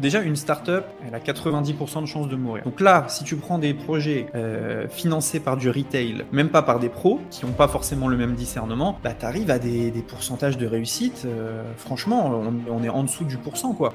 Déjà, 0.00 0.22
une 0.22 0.36
startup, 0.36 0.84
elle 1.06 1.14
a 1.14 1.18
90% 1.18 2.00
de 2.00 2.06
chances 2.06 2.26
de 2.26 2.34
mourir. 2.34 2.64
Donc 2.64 2.80
là, 2.80 3.04
si 3.08 3.22
tu 3.22 3.36
prends 3.36 3.58
des 3.58 3.74
projets 3.74 4.28
euh, 4.34 4.88
financés 4.88 5.40
par 5.40 5.58
du 5.58 5.68
retail, 5.68 6.24
même 6.32 6.48
pas 6.48 6.62
par 6.62 6.78
des 6.78 6.88
pros, 6.88 7.20
qui 7.30 7.44
n'ont 7.44 7.52
pas 7.52 7.68
forcément 7.68 8.08
le 8.08 8.16
même 8.16 8.34
discernement, 8.34 8.98
bah 9.04 9.12
t'arrives 9.12 9.50
à 9.50 9.58
des, 9.58 9.92
pourcentages 10.08 10.56
de 10.56 10.66
réussite. 10.66 11.24
Euh, 11.26 11.62
franchement, 11.76 12.42
on, 12.70 12.82
est 12.82 12.88
en 12.88 13.02
dessous 13.02 13.24
du 13.24 13.36
pourcent, 13.36 13.74
quoi. 13.74 13.92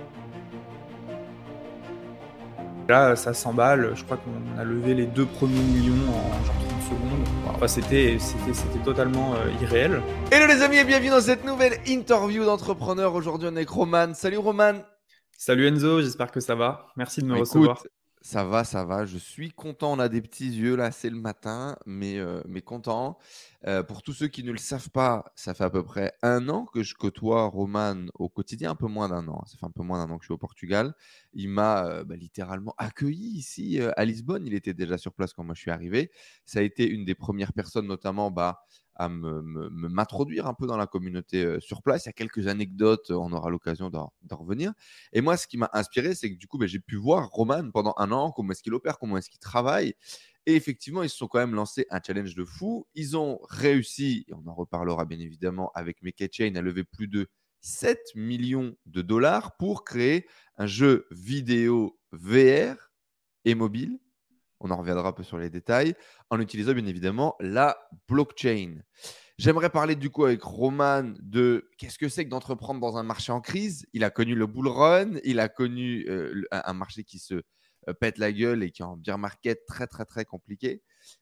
Là, 2.87 3.15
ça 3.15 3.33
s'emballe. 3.33 3.93
Je 3.95 4.03
crois 4.03 4.17
qu'on 4.17 4.61
a 4.61 4.63
levé 4.63 4.93
les 4.93 5.07
deux 5.07 5.25
premiers 5.25 5.59
millions 5.59 5.93
en 5.93 6.45
genre 6.45 6.55
30 6.69 6.83
secondes. 6.83 7.27
Enfin, 7.49 7.67
c'était, 7.67 8.17
c'était, 8.19 8.53
c'était 8.53 8.83
totalement 8.85 9.33
euh, 9.33 9.63
irréel. 9.63 10.03
Hello 10.31 10.45
les 10.45 10.61
amis 10.61 10.77
et 10.77 10.83
bienvenue 10.83 11.09
dans 11.09 11.21
cette 11.21 11.43
nouvelle 11.43 11.79
interview 11.87 12.45
d'entrepreneur. 12.45 13.15
Aujourd'hui, 13.15 13.47
on 13.51 13.55
est 13.55 13.57
avec 13.57 13.69
Roman. 13.69 14.13
Salut 14.13 14.37
Roman. 14.37 14.75
Salut 15.37 15.67
Enzo, 15.67 16.01
j'espère 16.01 16.31
que 16.31 16.39
ça 16.39 16.55
va. 16.55 16.87
Merci 16.95 17.21
de 17.21 17.25
me 17.25 17.35
Écoute, 17.35 17.47
recevoir. 17.47 17.83
Ça 18.21 18.45
va, 18.45 18.63
ça 18.63 18.85
va. 18.85 19.05
Je 19.05 19.17
suis 19.17 19.51
content. 19.51 19.91
On 19.93 19.99
a 19.99 20.07
des 20.07 20.21
petits 20.21 20.49
yeux 20.49 20.75
là, 20.75 20.91
c'est 20.91 21.09
le 21.09 21.19
matin, 21.19 21.75
mais, 21.85 22.17
euh, 22.17 22.41
mais 22.47 22.61
content. 22.61 23.17
Euh, 23.67 23.83
pour 23.83 24.01
tous 24.01 24.13
ceux 24.13 24.27
qui 24.27 24.43
ne 24.43 24.51
le 24.51 24.57
savent 24.57 24.89
pas, 24.89 25.25
ça 25.35 25.53
fait 25.53 25.65
à 25.65 25.69
peu 25.69 25.83
près 25.83 26.13
un 26.23 26.47
an 26.47 26.65
que 26.65 26.83
je 26.83 26.95
côtoie 26.95 27.45
Roman 27.47 28.05
au 28.13 28.29
quotidien, 28.29 28.71
un 28.71 28.75
peu 28.75 28.87
moins 28.87 29.09
d'un 29.09 29.27
an. 29.27 29.43
Ça 29.45 29.57
fait 29.57 29.65
un 29.65 29.71
peu 29.71 29.83
moins 29.83 30.03
d'un 30.03 30.11
an 30.11 30.17
que 30.17 30.23
je 30.23 30.27
suis 30.27 30.33
au 30.33 30.37
Portugal. 30.37 30.95
Il 31.33 31.49
m'a 31.49 31.85
euh, 31.85 32.03
bah, 32.05 32.15
littéralement 32.15 32.73
accueilli 32.77 33.37
ici 33.37 33.79
à 33.97 34.05
Lisbonne. 34.05 34.47
Il 34.47 34.53
était 34.53 34.73
déjà 34.73 34.97
sur 34.97 35.13
place 35.13 35.33
quand 35.33 35.43
moi 35.43 35.53
je 35.53 35.61
suis 35.61 35.71
arrivé. 35.71 36.11
Ça 36.45 36.59
a 36.59 36.61
été 36.61 36.89
une 36.89 37.03
des 37.03 37.15
premières 37.15 37.51
personnes, 37.51 37.87
notamment 37.87 38.31
bah, 38.31 38.63
à 38.95 39.09
m'introduire 39.09 40.47
un 40.47 40.53
peu 40.53 40.67
dans 40.67 40.77
la 40.77 40.87
communauté 40.87 41.59
sur 41.59 41.81
place. 41.81 42.05
Il 42.05 42.07
y 42.07 42.09
a 42.09 42.13
quelques 42.13 42.47
anecdotes, 42.47 43.11
on 43.11 43.31
aura 43.33 43.49
l'occasion 43.49 43.89
d'en 43.89 44.11
revenir. 44.31 44.73
Et 45.13 45.21
moi, 45.21 45.37
ce 45.37 45.47
qui 45.47 45.57
m'a 45.57 45.69
inspiré, 45.73 46.15
c'est 46.15 46.31
que 46.31 46.37
du 46.37 46.47
coup, 46.47 46.57
ben, 46.57 46.67
j'ai 46.67 46.79
pu 46.79 46.95
voir 46.95 47.29
Roman 47.29 47.71
pendant 47.71 47.93
un 47.97 48.11
an, 48.11 48.31
comment 48.31 48.51
est-ce 48.51 48.63
qu'il 48.63 48.73
opère, 48.73 48.97
comment 48.97 49.17
est-ce 49.17 49.29
qu'il 49.29 49.39
travaille. 49.39 49.93
Et 50.45 50.55
effectivement, 50.55 51.03
ils 51.03 51.09
se 51.09 51.17
sont 51.17 51.27
quand 51.27 51.39
même 51.39 51.55
lancés 51.55 51.87
un 51.89 51.99
challenge 52.05 52.35
de 52.35 52.45
fou. 52.45 52.87
Ils 52.93 53.17
ont 53.17 53.39
réussi, 53.49 54.25
et 54.27 54.33
on 54.33 54.47
en 54.47 54.53
reparlera 54.53 55.05
bien 55.05 55.19
évidemment 55.19 55.71
avec 55.73 56.01
Make 56.03 56.29
Chain, 56.31 56.55
à 56.55 56.61
lever 56.61 56.83
plus 56.83 57.07
de 57.07 57.27
7 57.61 57.99
millions 58.15 58.75
de 58.85 59.01
dollars 59.01 59.57
pour 59.57 59.83
créer 59.83 60.27
un 60.57 60.67
jeu 60.67 61.07
vidéo 61.09 61.99
VR 62.11 62.91
et 63.43 63.55
mobile 63.55 63.99
on 64.65 64.71
en 64.71 64.77
reviendra 64.77 65.09
un 65.09 65.13
peu 65.13 65.23
sur 65.23 65.37
les 65.37 65.49
détails, 65.49 65.95
en 66.29 66.39
utilisant 66.39 66.73
bien 66.73 66.85
évidemment 66.85 67.35
la 67.39 67.77
blockchain. 68.07 68.79
J'aimerais 69.37 69.69
parler 69.69 69.95
du 69.95 70.09
coup 70.09 70.25
avec 70.25 70.41
Roman 70.41 71.13
de 71.19 71.69
qu'est-ce 71.77 71.99
que 71.99 72.09
c'est 72.09 72.25
que 72.25 72.29
d'entreprendre 72.29 72.79
dans 72.79 72.97
un 72.97 73.03
marché 73.03 73.31
en 73.31 73.41
crise? 73.41 73.85
Il 73.93 74.03
a 74.03 74.09
connu 74.09 74.33
le 74.33 74.47
bull 74.47 74.67
run, 74.67 75.11
il 75.23 75.39
a 75.39 75.49
connu 75.49 76.05
euh, 76.09 76.43
un 76.51 76.73
marché 76.73 77.03
qui 77.03 77.19
se 77.19 77.35
euh, 77.35 77.93
pète 77.99 78.17
la 78.17 78.31
gueule 78.31 78.63
et 78.63 78.71
qui 78.71 78.81
est 78.81 78.85
en 78.85 78.97
beer 78.97 79.17
market 79.17 79.65
très 79.65 79.87
très 79.87 80.05
très 80.05 80.25
compliqué. 80.25 80.81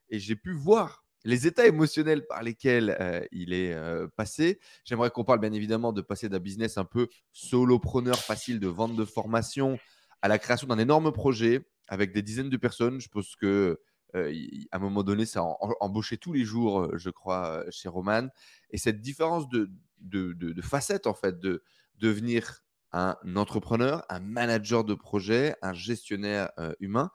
Et 0.09 0.19
j'ai 0.19 0.35
pu 0.35 0.53
voir 0.53 1.03
les 1.25 1.47
états 1.47 1.65
émotionnels 1.65 2.25
par 2.27 2.43
lesquels 2.43 2.95
euh, 2.99 3.25
il 3.31 3.51
est 3.51 3.75
passé. 4.15 4.59
J'aimerais 4.85 5.09
qu'on 5.09 5.23
parle 5.23 5.39
bien 5.39 5.53
évidemment 5.53 5.91
de 5.91 6.01
passer 6.01 6.29
d'un 6.29 6.39
business 6.39 6.77
un 6.77 6.85
peu 6.85 7.07
solopreneur 7.31 8.17
facile 8.17 8.59
de 8.59 8.67
vente 8.67 8.95
de 8.95 9.05
formation 9.05 9.79
à 10.21 10.27
la 10.27 10.37
création 10.37 10.67
d'un 10.67 10.79
énorme 10.79 11.11
projet 11.11 11.65
avec 11.87 12.13
des 12.13 12.21
dizaines 12.21 12.49
de 12.49 12.57
personnes. 12.57 12.99
Je 12.99 13.09
pense 13.09 13.35
que 13.35 13.79
euh, 14.15 14.31
à 14.71 14.77
un 14.77 14.79
moment 14.79 15.03
donné, 15.03 15.25
ça 15.25 15.41
a 15.41 15.57
embauché 15.79 16.17
tous 16.17 16.33
les 16.33 16.43
jours, 16.43 16.81
euh, 16.81 16.97
je 16.97 17.09
crois, 17.09 17.63
euh, 17.63 17.67
chez 17.71 17.89
Roman. 17.89 18.27
Et 18.69 18.77
cette 18.77 19.01
différence 19.01 19.49
de, 19.49 19.71
de, 20.01 20.33
de, 20.33 20.61
facettes, 20.61 21.07
en 21.07 21.13
fait, 21.13 21.39
de 21.39 21.63
devenir 21.97 22.63
un 22.91 23.15
entrepreneur, 23.35 24.05
un 24.09 24.19
manager 24.19 24.83
de 24.83 24.93
projet, 24.93 25.55
un 25.63 25.73
gestionnaire 25.73 26.51
humain. 26.79 27.09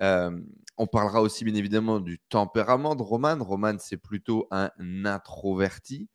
on 0.00 0.86
parlera 0.90 1.22
aussi 1.22 1.44
bien 1.44 1.54
évidemment 1.54 2.00
du 2.00 2.18
tempérament 2.18 2.96
de 2.96 3.02
Roman. 3.02 3.36
Roman, 3.38 3.76
c'est 3.78 3.96
plutôt 3.96 4.48
un 4.50 4.70
introverti. 5.04 6.08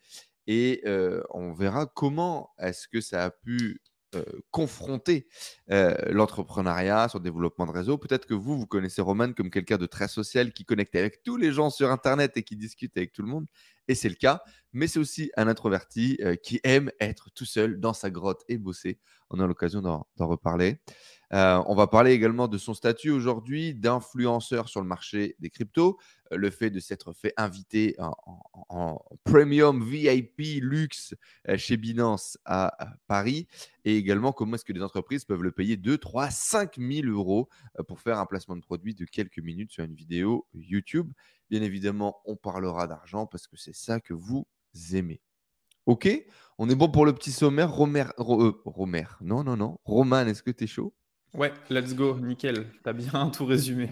Et 0.48 0.84
on 1.30 1.54
verra 1.54 1.86
comment 1.86 2.50
est-ce 2.60 2.90
que 2.90 3.00
ça 3.00 3.24
a 3.24 3.30
pu 3.32 3.80
euh, 4.14 4.24
confronter 4.52 5.28
euh, 5.72 5.96
l'entrepreneuriat, 6.12 7.10
son 7.10 7.20
développement 7.20 7.66
de 7.66 7.72
réseau. 7.72 7.98
Peut-être 7.98 8.26
que 8.26 8.34
vous, 8.34 8.58
vous 8.58 8.68
connaissez 8.68 9.02
Roman 9.02 9.34
comme 9.34 9.50
quelqu'un 9.50 9.78
de 9.78 9.86
très 9.86 10.08
social 10.08 10.54
qui 10.54 10.64
connecte 10.64 10.96
avec 10.96 11.24
tous 11.24 11.38
les 11.38 11.52
gens 11.52 11.70
sur 11.70 11.92
Internet 11.92 12.38
et 12.38 12.44
qui 12.44 12.56
discute 12.56 12.96
avec 12.98 13.12
tout 13.14 13.24
le 13.24 13.28
monde. 13.30 13.48
Et 13.88 13.96
c'est 13.96 14.10
le 14.10 14.16
cas. 14.16 14.42
Mais 14.76 14.88
c'est 14.88 15.00
aussi 15.00 15.32
un 15.38 15.48
introverti 15.48 16.18
euh, 16.20 16.36
qui 16.36 16.60
aime 16.66 16.92
être 17.00 17.32
tout 17.34 17.46
seul 17.46 17.80
dans 17.80 17.94
sa 17.94 18.10
grotte 18.10 18.44
et 18.50 18.58
bosser. 18.58 19.00
On 19.30 19.40
a 19.40 19.48
l'occasion 19.48 19.82
d'en 19.82 20.06
reparler. 20.20 20.82
Euh, 21.34 21.64
on 21.68 21.76
va 21.76 21.88
parler 21.88 22.12
également 22.12 22.50
de 22.50 22.58
son 22.58 22.74
statut 22.74 23.10
aujourd'hui 23.10 23.74
d'influenceur 23.74 24.68
sur 24.68 24.82
le 24.82 24.88
marché 24.88 25.38
des 25.40 25.50
cryptos, 25.50 25.98
euh, 26.34 26.36
le 26.36 26.50
fait 26.50 26.72
de 26.72 26.82
s'être 26.82 27.14
fait 27.14 27.34
inviter 27.38 27.96
en, 28.70 29.00
premium 29.24 29.82
VIP 29.82 30.62
luxe 30.62 31.16
chez 31.56 31.78
Binance 31.78 32.38
à, 32.44 32.96
Paris, 33.08 33.48
et 33.86 33.96
également 33.96 34.34
comment 34.34 34.56
est-ce 34.56 34.66
que 34.66 34.74
les 34.74 34.84
entreprises 34.84 35.24
peuvent 35.24 35.42
le 35.42 35.52
payer 35.52 35.78
2, 35.78 35.98
3, 35.98 36.30
5 36.30 36.76
000 36.78 37.08
euros 37.08 37.48
pour 37.88 38.02
faire 38.02 38.20
un 38.20 38.26
placement 38.26 38.58
de 38.58 38.62
produit 38.62 38.94
de 38.94 39.06
quelques 39.06 39.40
minutes 39.40 39.72
sur 39.72 39.86
une 39.86 39.96
vidéo 39.96 40.46
YouTube. 40.54 41.12
Bien 41.50 41.62
évidemment, 41.62 42.22
on 42.26 42.36
parlera 42.36 42.88
d'argent 42.88 43.28
parce 43.28 43.48
que 43.48 43.58
c'est 43.58 43.76
ça 43.76 44.00
que 44.00 44.14
vous 44.14 44.48
aimez. 44.94 45.22
Ok, 45.86 46.10
on 46.58 46.68
est 46.70 46.76
bon 46.76 46.90
pour 46.90 47.06
le 47.06 47.14
petit 47.14 47.32
sommaire. 47.32 47.72
Romer, 47.72 48.06
Romer. 48.18 49.06
non, 49.22 49.44
non, 49.44 49.56
non. 49.56 49.78
Roman, 49.86 50.26
est-ce 50.26 50.42
que 50.42 50.50
tu 50.50 50.64
es 50.64 50.68
chaud? 50.68 50.94
Ouais, 51.36 51.54
let's 51.70 51.94
go, 51.94 52.18
nickel. 52.20 52.72
T'as 52.84 52.94
bien 52.94 53.30
tout 53.34 53.46
résumé. 53.46 53.90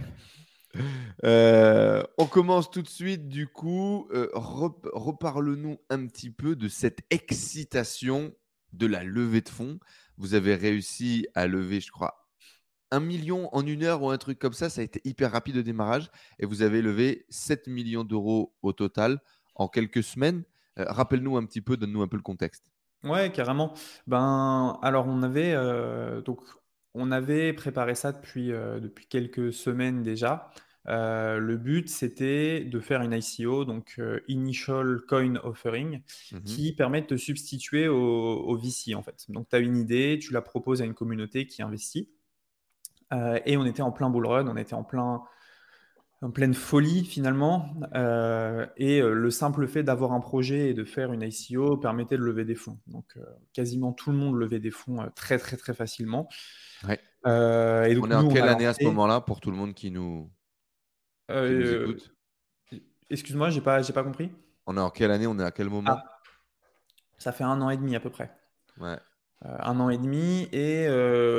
Euh, 1.24 2.04
on 2.18 2.26
commence 2.26 2.72
tout 2.72 2.82
de 2.82 2.90
suite, 2.90 3.28
du 3.28 3.48
coup. 3.48 4.08
Euh, 4.12 4.30
reparle-nous 4.34 5.78
un 5.90 6.08
petit 6.08 6.32
peu 6.32 6.56
de 6.56 6.68
cette 6.68 7.02
excitation 7.12 8.34
de 8.72 8.88
la 8.88 9.04
levée 9.04 9.42
de 9.42 9.50
fonds. 9.50 9.80
Vous 10.18 10.34
avez 10.34 10.56
réussi 10.56 11.28
à 11.36 11.46
lever, 11.46 11.80
je 11.80 11.92
crois, 11.92 12.23
un 12.94 13.00
million 13.00 13.50
en 13.56 13.66
une 13.66 13.84
heure 13.84 14.02
ou 14.02 14.10
un 14.10 14.18
truc 14.18 14.40
comme 14.40 14.54
ça. 14.54 14.70
Ça 14.70 14.82
a 14.82 14.84
été 14.84 15.02
hyper 15.04 15.32
rapide 15.32 15.58
au 15.58 15.62
démarrage. 15.62 16.10
Et 16.40 16.46
vous 16.46 16.62
avez 16.62 16.82
levé 16.82 17.26
7 17.30 17.68
millions 17.68 18.04
d'euros 18.04 18.54
au 18.62 18.74
total 18.74 19.20
en 19.56 19.68
quelques 19.68 20.04
semaines. 20.04 20.44
Euh, 20.80 20.86
rappelle-nous 20.88 21.38
un 21.38 21.46
petit 21.46 21.62
peu, 21.62 21.78
donne-nous 21.78 22.02
un 22.02 22.08
peu 22.08 22.18
le 22.18 22.24
contexte. 22.24 22.72
Ouais, 23.04 23.32
carrément. 23.32 23.74
Ben, 24.08 24.80
alors 24.82 25.08
on 25.08 25.24
avait 25.24 25.54
donc 26.24 26.40
on 26.94 27.12
avait 27.12 27.54
préparé 27.54 27.96
ça 27.96 28.12
depuis, 28.12 28.52
euh, 28.52 28.80
depuis 28.80 29.08
quelques 29.08 29.52
semaines 29.54 30.04
déjà. 30.04 30.52
Euh, 30.90 31.38
le 31.38 31.58
but, 31.58 31.88
c'était 31.88 32.66
de 32.66 32.80
faire 32.82 33.02
une 33.02 33.14
ICO, 33.14 33.64
donc 33.64 33.96
euh, 34.00 34.20
Initial 34.28 35.00
Coin 35.08 35.36
Offering, 35.44 36.02
mhm. 36.32 36.44
qui 36.44 36.74
permet 36.74 37.02
de 37.02 37.08
te 37.08 37.18
substituer 37.18 37.88
au, 37.88 38.56
VC 38.58 38.94
en 38.94 39.02
fait. 39.02 39.26
Donc 39.30 39.48
tu 39.50 39.56
as 39.56 39.60
une 39.60 39.78
idée, 39.78 40.20
tu 40.22 40.34
la 40.34 40.42
proposes 40.42 40.82
à 40.82 40.86
une 40.86 40.94
communauté 40.94 41.48
qui 41.48 41.64
investit. 41.64 42.10
Et 43.12 43.58
on 43.58 43.66
était 43.66 43.82
en 43.82 43.92
plein 43.92 44.10
bull 44.10 44.26
run, 44.26 44.48
on 44.48 44.58
était 44.58 44.74
en, 44.74 44.84
plein, 44.84 45.22
en 46.22 46.32
pleine 46.32 46.54
folie 46.54 47.06
finalement. 47.06 47.74
et 48.78 49.02
le 49.02 49.30
simple 49.30 49.68
fait 49.68 49.84
d'avoir 49.84 50.14
un 50.14 50.20
projet 50.20 50.70
et 50.70 50.74
de 50.74 50.84
faire 50.84 51.14
une 51.14 51.22
ICO 51.22 51.78
permettait 51.78 52.18
de 52.18 52.24
lever 52.24 52.46
des 52.46 52.56
fonds. 52.56 52.80
Donc 52.88 53.18
quasiment 53.54 53.94
tout 53.94 54.12
le 54.12 54.18
monde 54.18 54.36
levait 54.36 54.60
des 54.60 54.72
fonds 54.72 55.10
très 55.16 55.38
très 55.38 55.58
très 55.58 55.74
facilement. 55.74 56.28
Euh, 57.26 57.86
et 57.86 57.96
donc, 57.96 58.06
on 58.06 58.12
est 58.12 58.16
en 58.16 58.28
quelle 58.28 58.48
année 58.50 58.68
à 58.68 58.74
ce 58.74 58.84
moment-là 58.84 59.22
pour 59.22 59.40
tout 59.40 59.52
le 59.52 59.58
monde 59.58 59.74
qui 59.74 59.92
nous, 59.92 60.30
euh, 61.32 61.84
écoute? 61.84 62.14
Excuse-moi, 63.10 63.50
j'ai 63.50 63.62
pas, 63.62 63.82
j'ai 63.82 63.94
pas 63.94 64.04
compris. 64.04 64.32
On 64.66 64.76
est 64.78 64.82
en 64.82 64.90
quelle 64.90 65.12
année? 65.12 65.28
On 65.28 65.38
est 65.40 65.44
à 65.44 65.52
quel 65.52 65.70
moment? 65.70 65.92
Ah. 65.92 66.04
Ça 67.18 67.32
fait 67.32 67.44
un 67.44 67.62
an 67.62 67.70
et 67.70 67.78
demi 67.78 67.96
à 67.96 68.00
peu 68.00 68.10
près. 68.10 68.36
Ouais. 68.80 68.98
Euh, 69.46 69.58
un 69.60 69.80
an 69.80 69.90
et 69.90 69.98
demi 69.98 70.48
et 70.52 70.88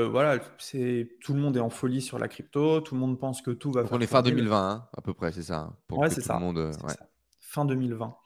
voilà, 0.09 0.39
c'est 0.59 1.17
tout 1.21 1.35
le 1.35 1.41
monde 1.41 1.57
est 1.57 1.61
en 1.61 1.71
folie 1.71 2.03
sur 2.03 2.19
la 2.19 2.29
crypto, 2.29 2.81
tout 2.81 2.95
le 2.95 3.01
monde 3.01 3.19
pense 3.19 3.43
que 3.43 3.51
tout 3.51 3.73
va. 3.73 3.83
Donc 3.83 3.93
on 3.93 4.01
est 4.01 4.07
fin 4.07 4.23
2020 4.23 4.71
hein, 4.71 4.89
à 4.97 5.01
peu 5.01 5.15
près, 5.15 5.33
c'est 5.33 5.43
ça. 5.43 5.59
Hein, 5.59 5.77
pour 5.89 5.99
ouais, 5.99 6.11
c'est 6.11 6.21
ça. 6.21 6.39
Monde, 6.39 6.59
ouais. 6.59 6.95
Fin 7.41 7.65
2020. 7.65 8.17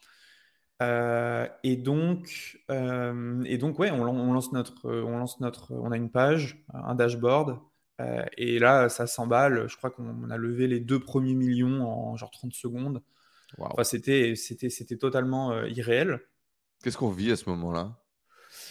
Euh, 0.81 1.49
et 1.65 1.77
donc, 1.77 2.61
euh, 2.71 3.43
et 3.45 3.59
donc, 3.59 3.79
ouais, 3.79 3.91
on, 3.91 4.33
lance 4.33 4.53
notre, 4.53 4.89
on 4.91 5.19
lance 5.19 5.41
notre, 5.41 5.73
on 5.73 5.91
a 5.91 5.97
une 5.97 6.11
page, 6.11 6.65
un 6.73 6.95
dashboard, 6.95 7.59
euh, 8.01 8.25
et 8.37 8.59
là, 8.59 8.89
ça 8.89 9.07
s'emballe. 9.07 9.69
Je 9.69 9.77
crois 9.77 9.91
qu'on 9.91 10.31
a 10.31 10.37
levé 10.37 10.69
les 10.69 10.81
deux 10.81 11.01
premiers 11.01 11.35
millions 11.35 11.83
en 11.83 12.17
genre 12.17 12.31
30 12.31 12.53
secondes. 12.53 13.03
Enfin, 13.59 13.83
c'était, 13.83 14.35
c'était, 14.37 14.71
c'était 14.71 14.99
totalement 14.99 15.63
irréel. 15.65 16.21
Qu'est-ce 16.83 16.99
qu'on 16.99 17.11
vit 17.11 17.33
à 17.33 17.37
ce 17.37 17.49
moment-là? 17.51 17.99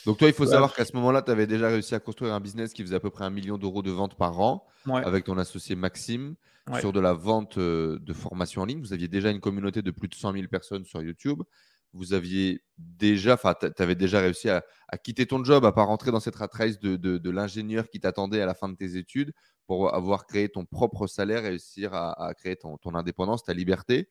Donc 0.07 0.19
toi, 0.19 0.29
il 0.29 0.33
faut 0.33 0.45
savoir 0.45 0.73
qu'à 0.73 0.85
ce 0.85 0.95
moment-là, 0.95 1.21
tu 1.21 1.31
avais 1.31 1.47
déjà 1.47 1.67
réussi 1.67 1.93
à 1.93 1.99
construire 1.99 2.33
un 2.33 2.39
business 2.39 2.71
qui 2.71 2.81
faisait 2.81 2.95
à 2.95 2.99
peu 3.01 3.09
près 3.09 3.25
un 3.25 3.29
million 3.29 3.57
d'euros 3.57 3.81
de 3.81 3.91
vente 3.91 4.15
par 4.15 4.39
an 4.39 4.65
avec 4.85 5.25
ton 5.25 5.37
associé 5.37 5.75
Maxime 5.75 6.35
sur 6.79 6.93
de 6.93 7.01
la 7.01 7.11
vente 7.11 7.59
de 7.59 8.13
formation 8.13 8.61
en 8.61 8.65
ligne. 8.65 8.79
Vous 8.79 8.93
aviez 8.93 9.09
déjà 9.09 9.31
une 9.31 9.41
communauté 9.41 9.81
de 9.81 9.91
plus 9.91 10.07
de 10.07 10.15
100 10.15 10.31
000 10.31 10.47
personnes 10.47 10.85
sur 10.85 11.01
YouTube. 11.01 11.43
vous 11.91 12.13
aviez 12.13 12.63
déjà, 12.77 13.33
enfin, 13.33 13.53
tu 13.53 13.83
avais 13.83 13.95
déjà 13.95 14.21
réussi 14.21 14.49
à, 14.49 14.63
quitter 15.03 15.25
ton 15.25 15.43
job, 15.43 15.65
à 15.65 15.73
pas 15.73 15.83
rentrer 15.83 16.11
dans 16.11 16.21
cette 16.21 16.37
rat 16.37 16.47
race 16.53 16.79
de, 16.79 17.29
l'ingénieur 17.29 17.89
qui 17.89 17.99
t'attendait 17.99 18.39
à 18.39 18.45
la 18.45 18.53
fin 18.53 18.69
de 18.69 18.75
tes 18.75 18.95
études 18.95 19.33
pour 19.65 19.93
avoir 19.93 20.25
créé 20.25 20.47
ton 20.47 20.63
propre 20.63 21.07
salaire, 21.07 21.43
réussir 21.43 21.93
à, 21.93 22.33
créer 22.33 22.55
ton, 22.55 22.77
indépendance, 22.95 23.43
ta 23.43 23.53
liberté. 23.53 24.07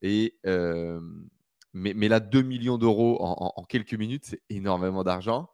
Et, 0.00 0.38
euh, 0.46 0.98
mais, 1.76 1.92
mais, 1.94 2.08
là, 2.08 2.20
2 2.20 2.40
millions 2.40 2.78
d'euros 2.78 3.18
en, 3.20 3.62
quelques 3.64 3.92
minutes, 3.92 4.24
c'est 4.24 4.42
énormément 4.48 5.04
d'argent. 5.04 5.50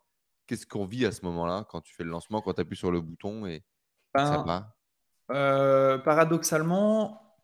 Qu'est-ce 0.47 0.67
qu'on 0.67 0.87
vit 0.87 1.05
à 1.05 1.11
ce 1.11 1.25
moment-là 1.25 1.67
quand 1.69 1.81
tu 1.81 1.93
fais 1.95 2.05
le 2.05 2.11
lancement, 2.11 2.41
quand 2.41 2.55
tu 2.55 2.61
appuies 2.61 2.77
sur 2.77 2.93
le 2.93 3.01
bouton 3.01 3.45
et 3.45 3.65
ça 4.15 4.39
ben, 4.39 4.45
va 4.47 4.75
euh, 5.35 5.99
Paradoxalement, 5.99 7.37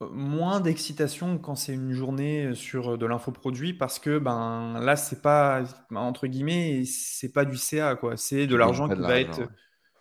moins 0.00 0.60
d'excitation 0.60 1.38
quand 1.38 1.56
c'est 1.56 1.74
une 1.74 1.92
journée 1.92 2.54
sur 2.54 2.96
de 2.98 3.06
l'infoproduit 3.06 3.74
parce 3.74 3.98
que 3.98 4.18
ben 4.18 4.78
là 4.80 4.96
c'est 4.96 5.22
pas 5.22 5.64
entre 5.94 6.26
guillemets 6.26 6.84
c'est 6.84 7.32
pas 7.32 7.44
du 7.44 7.56
CA 7.56 7.94
quoi. 7.96 8.16
C'est 8.16 8.46
de 8.46 8.56
l'argent 8.56 8.88
qui 8.88 9.00
va 9.00 9.18
être 9.18 9.48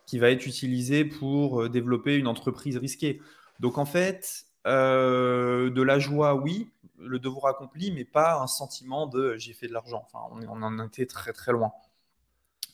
qui 0.05 0.19
va 0.19 0.29
être 0.29 0.45
utilisé 0.45 1.05
pour 1.05 1.63
euh, 1.63 1.69
développer 1.69 2.17
une 2.17 2.27
entreprise 2.27 2.77
risquée. 2.77 3.21
Donc 3.59 3.77
en 3.77 3.85
fait 3.85 4.27
euh, 4.27 4.52
de 4.65 5.81
la 5.81 5.99
joie 5.99 6.35
oui 6.35 6.71
le 6.97 7.19
devoir 7.19 7.47
accompli 7.47 7.91
mais 7.91 8.05
pas 8.05 8.39
un 8.41 8.47
sentiment 8.47 9.07
de 9.07 9.35
j'ai 9.37 9.53
fait 9.53 9.67
de 9.67 9.73
l'argent 9.73 10.05
enfin 10.05 10.25
on, 10.31 10.61
en 10.61 10.85
était 10.85 11.05
très 11.05 11.33
très 11.33 11.51
loin 11.51 11.73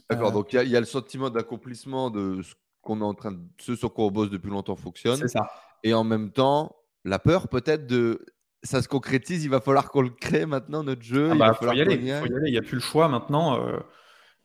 d'accord 0.09 0.29
euh, 0.29 0.33
donc 0.33 0.53
il 0.53 0.67
y, 0.67 0.75
a 0.75 0.79
le 0.79 0.85
sentiment 0.85 1.29
d'accomplissement 1.29 2.09
de 2.09 2.41
ce 2.41 2.53
qu'on 2.81 3.01
est 3.01 3.05
en 3.05 3.13
train 3.13 3.31
de 3.31 3.41
ce 3.59 3.75
sur 3.75 3.93
quoi 3.93 4.05
on 4.05 4.11
bosse 4.11 4.29
depuis 4.29 4.51
longtemps 4.51 4.75
fonctionne 4.75 5.17
c'est 5.17 5.27
ça 5.29 5.49
et 5.83 5.93
en 5.93 6.03
même 6.03 6.31
temps 6.31 6.75
la 7.05 7.17
peur 7.17 7.47
peut-être 7.47 7.87
de 7.87 8.25
ça 8.63 8.81
se 8.81 8.87
concrétise, 8.87 9.43
il 9.43 9.49
va 9.49 9.61
falloir 9.61 9.89
qu'on 9.89 10.01
le 10.01 10.09
crée 10.09 10.45
maintenant, 10.45 10.83
notre 10.83 11.01
jeu. 11.01 11.29
Ah 11.31 11.33
il 11.33 11.39
bah, 11.39 11.53
faut, 11.53 11.71
y 11.71 11.81
aller, 11.81 11.95
il 11.95 12.51
n'y 12.51 12.57
a 12.57 12.61
plus 12.61 12.75
le 12.75 12.81
choix 12.81 13.07
maintenant. 13.07 13.59
Euh, 13.65 13.79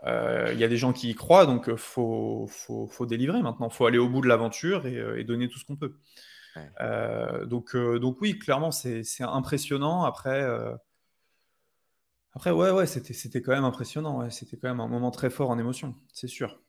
euh, 0.06 0.50
il 0.52 0.58
y 0.58 0.64
a 0.64 0.69
des 0.69 0.76
gens 0.76 0.93
qui 0.93 1.11
y 1.11 1.14
croient, 1.14 1.46
donc 1.46 1.64
il 1.67 1.73
euh, 1.73 1.76
faut, 1.76 2.46
faut, 2.49 2.87
faut, 2.87 3.06
délivrer 3.06 3.43
maintenant. 3.43 3.69
Il 3.70 3.75
faut 3.75 3.87
aller 3.87 3.99
au 3.99 4.08
bout 4.08 4.20
de 4.20 4.29
l'aventure 4.29 4.87
et, 4.87 5.25
donner 5.25 5.49
tout 5.49 5.58
ce 5.58 5.64
qu'on 5.64 5.76
peut. 5.76 5.94
Donc, 7.47 7.77
donc 7.77 8.21
oui, 8.21 8.39
clairement, 8.39 8.71
c'est 8.71 9.05
impressionnant. 9.21 10.05
Après, 10.05 10.47
après 12.35 12.51
ouais, 12.51 12.71
ouais, 12.71 12.87
c'était 12.87 13.43
quand 13.43 13.53
même 13.53 13.65
impressionnant. 13.65 14.29
C'était 14.31 14.56
quand 14.56 14.69
même 14.69 14.81
un 14.81 14.89
moment 14.89 15.11
très 15.11 15.31
fort 15.31 15.51
en 15.51 15.59
émotion, 15.59 15.95
c'est 16.12 16.29
sûr. 16.29 16.61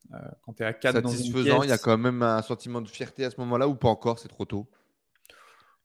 quand 0.45 0.53
tu 0.53 0.63
es 0.63 0.65
à 0.65 0.73
4 0.73 0.93
Satisfaisant, 0.93 1.63
il 1.63 1.69
y 1.69 1.73
a 1.73 1.77
quand 1.77 1.97
même 1.97 2.21
un 2.21 2.41
sentiment 2.41 2.81
de 2.81 2.87
fierté 2.87 3.25
à 3.25 3.31
ce 3.31 3.39
moment-là 3.41 3.67
ou 3.67 3.75
pas 3.75 3.89
encore, 3.89 4.19
c'est 4.19 4.29
trop 4.29 4.45
tôt? 4.45 4.67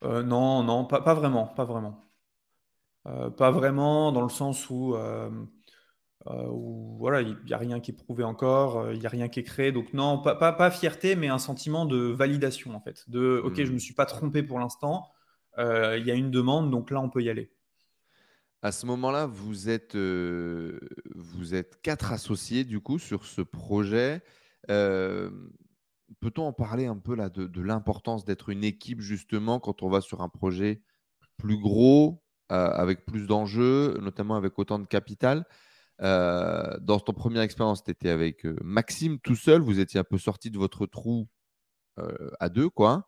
Euh, 0.02 0.22
non, 0.22 0.62
non, 0.62 0.84
pas, 0.84 1.02
pas 1.02 1.14
vraiment, 1.14 1.46
pas 1.46 1.64
vraiment. 1.64 2.00
Euh, 3.06 3.30
pas 3.30 3.50
vraiment 3.50 4.12
dans 4.12 4.22
le 4.22 4.28
sens 4.28 4.68
où, 4.70 4.94
euh, 6.26 6.48
voilà, 6.98 7.22
il 7.22 7.36
n'y 7.46 7.52
a 7.52 7.58
rien 7.58 7.80
qui 7.80 7.92
est 7.92 7.94
prouvé 7.94 8.24
encore, 8.24 8.92
il 8.92 8.98
n'y 8.98 9.06
a 9.06 9.08
rien 9.08 9.28
qui 9.28 9.40
est 9.40 9.44
créé. 9.44 9.72
Donc 9.72 9.92
non, 9.94 10.18
pas, 10.18 10.34
pas, 10.34 10.52
pas 10.52 10.70
fierté, 10.70 11.16
mais 11.16 11.28
un 11.28 11.38
sentiment 11.38 11.86
de 11.86 11.96
validation 11.96 12.74
en 12.74 12.80
fait. 12.80 13.08
De 13.08 13.40
OK, 13.44 13.56
je 13.56 13.62
ne 13.62 13.68
me 13.68 13.76
mmh. 13.76 13.78
suis 13.78 13.94
pas 13.94 14.06
trompé 14.06 14.42
pour 14.42 14.58
l'instant, 14.58 15.08
il 15.58 16.02
y 16.06 16.10
a 16.10 16.14
une 16.14 16.30
demande, 16.30 16.70
donc 16.70 16.90
là 16.90 17.00
on 17.00 17.10
peut 17.10 17.22
y 17.22 17.30
aller. 17.30 17.52
À 18.62 18.72
ce 18.72 18.86
moment-là, 18.86 19.26
vous 19.26 19.70
êtes, 19.70 19.96
vous 19.96 21.54
êtes 21.54 21.80
quatre 21.82 22.12
associés 22.12 22.64
du 22.64 22.80
coup 22.80 22.98
sur 22.98 23.24
ce 23.24 23.40
projet. 23.40 24.22
Peut-on 26.18 26.42
en 26.42 26.52
parler 26.52 26.86
un 26.86 26.96
peu 26.96 27.14
là 27.14 27.30
de, 27.30 27.60
l'importance 27.60 28.24
d'être 28.24 28.48
une 28.48 28.64
équipe 28.64 29.00
justement 29.00 29.60
quand 29.60 29.82
on 29.82 29.88
va 29.88 30.00
sur 30.00 30.22
un 30.22 30.28
projet 30.28 30.82
plus 31.36 31.58
gros, 31.58 32.22
euh, 32.50 32.70
avec 32.70 33.06
plus 33.06 33.26
d'enjeux, 33.26 33.96
notamment 34.00 34.34
avec 34.34 34.58
autant 34.58 34.78
de 34.78 34.86
capital? 34.86 35.46
Euh, 36.02 36.76
Dans 36.80 37.00
ton 37.00 37.12
première 37.12 37.42
expérience, 37.42 37.84
tu 37.84 37.90
étais 37.90 38.10
avec 38.10 38.46
euh, 38.46 38.56
Maxime 38.62 39.18
tout 39.20 39.36
seul, 39.36 39.60
vous 39.60 39.80
étiez 39.80 40.00
un 40.00 40.04
peu 40.04 40.18
sorti 40.18 40.50
de 40.50 40.58
votre 40.58 40.86
trou 40.86 41.28
à 42.40 42.48
deux, 42.48 42.70
quoi. 42.70 43.06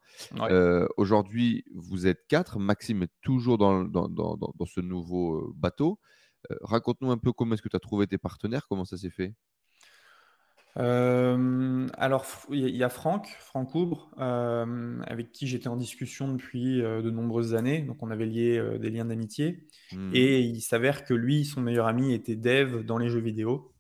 Aujourd'hui, 0.99 1.65
vous 1.75 2.07
êtes 2.07 2.27
quatre. 2.29 2.59
Maxime 2.59 3.05
est 3.05 3.13
toujours 3.23 3.57
dans, 3.57 3.85
dans, 3.85 4.09
dans 4.09 4.67
ce 4.67 4.81
nouveau 4.81 5.53
bateau. 5.57 5.99
Raconte-nous 6.61 7.11
un 7.11 7.19
peu 7.19 7.33
comment 7.33 7.55
est-ce 7.55 7.63
que 7.63 7.71
tu 7.71 7.77
as 7.77 7.81
trouvé 7.81 8.07
tes 8.07 8.19
partenaires, 8.19 8.67
comment 8.69 8.85
ça 8.85 8.99
s'est 8.99 9.11
fait? 9.11 9.35
Euh, 10.79 11.87
alors, 11.99 12.27
il 12.51 12.75
y 12.75 12.83
a 12.83 12.89
Franck, 12.89 13.37
Franck 13.41 13.75
Oubre, 13.75 14.11
euh, 14.19 15.01
avec 15.07 15.33
qui 15.33 15.47
j'étais 15.47 15.69
en 15.69 15.77
discussion 15.77 16.33
depuis 16.33 16.83
euh, 16.83 17.03
de 17.03 17.11
nombreuses 17.11 17.55
années. 17.55 17.83
Donc, 17.83 18.03
on 18.03 18.11
avait 18.11 18.27
lié 18.27 18.79
des 18.79 18.91
liens 18.91 19.05
d'amitié. 19.05 19.67
Hmm. 19.93 20.11
Et 20.15 20.41
il 20.41 20.61
s'avère 20.63 21.05
que 21.05 21.15
lui, 21.15 21.45
son 21.45 21.61
meilleur 21.61 21.87
ami, 21.87 22.15
était 22.15 22.37
dev 22.37 22.85
dans 22.85 22.99
les 22.99 23.09
jeux 23.09 23.21
vidéo. 23.21 23.73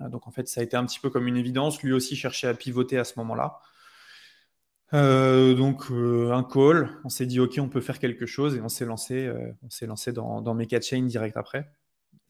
donc, 0.00 0.26
en 0.26 0.30
fait, 0.30 0.48
ça 0.48 0.60
a 0.60 0.64
été 0.64 0.76
un 0.76 0.84
petit 0.86 1.00
peu 1.00 1.10
comme 1.10 1.26
une 1.26 1.36
évidence. 1.36 1.82
Lui 1.82 1.92
aussi 1.92 2.16
cherchait 2.16 2.48
à 2.48 2.54
pivoter 2.54 2.98
à 2.98 3.04
ce 3.04 3.14
moment-là. 3.18 3.58
donc, 4.92 5.90
un 5.90 6.44
call. 6.44 7.00
On 7.04 7.08
s'est 7.08 7.26
dit, 7.26 7.40
OK, 7.40 7.58
on 7.58 7.68
peut 7.68 7.80
faire 7.80 7.98
quelque 7.98 8.26
chose. 8.26 8.56
Et 8.56 8.60
on 8.60 8.68
s'est 8.68 8.86
lancé, 8.86 9.32
on 9.62 9.70
s'est 9.70 9.86
lancé 9.86 10.12
dans, 10.12 10.40
dans 10.40 10.54
Mecha 10.54 10.80
Chain 10.80 11.02
direct 11.02 11.36
après. 11.36 11.68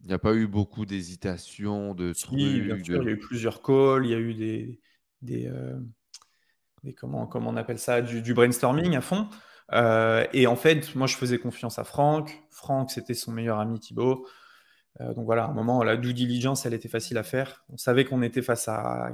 Il 0.07 0.11
n'y 0.11 0.15
a 0.15 0.21
pas 0.21 0.35
eu 0.35 0.47
beaucoup 0.47 0.87
d'hésitation, 0.87 1.93
de 1.93 2.13
trucs. 2.13 2.39
bien 2.39 2.81
sûr, 2.81 3.03
il 3.03 3.07
y 3.07 3.09
a 3.09 3.11
eu 3.11 3.19
plusieurs 3.19 3.61
calls, 3.61 4.07
il 4.07 4.13
y 4.13 4.15
a 4.15 4.19
eu 4.19 4.35
des, 4.35 4.81
des, 5.21 5.49
euh, 5.49 5.81
comment, 6.97 7.27
comment 7.27 7.51
on 7.51 7.57
appelle 7.57 7.81
ça, 7.81 8.03
du, 8.03 8.33
brainstorming 8.33 8.95
à 8.95 9.01
fond. 9.01 9.29
Euh, 9.73 10.25
et 10.33 10.47
en 10.47 10.55
fait, 10.55 10.95
moi, 10.95 11.09
je 11.09 11.17
faisais 11.17 11.39
confiance 11.39 11.81
à 11.81 11.83
Franck. 11.83 12.41
Franck, 12.51 12.93
c'était 12.93 13.15
son 13.15 13.33
meilleur 13.33 13.59
ami 13.59 13.81
Thibaut. 13.81 14.29
Euh, 15.01 15.13
donc 15.13 15.25
voilà, 15.25 15.47
à 15.47 15.49
un 15.49 15.55
moment, 15.55 15.83
la 15.83 15.97
due 15.97 16.15
diligence, 16.15 16.67
elle 16.67 16.75
était 16.75 16.89
facile 16.89 17.19
à 17.19 17.25
faire. 17.25 17.65
On 17.69 17.77
savait 17.77 18.05
qu'on 18.05 18.23
était 18.23 18.43
face 18.43 18.69
à. 18.69 19.13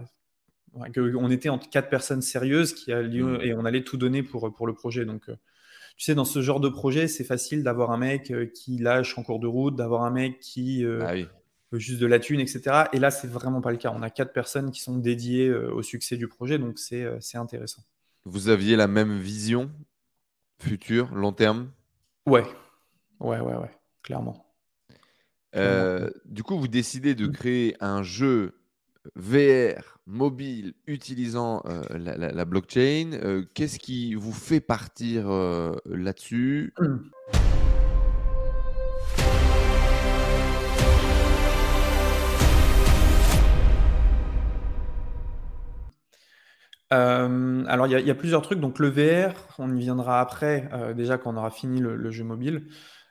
qu'on 0.94 1.30
était 1.30 1.48
entre 1.48 1.70
quatre 1.70 1.88
personnes 1.88 2.20
sérieuses 2.20 2.74
qui 2.74 2.92
a 2.92 3.00
lieu, 3.00 3.38
mmh. 3.38 3.42
et 3.44 3.54
on 3.54 3.64
allait 3.64 3.82
tout 3.82 3.96
donner 3.96 4.22
pour, 4.22 4.52
pour 4.52 4.66
le 4.66 4.74
projet. 4.74 5.06
Donc 5.06 5.30
tu 5.96 6.04
sais, 6.04 6.14
dans 6.14 6.24
ce 6.24 6.40
genre 6.42 6.60
de 6.60 6.68
projet, 6.68 7.08
c'est 7.08 7.24
facile 7.24 7.62
d'avoir 7.62 7.90
un 7.90 7.96
mec 7.96 8.30
euh, 8.30 8.46
qui 8.46 8.78
lâche 8.78 9.16
en 9.18 9.22
cours 9.22 9.38
de 9.38 9.46
route, 9.46 9.76
d'avoir 9.76 10.02
un 10.02 10.10
mec 10.10 10.40
qui 10.40 10.84
euh, 10.84 11.00
ah 11.06 11.14
veut 11.70 11.78
juste 11.78 12.00
de 12.00 12.06
la 12.06 12.18
thune, 12.18 12.40
etc. 12.40 12.84
Et 12.92 12.98
là, 12.98 13.10
c'est 13.10 13.28
vraiment 13.28 13.60
pas 13.60 13.70
le 13.70 13.76
cas. 13.76 13.92
On 13.94 14.02
a 14.02 14.10
quatre 14.10 14.32
personnes 14.32 14.70
qui 14.70 14.80
sont 14.80 14.98
dédiées 14.98 15.48
euh, 15.48 15.72
au 15.72 15.82
succès 15.82 16.16
du 16.16 16.28
projet, 16.28 16.58
donc 16.58 16.78
c'est 16.78 17.06
intéressant. 17.34 17.82
Vous 18.24 18.48
aviez 18.48 18.76
la 18.76 18.88
même 18.88 19.18
vision 19.18 19.70
future, 20.58 21.12
long 21.14 21.32
terme? 21.32 21.70
Ouais, 22.26 22.44
ouais, 23.20 23.40
ouais, 23.40 23.56
ouais, 23.56 23.70
clairement. 24.02 24.46
du 26.24 26.42
coup, 26.42 26.58
vous 26.58 26.68
décidez 26.68 27.14
de 27.14 27.26
mmh. 27.26 27.32
créer 27.32 27.76
un 27.80 28.02
jeu 28.02 28.54
VR, 29.16 29.91
mobile, 30.06 30.74
utilisant 30.86 31.62
euh, 31.66 31.82
la, 31.96 32.44
blockchain. 32.44 33.12
Euh, 33.12 33.44
qu'est-ce 33.54 33.78
qui 33.78 34.14
vous 34.14 34.32
fait 34.32 34.60
partir 34.60 35.30
euh, 35.30 35.76
là-dessus? 35.86 36.74
Alors, 46.90 47.86
il 47.86 48.06
y, 48.06 48.10
a 48.10 48.14
plusieurs 48.14 48.42
trucs. 48.42 48.60
Donc, 48.60 48.78
le 48.78 48.88
VR, 48.88 49.32
on 49.58 49.74
y 49.74 49.78
viendra 49.78 50.20
après, 50.20 50.68
déjà 50.94 51.16
quand 51.16 51.32
on 51.32 51.38
aura 51.38 51.50
fini 51.50 51.80
le, 51.80 52.10
jeu 52.10 52.22
mobile. 52.22 52.66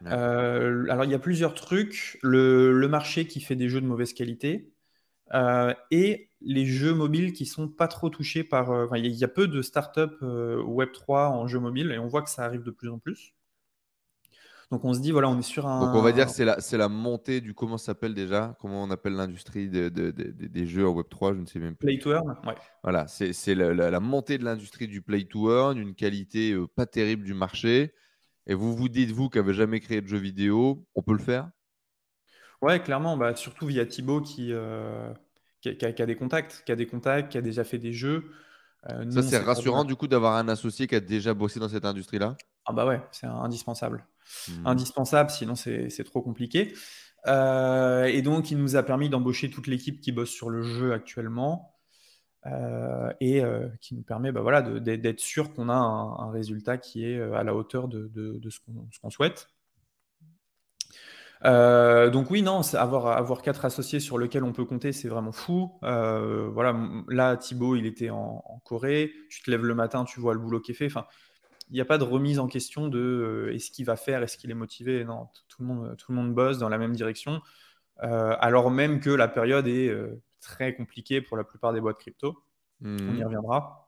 alors, 0.05 1.03
il 1.03 1.09
y 1.09 1.15
a 1.15 1.19
plusieurs 1.19 1.55
trucs. 1.55 2.19
le, 2.21 2.87
marché 2.87 3.25
qui 3.25 3.41
fait 3.41 3.55
des 3.55 3.69
jeux 3.69 3.81
de 3.81 3.87
mauvaise 3.87 4.13
qualité, 4.13 4.70
et 5.91 6.31
les 6.41 6.65
jeux 6.65 6.93
mobiles 6.93 7.33
qui 7.33 7.45
sont 7.45 7.67
pas 7.67 7.87
trop 7.87 8.09
touchés 8.09 8.43
par. 8.43 8.71
Euh, 8.71 8.87
il 8.97 9.07
y, 9.07 9.23
a 9.23 9.27
peu 9.27 9.47
de 9.47 9.61
startups 9.61 10.01
euh, 10.23 10.61
Web3 10.63 11.27
en 11.27 11.47
jeux 11.47 11.59
mobiles 11.59 11.91
et 11.91 11.99
on 11.99 12.07
voit 12.07 12.21
que 12.21 12.29
ça 12.29 12.43
arrive 12.43 12.63
de 12.63 12.71
plus 12.71 12.89
en 12.89 12.99
plus. 12.99 13.33
Donc 14.71 14.85
on 14.85 14.93
se 14.93 14.99
dit, 14.99 15.11
voilà, 15.11 15.29
on 15.29 15.37
est 15.37 15.43
sur 15.43 15.67
un. 15.67 15.81
Donc 15.81 15.95
on 15.95 16.01
va 16.01 16.13
dire 16.13 16.25
que 16.25 16.31
c'est 16.31 16.45
la, 16.45 16.57
la 16.71 16.89
montée 16.89 17.41
du. 17.41 17.53
Comment 17.53 17.77
ça 17.77 17.87
s'appelle 17.87 18.13
déjà? 18.13 18.55
Comment 18.59 18.83
on 18.83 18.89
appelle 18.89 19.13
l'industrie 19.13 19.67
des 19.69 20.65
jeux 20.65 20.87
en 20.87 20.95
Web3 20.95 21.35
Je 21.35 21.41
ne 21.41 21.45
sais 21.45 21.59
même 21.59 21.75
plus. 21.75 21.87
Play 21.87 21.99
to 21.99 22.11
earn, 22.11 22.37
ouais. 22.47 22.55
Voilà, 22.81 23.07
c'est 23.07 23.55
la, 23.55 23.73
la, 23.73 23.99
montée 23.99 24.37
de 24.37 24.45
l'industrie 24.45 24.87
du 24.87 25.01
play 25.01 25.25
to 25.25 25.51
earn, 25.51 25.77
une 25.77 25.93
qualité 25.93 26.57
pas 26.75 26.85
terrible 26.85 27.23
du 27.23 27.33
marché. 27.33 27.93
Et 28.47 28.53
vous 28.53 28.75
vous 28.75 28.89
dites, 28.89 29.11
vous 29.11 29.29
qui 29.29 29.37
n'avez 29.37 29.53
jamais 29.53 29.79
créé 29.81 30.01
de 30.01 30.07
jeux 30.07 30.17
vidéo, 30.17 30.87
on 30.95 31.03
peut 31.03 31.13
le 31.13 31.19
faire? 31.19 31.49
Ouais, 32.61 32.79
clairement, 32.79 33.17
bah, 33.17 33.35
surtout 33.35 33.65
via 33.65 33.85
Thibaut 33.85 34.21
qui, 34.21 34.49
euh, 34.51 35.11
qui, 35.61 35.69
a, 35.69 36.05
des 36.05 36.15
contacts, 36.15 36.61
qui 36.65 36.71
a 36.71 36.75
des 36.75 36.85
contacts, 36.85 37.31
qui 37.31 37.37
a 37.37 37.41
déjà 37.41 37.63
fait 37.63 37.79
des 37.79 37.91
jeux. 37.91 38.31
Euh, 38.89 39.09
ça, 39.09 39.23
c'est 39.23 39.39
rassurant 39.39 39.83
du 39.83 39.95
coup 39.95 40.07
d'avoir 40.07 40.35
un 40.35 40.47
associé 40.47 40.87
qui 40.87 40.95
a 40.95 40.99
déjà 40.99 41.33
bossé 41.33 41.59
dans 41.59 41.69
cette 41.69 41.85
industrie-là 41.85 42.35
Ah 42.65 42.73
bah 42.73 42.85
ouais, 42.85 43.01
c'est 43.11 43.27
indispensable. 43.27 44.05
Mmh. 44.47 44.67
Indispensable, 44.67 45.29
sinon 45.31 45.55
c'est 45.55 46.03
trop 46.03 46.21
compliqué. 46.21 46.73
Euh, 47.27 48.05
et 48.05 48.21
donc, 48.21 48.51
il 48.51 48.57
nous 48.57 48.75
a 48.75 48.83
permis 48.83 49.09
d'embaucher 49.09 49.49
toute 49.49 49.67
l'équipe 49.67 49.99
qui 49.99 50.11
bosse 50.11 50.31
sur 50.31 50.49
le 50.49 50.61
jeu 50.61 50.93
actuellement 50.93 51.75
et 53.19 53.43
qui 53.81 53.95
nous 53.95 54.01
permet 54.01 54.31
bah, 54.31 54.41
voilà, 54.41 54.61
d'être 54.61 55.19
sûr 55.19 55.53
qu'on 55.53 55.69
a 55.69 55.75
un, 55.75 56.31
résultat 56.31 56.77
qui 56.77 57.05
est 57.05 57.19
à 57.21 57.43
la 57.43 57.55
hauteur 57.55 57.87
de, 57.87 58.07
de, 58.07 58.37
de 58.39 58.49
ce 58.49 58.59
qu'on 58.59 59.09
souhaite. 59.09 59.47
Euh, 61.45 62.09
donc 62.09 62.29
oui, 62.29 62.41
non, 62.41 62.61
avoir, 62.73 63.07
avoir 63.07 63.41
quatre 63.41 63.65
associés 63.65 63.99
sur 63.99 64.17
lesquels 64.17 64.43
on 64.43 64.53
peut 64.53 64.65
compter, 64.65 64.91
c'est 64.91 65.07
vraiment 65.07 65.31
fou. 65.31 65.71
Euh, 65.83 66.49
voilà, 66.49 66.75
là, 67.07 67.37
Thibaut, 67.37 67.75
il 67.75 67.85
était 67.85 68.09
en, 68.09 68.61
Corée. 68.65 69.11
Tu 69.29 69.41
te 69.41 69.49
lèves 69.49 69.65
le 69.65 69.75
matin, 69.75 70.05
tu 70.05 70.19
vois 70.19 70.33
le 70.33 70.39
boulot 70.39 70.59
qui 70.59 70.71
est 70.71 70.75
fait. 70.75 70.85
Enfin, 70.85 71.05
il 71.69 71.73
n'y 71.73 71.81
a 71.81 71.85
pas 71.85 71.97
de 71.97 72.03
remise 72.03 72.39
en 72.39 72.47
question 72.47 72.87
de 72.87 72.99
euh, 72.99 73.53
est-ce 73.53 73.71
qu'il 73.71 73.85
va 73.85 73.95
faire, 73.95 74.21
est-ce 74.23 74.37
qu'il 74.37 74.51
est 74.51 74.55
motivé. 74.55 75.03
Non, 75.03 75.29
tout 75.47 75.61
le 75.61 75.67
monde, 75.67 75.95
tout 75.97 76.11
le 76.11 76.17
monde 76.17 76.33
bosse 76.33 76.57
dans 76.57 76.69
la 76.69 76.77
même 76.77 76.95
direction, 76.95 77.41
alors 77.99 78.71
même 78.71 78.99
que 78.99 79.11
la 79.11 79.27
période 79.27 79.67
est 79.67 79.95
très 80.39 80.75
compliquée 80.75 81.21
pour 81.21 81.37
la 81.37 81.43
plupart 81.43 81.71
des 81.71 81.81
boîtes 81.81 81.99
crypto. 81.99 82.43
On 82.83 83.15
y 83.15 83.23
reviendra. 83.23 83.80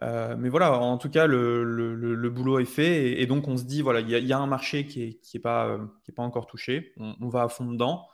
Euh, 0.00 0.36
mais 0.38 0.48
voilà, 0.48 0.78
en 0.78 0.96
tout 0.96 1.10
cas, 1.10 1.26
le, 1.26 2.28
boulot 2.30 2.58
est 2.58 2.64
fait. 2.64 3.20
Et, 3.20 3.26
donc, 3.26 3.46
on 3.48 3.56
se 3.56 3.64
dit, 3.64 3.82
voilà, 3.82 4.00
il 4.00 4.08
y, 4.08 4.32
a 4.32 4.38
un 4.38 4.46
marché 4.46 4.86
qui 4.86 5.00
n'est 5.00 5.14
qui 5.14 5.36
est 5.36 5.40
pas, 5.40 5.66
euh, 5.66 5.78
est 6.08 6.12
pas 6.12 6.22
encore 6.22 6.46
touché. 6.46 6.92
On, 6.96 7.28
va 7.28 7.42
à 7.42 7.48
fond 7.48 7.70
dedans. 7.70 8.06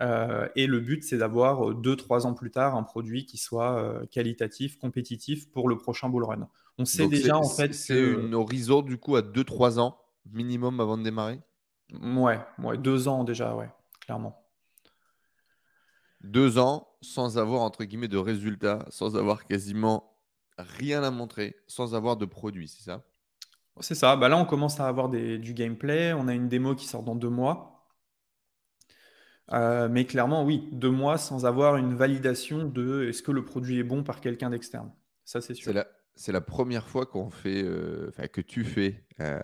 Euh, 0.00 0.48
et 0.56 0.66
le 0.66 0.80
but, 0.80 1.02
c'est 1.02 1.18
d'avoir 1.18 1.74
deux, 1.74 1.96
trois 1.96 2.26
ans 2.26 2.34
plus 2.34 2.50
tard 2.50 2.74
un 2.74 2.82
produit 2.82 3.26
qui 3.26 3.38
soit 3.38 4.02
qualitatif, 4.10 4.78
compétitif 4.78 5.50
pour 5.50 5.68
le 5.68 5.78
prochain 5.78 6.08
bull 6.08 6.24
run. 6.24 6.48
On 6.78 6.84
sait 6.84 7.08
déjà, 7.08 7.36
en 7.38 7.48
fait. 7.48 7.72
C'est 7.72 8.00
une 8.00 8.34
horizon, 8.34 8.82
du 8.82 8.98
coup, 8.98 9.16
à 9.16 9.22
deux, 9.22 9.44
trois 9.44 9.78
ans 9.78 9.98
minimum 10.30 10.80
avant 10.80 10.98
de 10.98 11.02
démarrer? 11.02 11.40
Ouais, 12.02 12.40
ouais, 12.58 12.78
deux 12.78 13.08
ans 13.08 13.24
déjà, 13.24 13.54
ouais, 13.54 13.68
clairement. 14.00 14.40
Deux 16.22 16.58
ans 16.58 16.88
sans 17.02 17.36
avoir, 17.36 17.60
entre 17.62 17.84
guillemets, 17.84 18.08
de 18.08 18.16
résultats, 18.16 18.86
sans 18.88 19.16
avoir 19.16 19.46
quasiment 19.46 20.13
rien 20.58 21.02
à 21.02 21.10
montrer 21.10 21.56
sans 21.66 21.94
avoir 21.94 22.16
de 22.16 22.26
produit, 22.26 22.68
c'est 22.68 22.82
ça? 22.82 23.04
C'est 23.80 23.94
ça. 23.94 24.16
Bah 24.16 24.28
là, 24.28 24.36
on 24.36 24.44
commence 24.44 24.78
à 24.78 24.86
avoir 24.86 25.08
du 25.08 25.54
gameplay. 25.54 26.12
On 26.12 26.28
a 26.28 26.34
une 26.34 26.48
démo 26.48 26.74
qui 26.74 26.86
sort 26.86 27.02
dans 27.02 27.16
deux 27.16 27.28
mois. 27.28 27.74
Euh, 29.52 29.88
mais 29.90 30.06
clairement, 30.06 30.44
oui, 30.44 30.68
deux 30.72 30.90
mois 30.90 31.18
sans 31.18 31.44
avoir 31.44 31.76
une 31.76 31.94
validation 31.94 32.64
de 32.64 33.04
est-ce 33.08 33.22
que 33.22 33.32
le 33.32 33.44
produit 33.44 33.78
est 33.78 33.84
bon 33.84 34.02
par 34.02 34.20
quelqu'un 34.20 34.50
d'externe. 34.50 34.90
Ça, 35.24 35.40
c'est 35.40 35.54
sûr. 35.54 35.72
C'est 36.16 36.32
la, 36.32 36.40
première 36.40 36.86
fois 36.86 37.06
qu'on 37.06 37.28
fait, 37.28 37.62
euh, 37.64 38.10
que 38.32 38.40
tu 38.40 38.62
fais 38.64 39.04
euh, 39.18 39.40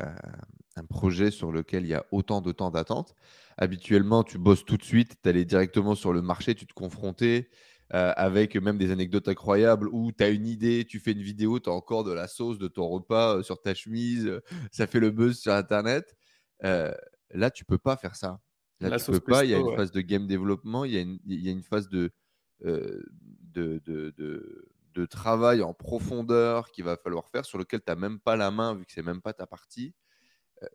un 0.77 0.85
projet 0.85 1.33
sur 1.33 1.51
lequel 1.51 1.85
il 1.85 1.89
y 1.89 1.95
a 1.95 2.07
autant 2.13 2.41
de 2.41 2.53
temps 2.53 2.71
d'attente. 2.71 3.17
Habituellement, 3.59 4.23
tu 4.23 4.39
bosses 4.39 4.65
tout 4.65 4.77
de 4.77 4.85
suite, 4.85 5.17
tu 5.21 5.29
allais 5.29 5.45
directement 5.45 5.97
sur 5.97 6.13
le 6.13 6.23
marché, 6.23 6.55
tu 6.55 6.67
te 6.67 6.73
confrontais, 6.73 7.51
euh, 7.93 8.13
avec 8.15 8.55
même 8.55 8.79
des 8.79 8.93
anecdotes 8.93 9.27
incroyables 9.27 9.89
où 9.89 10.13
tu 10.13 10.23
as 10.23 10.29
une 10.29 10.47
idée, 10.47 10.85
tu 10.85 11.01
fais 11.01 11.11
une 11.11 11.23
vidéo, 11.23 11.59
tu 11.59 11.71
as 11.71 11.73
encore 11.73 12.05
de 12.05 12.13
la 12.13 12.29
sauce 12.29 12.57
de 12.57 12.69
ton 12.69 12.87
repas 12.89 13.39
euh, 13.39 13.43
sur 13.43 13.61
ta 13.61 13.75
chemise, 13.75 14.27
euh, 14.29 14.41
ça 14.71 14.87
fait 14.87 15.01
le 15.01 15.11
buzz 15.11 15.41
sur 15.41 15.53
Internet. 15.53 16.17
là, 16.61 17.51
tu 17.53 17.65
peux 17.65 17.79
pas 17.79 17.97
faire 17.97 18.15
ça. 18.15 18.41
Là, 18.79 18.97
tu 19.01 19.11
peux 19.11 19.19
pas. 19.19 19.45
il 19.45 19.51
y 19.51 19.55
a 19.55 19.59
une 19.59 19.75
phase 19.75 19.91
de 19.91 20.01
game 20.03 20.29
développement, 20.29 20.85
il 20.85 20.93
y 20.93 20.99
a 20.99 21.01
une, 21.01 21.19
il 21.27 21.41
y 21.41 21.49
a 21.49 21.53
une 21.53 21.65
phase 21.65 21.89
de, 21.89 22.13
de, 22.61 23.03
de, 23.53 23.81
de, 24.17 24.69
de, 24.95 25.07
travail 25.07 25.61
en 25.61 25.75
profondeur 25.75 26.71
qu'il 26.71 26.85
va 26.85 26.97
falloir 26.97 27.29
faire 27.29 27.45
sur 27.45 27.59
lequel 27.59 27.81
tu 27.81 27.91
n'as 27.91 27.97
même 27.97 28.21
pas 28.21 28.37
la 28.37 28.53
main 28.53 28.77
vu 28.77 28.87
que 28.87 28.93
c'est 28.93 29.03
même 29.03 29.21
pas 29.21 29.33
ta 29.33 29.47
partie. 29.49 29.95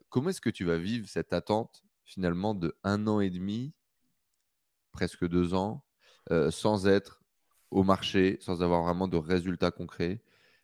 comment 0.09 0.29
est-ce 0.29 0.41
que 0.41 0.49
tu 0.49 0.65
vas 0.65 0.77
vivre 0.77 1.07
cette 1.07 1.31
attente 1.31 1.81
finalement 2.03 2.53
de 2.53 2.75
un 2.83 3.07
an 3.07 3.21
et 3.21 3.29
demi, 3.29 3.73
presque 4.91 5.25
deux 5.27 5.53
ans, 5.53 5.84
euh, 6.31 6.51
sans 6.51 6.87
être 6.87 7.21
au 7.71 7.83
marché, 7.83 8.37
sans 8.41 8.61
avoir 8.61 8.83
vraiment 8.83 9.07
de 9.07 9.17
résultats 9.17 9.71
concrets 9.71 10.21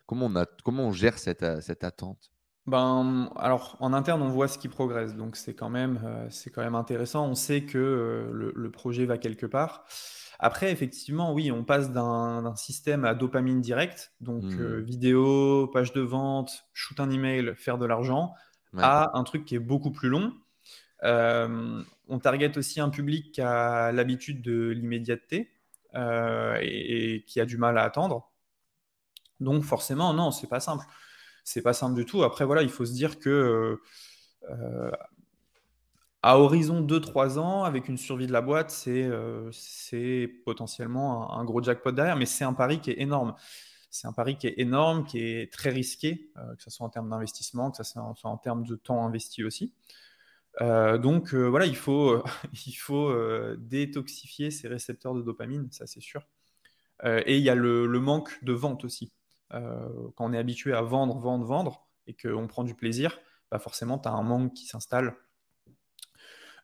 Comment 0.08 0.25
on, 0.25 0.36
a, 0.36 0.46
comment 0.46 0.88
on 0.88 0.91
gère 0.91 1.18
cette, 1.18 1.44
euh, 1.44 1.62
cette 1.62 1.86
attente? 1.86 2.32
Ben, 2.65 3.32
alors, 3.38 3.77
en 3.80 3.94
interne, 3.94 4.22
on 4.22 4.27
voit 4.27 4.50
ce 4.50 4.58
qui 4.58 4.68
progresse, 4.68 5.15
donc 5.15 5.38
c'est 5.38 5.53
quand 5.53 5.70
même, 5.70 6.01
euh, 6.03 6.27
c'est 6.30 6.50
quand 6.50 6.62
même 6.62 6.75
intéressant. 6.75 7.25
On 7.27 7.36
sait 7.36 7.63
que 7.63 8.30
le, 8.53 8.72
projet 8.72 9.06
va 9.06 9.18
quelque 9.18 9.46
part. 9.46 9.86
Après, 10.38 10.72
effectivement, 10.72 11.34
oui, 11.34 11.51
on 11.51 11.63
passe 11.63 11.91
d'un 11.91 12.53
système 12.56 13.06
à 13.06 13.13
dopamine 13.13 13.62
direct, 13.62 14.12
donc 14.20 14.44
mmh. 14.44 14.80
vidéo, 14.80 15.70
page 15.72 15.94
de 15.94 16.01
vente, 16.01 16.65
shoot 16.74 17.00
un 17.00 17.10
email, 17.10 17.53
faire 17.56 17.77
de 17.77 17.86
l'argent, 17.86 18.34
à 18.77 19.18
un 19.18 19.24
truc 19.24 19.46
qui 19.46 19.56
est 19.56 19.60
beaucoup 19.60 19.91
plus 19.91 20.10
long. 20.10 20.34
Euh, 21.03 21.84
on 22.08 22.20
target 22.20 22.58
aussi 22.58 22.79
un 22.79 22.89
public 22.89 23.31
qui 23.34 23.41
a 23.41 23.91
l'habitude 23.91 24.41
de 24.41 24.70
l'immédiateté 24.70 25.51
euh, 25.96 26.58
et, 26.62 27.24
qui 27.27 27.39
a 27.39 27.46
du 27.46 27.58
mal 27.58 27.77
à 27.77 27.84
attendre. 27.84 28.31
Donc 29.39 29.63
forcément, 29.63 30.13
non, 30.13 30.31
c'est 30.31 30.48
pas 30.48 30.60
simple. 30.60 30.86
C'est 31.43 31.62
pas 31.62 31.74
simple 31.74 31.96
du 31.96 32.05
tout. 32.05 32.24
Après, 32.24 32.46
voilà, 32.46 32.62
il 32.62 32.70
faut 32.70 32.86
se 32.86 32.93
dire 32.93 33.20
que 33.20 33.79
euh, 34.50 34.91
à 36.22 36.38
horizon 36.38 36.81
2-3 36.81 37.39
ans, 37.39 37.63
avec 37.63 37.88
une 37.88 37.98
survie 37.98 38.27
de 38.27 38.31
la 38.31 38.41
boîte, 38.41 38.70
c'est 38.70 40.31
potentiellement 40.46 41.34
un, 41.34 41.43
gros 41.46 41.63
jackpot 41.63 41.91
derrière, 41.91 42.15
mais 42.15 42.27
c'est 42.27 42.43
un 42.43 42.53
pari 42.53 42.79
qui 42.79 42.91
est 42.91 43.00
énorme. 43.01 43.36
C'est 43.89 44.08
un 44.08 44.13
pari 44.13 44.38
qui 44.38 44.48
est 44.48 44.53
énorme, 44.58 45.03
qui 45.03 45.20
est 45.20 45.51
très 45.51 45.70
risqué, 45.70 46.31
que 46.36 46.63
ce 46.63 46.70
soit 46.70 46.86
en 46.86 46.89
termes 46.89 47.10
d'investissement, 47.10 47.72
que 47.72 47.77
ce 47.77 47.84
soit 47.84 48.15
en 48.24 48.38
termes 48.38 48.65
de 48.65 48.75
temps 48.75 49.03
investi 49.03 49.43
aussi. 49.43 49.74
Euh, 50.60 50.98
donc 50.98 51.34
euh, 51.34 51.48
voilà, 51.48 51.65
il 51.65 51.75
faut, 51.75 52.22
il 52.67 52.74
faut 52.74 53.10
euh, 53.10 53.55
détoxifier 53.60 54.51
ces 54.51 54.67
récepteurs 54.67 55.13
de 55.13 55.22
dopamine, 55.22 55.70
ça 55.72 55.88
c'est 55.88 56.01
sûr. 56.01 56.27
et 57.03 57.38
il 57.38 57.43
y 57.43 57.50
a 57.50 57.55
le, 57.55 57.88
manque 58.00 58.43
de 58.43 58.53
vente 58.53 58.84
aussi. 58.84 59.12
quand 59.50 60.13
on 60.20 60.34
est 60.34 60.38
habitué 60.38 60.74
à 60.74 60.81
vendre, 60.81 61.17
vendre, 61.17 61.46
vendre, 61.46 61.88
et 62.08 62.15
qu'on 62.15 62.48
prend 62.48 62.63
du 62.63 62.75
plaisir, 62.75 63.20
bah 63.50 63.60
forcément, 63.60 63.98
tu 63.98 64.08
as 64.08 64.12
un 64.12 64.24
manque 64.24 64.53
qui 64.53 64.65
s'installe. 64.65 65.15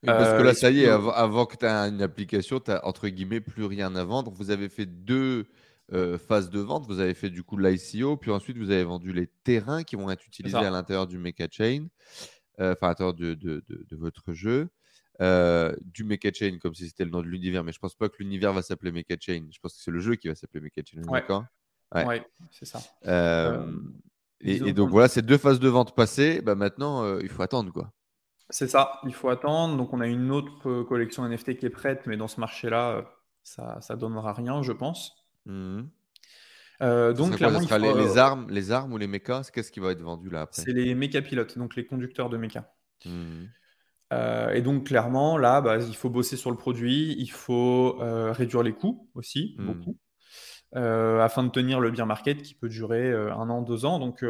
parce 0.04 0.38
que 0.38 0.44
là, 0.44 0.54
ça 0.54 0.70
y 0.70 0.82
est, 0.82 0.90
avant, 0.90 1.46
que 1.46 1.58
tu 1.58 1.66
aies 1.66 1.70
une 1.70 2.02
application, 2.02 2.60
tu 2.60 2.72
n'as 2.72 2.82
entre 2.84 3.08
guillemets 3.08 3.42
plus 3.42 3.66
rien 3.66 3.96
à 3.96 4.04
vendre. 4.04 4.32
Vous 4.32 4.52
avez 4.52 4.70
fait 4.70 4.86
deux 4.86 5.48
phases 6.28 6.52
de 6.52 6.60
vente. 6.60 6.86
Vous 6.86 7.00
avez 7.00 7.16
fait 7.16 7.32
du 7.32 7.44
coup 7.44 7.58
l'ICO, 7.58 8.18
puis 8.18 8.30
ensuite 8.30 8.58
vous 8.58 8.70
avez 8.70 8.84
vendu 8.84 9.14
les 9.14 9.28
terrains 9.44 9.84
qui 9.84 9.96
vont 9.96 10.12
être 10.12 10.26
utilisés 10.28 10.58
à 10.58 10.70
l'intérieur 10.70 11.08
du 11.08 11.18
Mecha 11.18 11.48
Chain. 11.50 11.88
Euh, 12.60 12.76
enfin, 12.80 12.90
à 12.90 13.14
de, 13.14 13.34
de, 13.36 13.64
de, 13.68 13.96
votre 13.96 14.34
jeu. 14.34 14.70
Euh, 15.22 15.76
du 15.82 16.04
Mecha 16.04 16.32
Chain 16.32 16.58
comme 16.60 16.76
si 16.76 16.88
c'était 16.88 17.06
le 17.06 17.12
nom 17.12 17.22
de 17.22 17.28
l'univers, 17.28 17.64
mais 17.64 17.72
je 17.72 17.80
pense 17.80 17.96
pas 17.96 18.08
que 18.10 18.18
l'univers 18.20 18.54
va 18.54 18.62
s'appeler 18.62 18.92
Mecha 18.92 19.16
Chain. 19.20 19.48
Je 19.52 19.60
pense 19.60 19.76
que 19.76 19.82
c'est 19.82 19.92
le 19.92 20.00
jeu 20.00 20.16
qui 20.16 20.28
va 20.28 20.36
s'appeler 20.36 20.62
Mecha 20.62 20.82
Chain. 20.86 21.04
Ouais. 21.04 21.22
D'accord? 21.22 21.46
Ouais. 21.94 22.26
c'est 22.52 22.66
ça. 22.66 22.80
Euh, 23.06 23.72
et, 24.42 24.74
donc 24.74 24.90
voilà, 24.90 25.08
ces 25.08 25.22
deux 25.22 25.38
phases 25.38 25.60
de 25.60 25.70
vente 25.70 25.96
passées, 25.96 26.42
bah 26.42 26.54
maintenant 26.54 27.18
il 27.20 27.30
faut 27.30 27.42
attendre 27.42 27.72
quoi. 27.72 27.92
C'est 28.50 28.68
ça, 28.68 29.00
il 29.06 29.14
faut 29.14 29.30
attendre. 29.30 29.78
Donc 29.78 29.94
on 29.94 30.02
a 30.02 30.08
une 30.08 30.32
autre 30.32 30.84
collection 30.84 31.28
NFT 31.28 31.58
qui 31.58 31.66
est 31.66 31.72
prête, 31.72 32.06
mais 32.06 32.18
dans 32.18 32.28
ce 32.28 32.40
marché-là, 32.40 33.10
ça, 33.44 33.80
ça 33.82 33.96
donnera 33.96 34.34
rien, 34.34 34.62
je 34.62 34.74
pense. 34.74 35.26
Mmh 35.46 35.84
euh, 36.82 37.14
donc, 37.14 37.36
clairement, 37.36 37.60
il 37.60 37.98
les, 37.98 38.18
armes, 38.18 38.48
les 38.50 38.72
armes 38.72 38.94
ou 38.94 38.98
les 38.98 39.08
mechas, 39.08 39.50
qu'est-ce 39.52 39.72
qui 39.72 39.80
va 39.80 39.92
être 39.92 40.02
vendu 40.02 40.30
là 40.30 40.42
après? 40.42 40.62
C'est 40.62 40.74
les 40.74 40.94
méca 40.94 41.22
pilotes, 41.22 41.58
donc 41.58 41.76
les 41.76 41.86
conducteurs 41.86 42.30
de 42.30 42.38
méca. 42.38 42.74
Mmh. 43.06 43.46
Euh, 44.14 44.52
et 44.52 44.62
donc, 44.62 44.86
clairement, 44.86 45.38
là, 45.38 45.62
bah, 45.62 45.78
il 45.78 45.96
faut 45.96 46.10
bosser 46.10 46.38
sur 46.38 46.52
le 46.52 46.58
produit, 46.58 47.16
il 47.18 47.32
faut 47.32 48.00
euh, 48.02 48.32
réduire 48.32 48.64
les 48.64 48.74
coûts 48.74 49.10
aussi, 49.16 49.56
mmh. 49.58 49.66
beaucoup, 49.66 49.98
afin 50.74 51.44
de 51.44 51.50
tenir 51.50 51.80
le 51.80 51.90
bien 51.90 52.06
market 52.06 52.44
qui 52.44 52.54
peut 52.54 52.70
durer 52.70 53.12
un 53.12 53.50
an, 53.50 53.64
deux 53.64 53.86
ans. 53.86 53.98
Donc, 54.00 54.24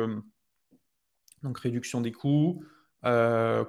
donc 1.44 1.60
réduction 1.60 2.00
des 2.00 2.14
coûts, 2.14 2.64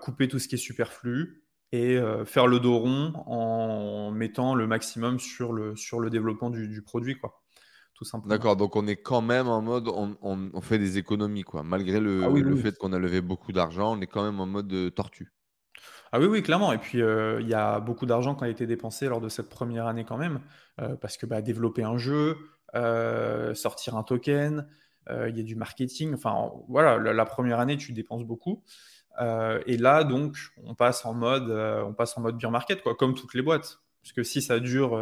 couper 0.00 0.28
tout 0.28 0.38
ce 0.38 0.46
qui 0.46 0.54
est 0.54 0.58
superflu 0.58 1.42
et 1.72 1.98
faire 2.24 2.46
le 2.46 2.60
dos 2.60 2.78
rond 2.78 3.12
en 3.26 4.12
mettant 4.12 4.54
le 4.54 4.66
maximum 4.68 5.18
sur 5.18 5.52
le, 5.52 5.74
sur 5.76 5.98
le 5.98 6.10
développement 6.10 6.50
du, 6.50 6.68
du 6.68 6.82
produit. 6.82 7.18
Quoi. 7.18 7.42
D'accord, 8.26 8.56
donc 8.56 8.76
on 8.76 8.86
est 8.86 8.96
quand 8.96 9.22
même 9.22 9.48
en 9.48 9.60
mode, 9.60 9.88
on, 9.88 10.60
fait 10.60 10.78
des 10.78 10.98
économies, 10.98 11.42
quoi. 11.42 11.62
Malgré 11.62 12.00
le, 12.00 12.24
ah 12.24 12.56
fait 12.62 12.76
qu'on 12.78 12.92
a 12.92 12.98
levé 12.98 13.20
beaucoup 13.20 13.52
d'argent, 13.52 13.96
on 13.96 14.00
est 14.00 14.06
quand 14.06 14.22
même 14.22 14.40
en 14.40 14.46
mode 14.46 14.68
de 14.68 14.88
tortue. 14.88 15.32
Ah 16.12 16.20
oui, 16.20 16.26
oui, 16.26 16.42
clairement. 16.42 16.72
Et 16.72 16.78
puis, 16.78 17.02
euh, 17.02 17.40
il 17.40 17.48
y 17.48 17.54
a 17.54 17.80
beaucoup 17.80 18.06
d'argent 18.06 18.34
qui 18.34 18.44
a 18.44 18.48
été 18.48 18.66
dépensé 18.66 19.08
lors 19.08 19.20
de 19.20 19.28
cette 19.28 19.48
première 19.48 19.86
année 19.86 20.04
quand 20.04 20.16
même, 20.16 20.40
euh, 20.80 20.96
parce 20.96 21.16
que 21.16 21.26
bah, 21.26 21.42
développer 21.42 21.82
un 21.82 21.98
jeu, 21.98 22.36
euh, 22.74 23.54
sortir 23.54 23.96
un 23.96 24.02
token, 24.02 24.66
il 25.10 25.36
y 25.38 25.40
a 25.40 25.42
du 25.42 25.56
marketing. 25.56 26.12
Enfin, 26.12 26.52
voilà, 26.68 26.98
la, 26.98 27.24
première 27.24 27.60
année, 27.60 27.78
tu 27.78 27.92
dépenses 27.92 28.24
beaucoup. 28.24 28.62
et 29.18 29.76
là, 29.78 30.04
donc, 30.04 30.36
on 30.64 30.74
passe 30.74 31.06
en 31.06 31.14
mode, 31.14 31.50
on 31.50 31.94
passe 31.94 32.18
en 32.18 32.20
mode 32.20 32.36
beer 32.36 32.50
market, 32.50 32.82
quoi, 32.82 32.94
comme 32.94 33.14
toutes 33.14 33.32
les 33.32 33.40
boîtes. 33.40 33.80
Parce 34.02 34.12
que 34.12 34.22
si 34.22 34.42
ça 34.42 34.60
dure 34.60 34.98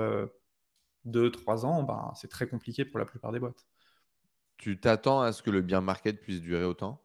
2-3 1.07 1.65
ans, 1.65 1.83
ben, 1.83 2.13
c'est 2.15 2.29
très 2.29 2.47
compliqué 2.47 2.85
pour 2.85 2.99
la 2.99 3.05
plupart 3.05 3.33
des 3.33 3.39
boîtes. 3.39 3.67
Tu 4.59 4.81
t'attends 4.81 5.21
à 5.21 5.33
ce 5.33 5.43
que 5.43 5.51
le 5.51 5.63
bien 5.63 5.81
market 5.81 6.21
puisse 6.21 6.41
durer 6.41 6.65
autant? 6.65 7.03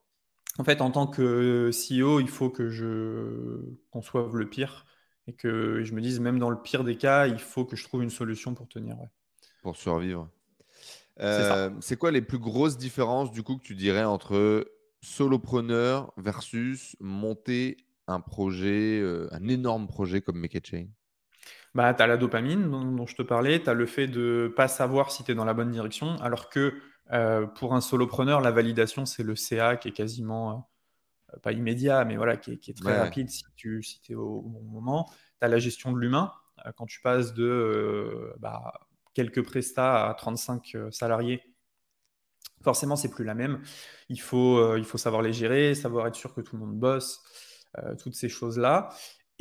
En 0.58 0.64
fait, 0.64 0.82
en 0.82 0.92
tant 0.92 1.08
que 1.08 1.70
CEO, 1.72 2.20
il 2.20 2.28
faut 2.28 2.50
que 2.50 2.70
je 2.70 3.62
conçoive 3.90 4.36
le 4.36 4.50
pire 4.50 4.86
et 5.28 5.34
que 5.34 5.84
je 5.84 5.94
me 5.94 6.02
dise, 6.02 6.20
même 6.20 6.40
dans 6.40 6.50
le 6.50 6.62
pire 6.62 6.84
des 6.84 6.98
cas, 6.98 7.28
il 7.28 7.40
faut 7.40 7.66
que 7.66 7.76
je 7.76 7.84
trouve 7.84 8.04
une 8.04 8.10
solution 8.10 8.54
pour 8.54 8.68
tenir. 8.68 8.98
Pour 9.62 9.76
survivre. 9.76 10.30
Euh, 11.20 11.70
c'est 11.82 11.98
quoi 11.98 12.12
les 12.12 12.22
plus 12.22 12.40
grosses 12.40 12.78
différences 12.78 13.32
du 13.32 13.44
coup 13.44 13.58
que 13.58 13.64
tu 13.64 13.76
dirais 13.76 14.04
entre 14.04 14.66
solopreneur 15.02 16.12
versus 16.18 16.96
monter 17.00 17.78
un 18.08 18.20
projet, 18.20 19.00
euh, 19.00 19.28
un 19.32 19.48
énorme 19.48 19.88
projet 19.88 20.22
comme 20.22 20.40
Make 20.40 20.66
Chain 20.66 20.88
bah, 21.76 21.94
tu 21.94 22.02
as 22.02 22.08
la 22.08 22.18
dopamine 22.18 22.70
dont, 22.70 23.06
je 23.06 23.16
te 23.16 23.22
parlais, 23.22 23.62
tu 23.62 23.70
as 23.70 23.74
le 23.74 23.86
fait 23.86 24.08
de 24.08 24.44
ne 24.44 24.48
pas 24.48 24.68
savoir 24.68 25.12
si 25.12 25.24
tu 25.24 25.32
es 25.32 25.36
dans 25.36 25.46
la 25.46 25.54
bonne 25.54 25.72
direction, 25.72 26.16
alors 26.22 26.50
que 26.50 26.74
euh, 27.12 27.46
pour 27.46 27.74
un 27.74 27.82
solopreneur, 27.82 28.42
la 28.42 28.52
validation, 28.52 29.06
c'est 29.06 29.24
le 29.24 29.36
CA 29.36 29.76
qui 29.76 29.90
est 29.90 29.94
quasiment, 29.94 30.70
euh, 31.34 31.38
pas 31.40 31.52
immédiat, 31.52 32.06
mais 32.06 32.16
voilà, 32.16 32.38
qui 32.38 32.54
est, 32.54 32.78
très 32.78 32.98
rapide 32.98 33.30
si 33.30 33.44
tu 33.56 33.84
si 33.84 34.00
es 34.10 34.16
au 34.16 34.42
bon 34.42 34.64
moment. 34.64 35.10
Tu 35.40 35.46
as 35.46 35.48
la 35.48 35.60
gestion 35.60 35.92
de 35.92 36.00
l'humain, 36.00 36.32
quand 36.76 36.86
tu 36.86 37.02
passes 37.02 37.34
de 37.34 38.34
bah, 38.40 38.74
quelques 39.14 39.44
prestats 39.44 40.08
à 40.10 40.14
35 40.14 40.78
salariés, 40.92 41.42
forcément, 42.64 42.96
c'est 42.96 43.10
plus 43.10 43.26
la 43.26 43.34
même. 43.34 43.62
Il 44.10 44.22
faut, 44.22 44.58
euh, 44.58 44.78
il 44.78 44.86
faut 44.86 44.98
savoir 44.98 45.22
les 45.22 45.34
gérer, 45.34 45.76
savoir 45.76 46.08
être 46.08 46.16
sûr 46.16 46.34
que 46.34 46.42
tout 46.42 46.56
le 46.56 46.66
monde 46.66 46.78
bosse, 46.78 47.22
euh, 47.78 47.96
toutes 47.96 48.16
ces 48.16 48.30
choses-là. 48.30 48.90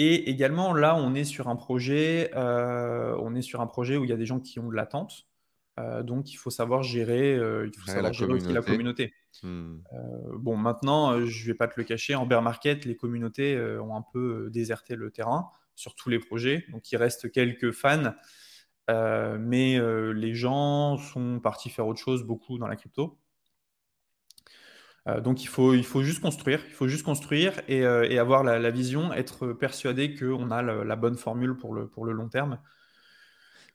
Et 0.03 0.31
également, 0.31 0.73
là, 0.73 0.97
on 0.97 1.15
est 1.15 1.25
sur 1.25 1.49
un 1.49 1.57
projet, 1.57 2.31
euh, 2.35 3.15
on 3.21 3.35
est 3.35 3.43
sur 3.43 3.61
un 3.61 3.67
projet 3.67 3.99
où 3.99 4.05
il 4.05 4.11
y 4.11 4.13
a 4.15 4.17
des 4.17 4.25
gens 4.25 4.41
qui 4.41 4.59
ont 4.59 4.69
de 4.69 4.75
l'attente. 4.75 5.27
donc, 6.03 6.33
il 6.33 6.37
faut 6.37 6.51
savoir 6.51 6.83
gérer, 6.83 7.35
il 7.35 7.71
faut 7.79 7.87
savoir 7.87 8.05
la 8.05 8.13
gérer 8.13 8.29
communauté. 8.29 8.53
la 8.53 8.63
communauté. 8.63 9.15
Hmm. 9.43 9.79
bon, 10.37 10.57
maintenant, 10.57 11.25
je 11.25 11.47
vais 11.47 11.55
pas 11.55 11.69
te 11.69 11.75
le 11.77 11.85
cacher, 11.85 12.15
en 12.15 12.27
bear 12.27 12.43
market, 12.43 12.85
les 12.85 12.97
communautés 12.97 13.59
ont 13.79 13.95
un 13.95 14.05
peu 14.13 14.51
déserté 14.51 14.95
le 14.95 15.11
terrain 15.11 15.51
sur 15.75 15.95
tous 15.95 16.09
les 16.09 16.19
projets. 16.19 16.65
Donc, 16.71 16.91
il 16.93 16.97
reste 16.97 17.31
quelques 17.31 17.73
fans 17.73 18.13
euh, 18.91 19.39
mais 19.39 19.79
euh, 19.79 20.13
les 20.13 20.35
gens 20.35 20.97
sont 20.97 21.39
partis 21.41 21.71
faire 21.71 21.87
autre 21.87 22.01
chose 22.01 22.25
beaucoup 22.25 22.59
dans 22.59 22.67
la 22.67 22.77
crypto. 22.77 23.19
Euh, 25.17 25.21
donc 25.21 25.43
il 25.43 25.49
faut, 25.49 25.75
il 25.75 25.85
faut 25.85 26.03
juste 26.03 26.21
construire, 26.21 26.61
il 26.69 26.75
faut 26.75 26.89
juste 26.89 27.05
construire 27.05 27.61
et, 27.69 27.85
avoir 27.85 28.45
la, 28.45 28.71
vision, 28.71 29.13
être 29.13 29.49
persuadé 29.53 30.15
qu'on 30.15 30.51
a 30.51 30.63
la, 30.63 30.97
bonne 30.97 31.17
formule 31.17 31.57
pour 31.57 31.75
le, 31.75 31.87
pour 31.87 32.05
le 32.05 32.13
long 32.13 32.29
terme. 32.29 32.59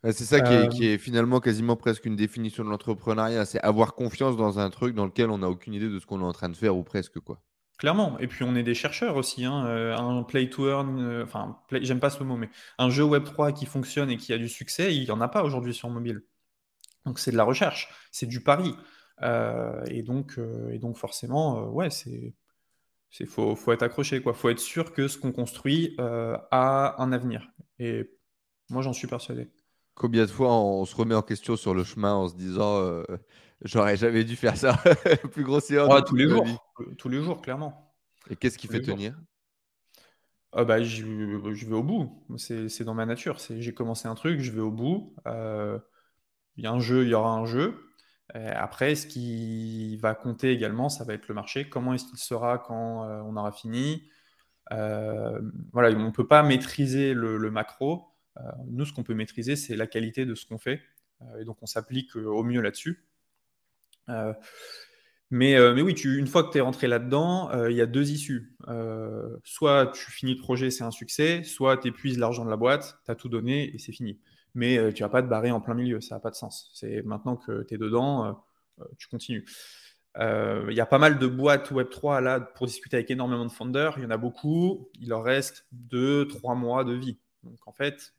C'est 0.04 0.26
ça 0.26 0.40
qui 0.40 0.54
est, 0.54 0.68
qui 0.70 0.88
est, 0.88 0.98
finalement 1.00 1.40
quasiment 1.40 1.76
presque 1.76 2.06
une 2.06 2.16
définition 2.16 2.64
de 2.64 2.70
l'entrepreneuriat, 2.70 3.46
c'est 3.46 3.60
avoir 3.62 3.96
confiance 3.96 4.38
dans 4.38 4.60
un 4.60 4.70
truc 4.70 4.94
dans 4.94 5.06
lequel 5.06 5.32
on 5.32 5.40
n'a 5.40 5.50
aucune 5.50 5.74
idée 5.74 5.90
de 5.90 6.00
ce 6.00 6.06
qu'on 6.06 6.22
est 6.22 6.26
en 6.26 6.32
train 6.32 6.50
de 6.50 6.56
faire 6.56 6.76
ou 6.76 6.84
presque 6.84 7.20
quoi. 7.20 7.42
Clairement. 7.78 8.18
Et 8.20 8.28
puis 8.28 8.44
on 8.44 8.56
est 8.56 8.64
des 8.64 8.74
chercheurs 8.74 9.18
aussi. 9.18 9.44
Hein. 9.46 9.66
Euh, 9.66 9.96
un 9.96 10.24
play 10.24 10.50
to 10.50 10.70
earn, 10.70 11.00
euh, 11.02 11.24
enfin, 11.24 11.60
j'aime 11.72 12.00
pas 12.00 12.10
ce 12.10 12.24
mot, 12.24 12.38
mais 12.38 12.50
un 12.78 12.90
jeu 12.90 13.04
Web3 13.04 13.54
qui 13.54 13.66
fonctionne 13.66 14.10
et 14.10 14.18
qui 14.18 14.32
a 14.32 14.38
du 14.38 14.48
succès, 14.48 14.96
il 14.96 15.04
n'y 15.04 15.12
en 15.12 15.22
a 15.22 15.28
pas 15.28 15.44
aujourd'hui 15.44 15.74
sur 15.74 15.90
mobile. 15.90 16.24
Donc 17.06 17.20
c'est 17.20 17.32
de 17.32 17.38
la 17.38 17.44
recherche, 17.44 17.90
c'est 18.12 18.26
du 18.26 18.42
pari. 18.42 18.76
Euh, 19.22 19.84
et, 19.88 20.04
donc, 20.04 20.40
et 20.72 20.80
donc 20.80 20.98
forcément, 20.98 21.70
ouais, 21.70 21.90
c'est. 21.90 22.36
Il 23.22 23.28
faut, 23.28 23.56
faut, 23.56 23.72
être 23.72 23.84
accroché, 23.84 24.22
quoi. 24.22 24.34
faut 24.34 24.50
être 24.50 24.60
sûr 24.60 24.92
que 24.92 25.08
ce 25.08 25.18
qu'on 25.18 25.32
construit 25.32 25.96
a 26.00 26.96
un 27.02 27.12
avenir. 27.14 27.50
Et 27.80 28.12
moi, 28.70 28.82
j'en 28.82 28.92
suis 28.92 29.08
persuadé. 29.08 29.50
Combien 29.94 30.26
de 30.26 30.32
fois 30.32 30.54
on 30.54 30.84
se 30.84 30.94
remet 30.94 31.16
en 31.16 31.22
question 31.22 31.56
sur 31.56 31.74
le 31.74 31.86
chemin 31.86 32.14
en 32.14 32.28
se 32.28 32.36
disant 32.36 33.04
J'aurais 33.62 33.98
jamais 33.98 34.24
dû 34.24 34.36
faire 34.36 34.58
ça. 34.58 34.78
plus 35.32 35.44
grossière. 35.44 35.88
Ouais, 35.90 36.04
tous 36.04 36.16
les 36.16 36.28
jours. 36.28 36.46
Tous 36.98 37.10
les 37.10 37.22
jours, 37.22 37.42
clairement. 37.42 37.96
Et 38.30 38.36
qu'est-ce 38.36 38.58
qui 38.58 38.68
fait 38.68 38.82
tenir? 38.82 39.16
Ah 40.52 40.64
bah, 40.64 40.82
je, 40.82 41.04
vais 41.04 41.76
au 41.76 41.84
bout. 41.84 42.26
C'est 42.38 42.84
dans 42.84 42.94
ma 42.94 43.06
nature. 43.06 43.38
J'ai 43.50 43.74
commencé 43.74 44.08
un 44.08 44.16
truc, 44.16 44.40
je 44.40 44.52
vais 44.52 44.62
au 44.62 44.72
bout. 44.72 45.16
Euh, 45.28 45.80
il 46.58 46.64
y 46.64 46.68
a 46.68 46.72
un 46.72 46.80
jeu, 46.80 47.04
il 47.04 47.10
y 47.10 47.14
aura 47.14 47.32
un 47.32 47.46
jeu. 47.46 47.76
Après, 48.34 48.96
ce 48.96 49.08
qui 49.08 49.98
va 49.98 50.16
compter 50.16 50.52
également, 50.52 50.90
ça 50.90 51.04
va 51.04 51.14
être 51.14 51.28
le 51.28 51.36
marché. 51.36 51.70
Comment 51.70 51.94
est-ce 51.94 52.06
qu'il 52.06 52.18
sera 52.18 52.58
quand 52.58 53.04
euh, 53.04 53.22
on 53.22 53.38
aura 53.38 53.52
fini? 53.52 54.10
Euh, 54.72 55.40
Voilà, 55.72 55.96
on 55.96 56.06
ne 56.06 56.12
peut 56.12 56.28
pas 56.28 56.44
maîtriser 56.44 57.14
le, 57.14 57.38
macro. 57.52 58.08
nous, 58.68 58.86
ce 58.86 58.94
qu'on 58.94 59.04
peut 59.04 59.14
maîtriser, 59.14 59.56
c'est 59.56 59.76
la 59.76 59.88
qualité 59.88 60.26
de 60.26 60.36
ce 60.36 60.46
qu'on 60.46 60.58
fait. 60.58 60.82
et 61.40 61.46
donc, 61.46 61.58
on 61.62 61.66
s'applique 61.66 62.16
au 62.16 62.44
mieux 62.44 62.62
là-dessus. 62.62 63.06
Euh, 64.10 64.34
mais, 65.32 65.56
euh, 65.56 65.74
mais, 65.74 65.82
oui, 65.82 65.96
tu, 65.96 66.18
une 66.18 66.28
fois 66.28 66.44
que 66.44 66.52
tu 66.52 66.58
es 66.60 66.62
rentré 66.62 66.88
là-dedans, 66.88 67.52
euh, 67.52 67.72
il 67.72 67.78
y 67.78 67.82
a 67.82 67.86
deux 67.86 68.12
issues. 68.12 68.56
soit 69.44 69.88
tu 69.88 70.12
finis 70.12 70.36
le 70.36 70.42
projet, 70.42 70.70
c'est 70.72 70.84
un 70.84 70.92
succès, 70.92 71.44
soit 71.44 71.78
tu 71.78 71.90
épuises 71.90 72.20
l'argent 72.20 72.46
de 72.46 72.50
la 72.50 72.58
boîte, 72.58 73.00
tu 73.06 73.12
as 73.12 73.16
tout 73.16 73.30
donné 73.30 73.74
et 73.74 73.80
c'est 73.80 73.92
fini. 73.92 74.20
Mais 74.56 74.94
tu 74.94 75.04
vas 75.04 75.10
pas 75.10 75.22
te 75.22 75.28
barrer 75.28 75.52
en 75.52 75.62
plein 75.62 75.74
milieu, 75.74 76.02
ça 76.02 76.16
n'a 76.16 76.22
pas 76.22 76.32
de 76.32 76.36
sens. 76.36 76.72
C'est 76.74 77.02
maintenant 77.04 77.36
que 77.36 77.64
tu 77.64 77.76
es 77.76 77.78
dedans, 77.78 78.42
tu 78.98 79.08
continues. 79.08 79.46
Il 80.18 80.74
y 80.74 80.80
a 80.80 80.86
pas 80.86 80.98
mal 80.98 81.20
de 81.20 81.28
boîtes 81.28 81.72
Web3 81.72 82.24
là 82.24 82.40
pour 82.40 82.66
discuter 82.66 82.98
avec 82.98 83.12
énormément 83.12 83.46
de 83.46 83.52
founders. 83.52 83.96
Il 83.98 84.04
y 84.04 84.06
en 84.06 84.12
a 84.12 84.18
beaucoup. 84.18 84.90
Il 85.00 85.10
leur 85.10 85.24
reste 85.24 85.68
2-3 85.92 86.58
mois 86.58 86.86
de 86.86 86.94
vie. 86.94 87.20
Donc 87.44 87.60
en 87.68 87.74
fait, 87.74 88.14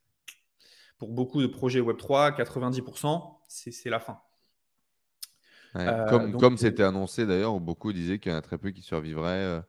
pour 0.99 1.13
beaucoup 1.13 1.43
de 1.43 1.47
projets 1.47 1.81
Web3, 1.81 2.37
90%, 2.37 3.39
c'est 3.49 3.91
la 3.91 4.01
fin. 4.01 4.21
Euh, 5.77 6.07
comme 6.39 6.55
euh, 6.55 6.57
c'était 6.57 6.83
annoncé 6.83 7.27
d'ailleurs, 7.27 7.59
beaucoup 7.61 7.93
disaient 7.93 8.19
qu'il 8.19 8.33
y 8.33 8.35
en 8.35 8.39
a 8.39 8.43
très 8.43 8.57
peu 8.57 8.71
qui 8.71 8.83
survivraient 8.83 9.45
euh, 9.45 9.61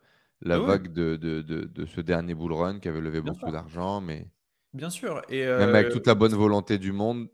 la 0.42 0.56
ah 0.56 0.60
vague 0.60 0.94
de, 0.94 1.18
de, 1.18 1.42
de, 1.42 1.86
ce 1.86 2.00
dernier 2.00 2.34
bull 2.34 2.54
run 2.54 2.80
qui 2.80 2.88
avait 2.88 3.02
levé 3.02 3.20
beaucoup 3.20 3.52
d'argent. 3.52 4.00
Mais 4.00 4.30
bien 4.74 4.90
sûr. 4.90 5.22
Et 5.30 5.46
même 5.46 5.76
avec 5.76 5.90
toute 5.90 6.08
la 6.08 6.16
bonne 6.16 6.34
volonté 6.34 6.78
du 6.78 6.92
monde. 6.92 7.30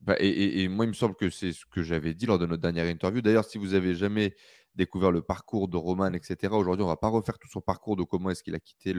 Bah, 0.00 0.16
et, 0.18 0.62
et, 0.62 0.68
moi, 0.68 0.84
il 0.84 0.88
me 0.88 0.94
semble 0.94 1.14
que 1.14 1.30
c'est 1.30 1.52
ce 1.52 1.64
que 1.64 1.82
j'avais 1.82 2.12
dit 2.12 2.26
lors 2.26 2.38
de 2.38 2.46
notre 2.46 2.60
dernière 2.60 2.86
interview. 2.86 3.22
D'ailleurs, 3.22 3.44
si 3.44 3.56
vous 3.56 3.74
avez 3.74 3.94
jamais 3.94 4.34
découvert 4.74 5.12
le 5.12 5.22
parcours 5.22 5.68
de 5.68 5.76
Roman, 5.76 6.12
etc., 6.12 6.52
aujourd'hui, 6.52 6.82
on 6.82 6.88
va 6.88 6.96
pas 6.96 7.08
refaire 7.08 7.38
tout 7.38 7.48
son 7.48 7.60
parcours 7.60 7.94
de 7.94 8.02
comment 8.02 8.30
est-ce 8.30 8.42
qu'il 8.42 8.56
a 8.56 8.60
quitté 8.60 8.94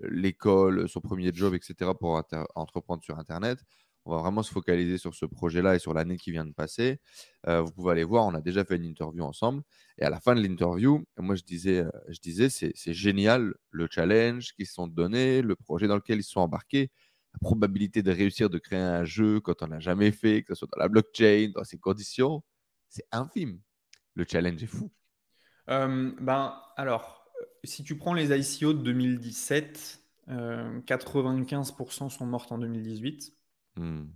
l'école, 0.00 0.88
son 0.88 1.00
premier 1.00 1.32
job, 1.32 1.54
etc., 1.54 1.90
pour 1.98 2.22
entreprendre 2.54 3.02
sur 3.02 3.18
Internet. 3.18 3.58
On 4.06 4.14
va 4.14 4.20
vraiment 4.20 4.42
se 4.42 4.52
focaliser 4.52 4.98
sur 4.98 5.14
ce 5.14 5.24
projet-là 5.24 5.76
et 5.76 5.78
sur 5.78 5.94
l'année 5.94 6.18
qui 6.18 6.30
vient 6.30 6.44
de 6.44 6.52
passer. 6.52 7.00
Euh, 7.46 7.62
vous 7.62 7.72
pouvez 7.72 7.92
aller 7.92 8.04
voir, 8.04 8.26
on 8.26 8.34
a 8.34 8.42
déjà 8.42 8.64
fait 8.64 8.76
une 8.76 8.84
interview 8.84 9.24
ensemble. 9.24 9.62
Et 9.96 10.04
à 10.04 10.10
la 10.10 10.20
fin 10.20 10.34
de 10.34 10.42
l'interview, 10.42 11.02
moi, 11.16 11.36
je 11.36 11.42
disais, 11.42 11.78
euh, 11.80 11.90
je 12.08 12.20
disais 12.20 12.50
c'est, 12.50 12.74
génial 12.92 13.54
le 13.70 13.88
challenge 13.90 14.52
qu'ils 14.52 14.66
se 14.66 14.74
sont 14.74 14.86
donnés, 14.86 15.40
le 15.40 15.56
projet 15.56 15.86
dans 15.88 15.96
lequel 15.96 16.18
ils 16.18 16.24
sont 16.24 16.40
embarqués, 16.40 16.90
la 17.32 17.38
probabilité 17.40 18.02
de 18.02 18.12
réussir 18.12 18.50
de 18.50 18.58
créer 18.58 18.78
un 18.78 19.04
jeu 19.04 19.40
quand 19.40 19.62
on 19.62 19.68
n'a 19.68 19.80
jamais 19.80 20.12
fait, 20.12 20.42
que 20.42 20.54
ce 20.54 20.60
soit 20.60 20.68
dans 20.70 20.82
la 20.82 20.88
blockchain, 20.88 21.52
dans 21.54 21.64
ces 21.64 21.78
conditions, 21.78 22.42
c'est 22.88 23.06
infime. 23.10 23.58
Le 24.14 24.26
challenge 24.30 24.62
est 24.62 24.66
fou. 24.66 24.92
Euh, 25.70 26.12
ben, 26.20 26.60
alors, 26.76 27.24
si 27.64 27.82
tu 27.84 27.96
prends 27.96 28.12
les 28.12 28.38
ICO 28.38 28.74
de 28.74 28.82
2017, 28.82 30.00
95% 30.28 32.10
sont 32.10 32.26
mortes 32.26 32.52
en 32.52 32.58
2018. 32.58 33.34
Hmm. 33.76 34.06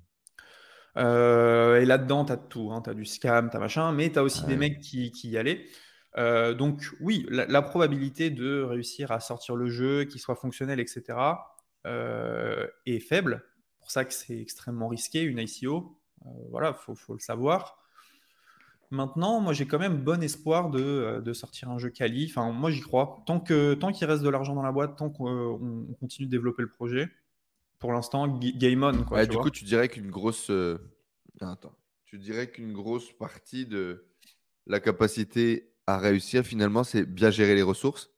Euh, 0.99 1.81
et 1.81 1.85
là-dedans, 1.85 2.25
tu 2.25 2.33
as 2.33 2.37
tout. 2.37 2.71
Hein. 2.73 2.83
Tu 2.83 2.91
as 2.91 2.95
du 2.95 3.05
scam, 3.05 3.51
tu 3.51 3.57
as 3.57 3.61
machin, 3.61 3.93
mais 3.93 4.11
tu 4.11 4.19
as 4.19 4.23
aussi 4.23 4.45
des 4.47 4.57
mecs 4.57 4.81
qui, 4.81 5.11
qui 5.13 5.31
y 5.31 5.39
allaient. 5.39 5.65
Euh, 6.17 6.55
donc, 6.55 6.91
oui, 7.01 7.27
la, 7.31 7.63
probabilité 7.63 8.31
de 8.31 8.63
réussir 8.63 9.13
à 9.13 9.21
sortir 9.21 9.55
le 9.55 9.69
jeu, 9.69 10.05
qu'il 10.05 10.21
soit 10.21 10.35
fonctionnel, 10.35 10.81
etc., 10.81 11.19
euh, 11.87 12.67
est 12.87 12.99
faible. 12.99 13.45
C'est 13.71 13.79
pour 13.79 13.91
ça 13.91 14.05
que 14.05 14.13
c'est 14.13 14.41
extrêmement 14.41 14.89
risqué, 14.89 15.23
une 15.23 15.39
ICO. 15.39 15.97
voilà, 16.51 16.77
il 16.89 16.97
faut, 16.97 17.15
le 17.15 17.21
savoir. 17.21 17.79
Maintenant, 18.91 19.41
moi, 19.41 19.53
j'ai 19.53 19.67
quand 19.67 19.79
même 19.79 19.99
bon 19.99 20.23
espoir 20.23 20.71
de, 20.71 21.21
de, 21.23 21.33
sortir 21.35 21.71
un 21.71 21.79
jeu 21.79 21.91
quali. 21.91 22.27
Enfin, 22.31 22.51
moi, 22.53 22.71
j'y 22.71 22.81
crois. 22.81 23.23
Tant 23.27 23.39
qu'il 23.39 23.79
tant 23.79 23.93
qu'il 23.93 24.07
reste 24.07 24.23
de 24.23 24.31
l'argent 24.31 24.55
dans 24.55 24.63
la 24.63 24.73
boîte, 24.73 24.97
tant 24.97 25.11
qu'on 25.11 25.87
continue 26.01 26.27
de 26.27 26.31
développer 26.31 26.63
le 26.63 26.71
projet, 26.71 27.09
pour 27.79 27.93
l'instant, 27.93 28.27
game 28.29 28.83
on. 28.83 29.05
Quoi, 29.05 29.27
du 29.27 29.37
coup, 29.37 29.51
tu 29.51 29.65
dirais 29.65 29.89
qu'une 29.89 30.11
grosse. 30.11 30.51
Euh, 30.51 30.79
attends. 31.41 31.75
Tu 32.07 32.19
dirais 32.19 32.51
qu'une 32.51 32.73
grosse 32.73 33.13
partie 33.13 33.67
de 33.67 34.07
la 34.67 34.81
capacité 34.81 35.73
à 35.87 35.99
réussir, 35.99 36.43
finalement, 36.45 36.85
c'est 36.85 37.05
bien 37.05 37.31
gérer 37.31 37.55
les 37.55 37.63
ressources? 37.63 38.11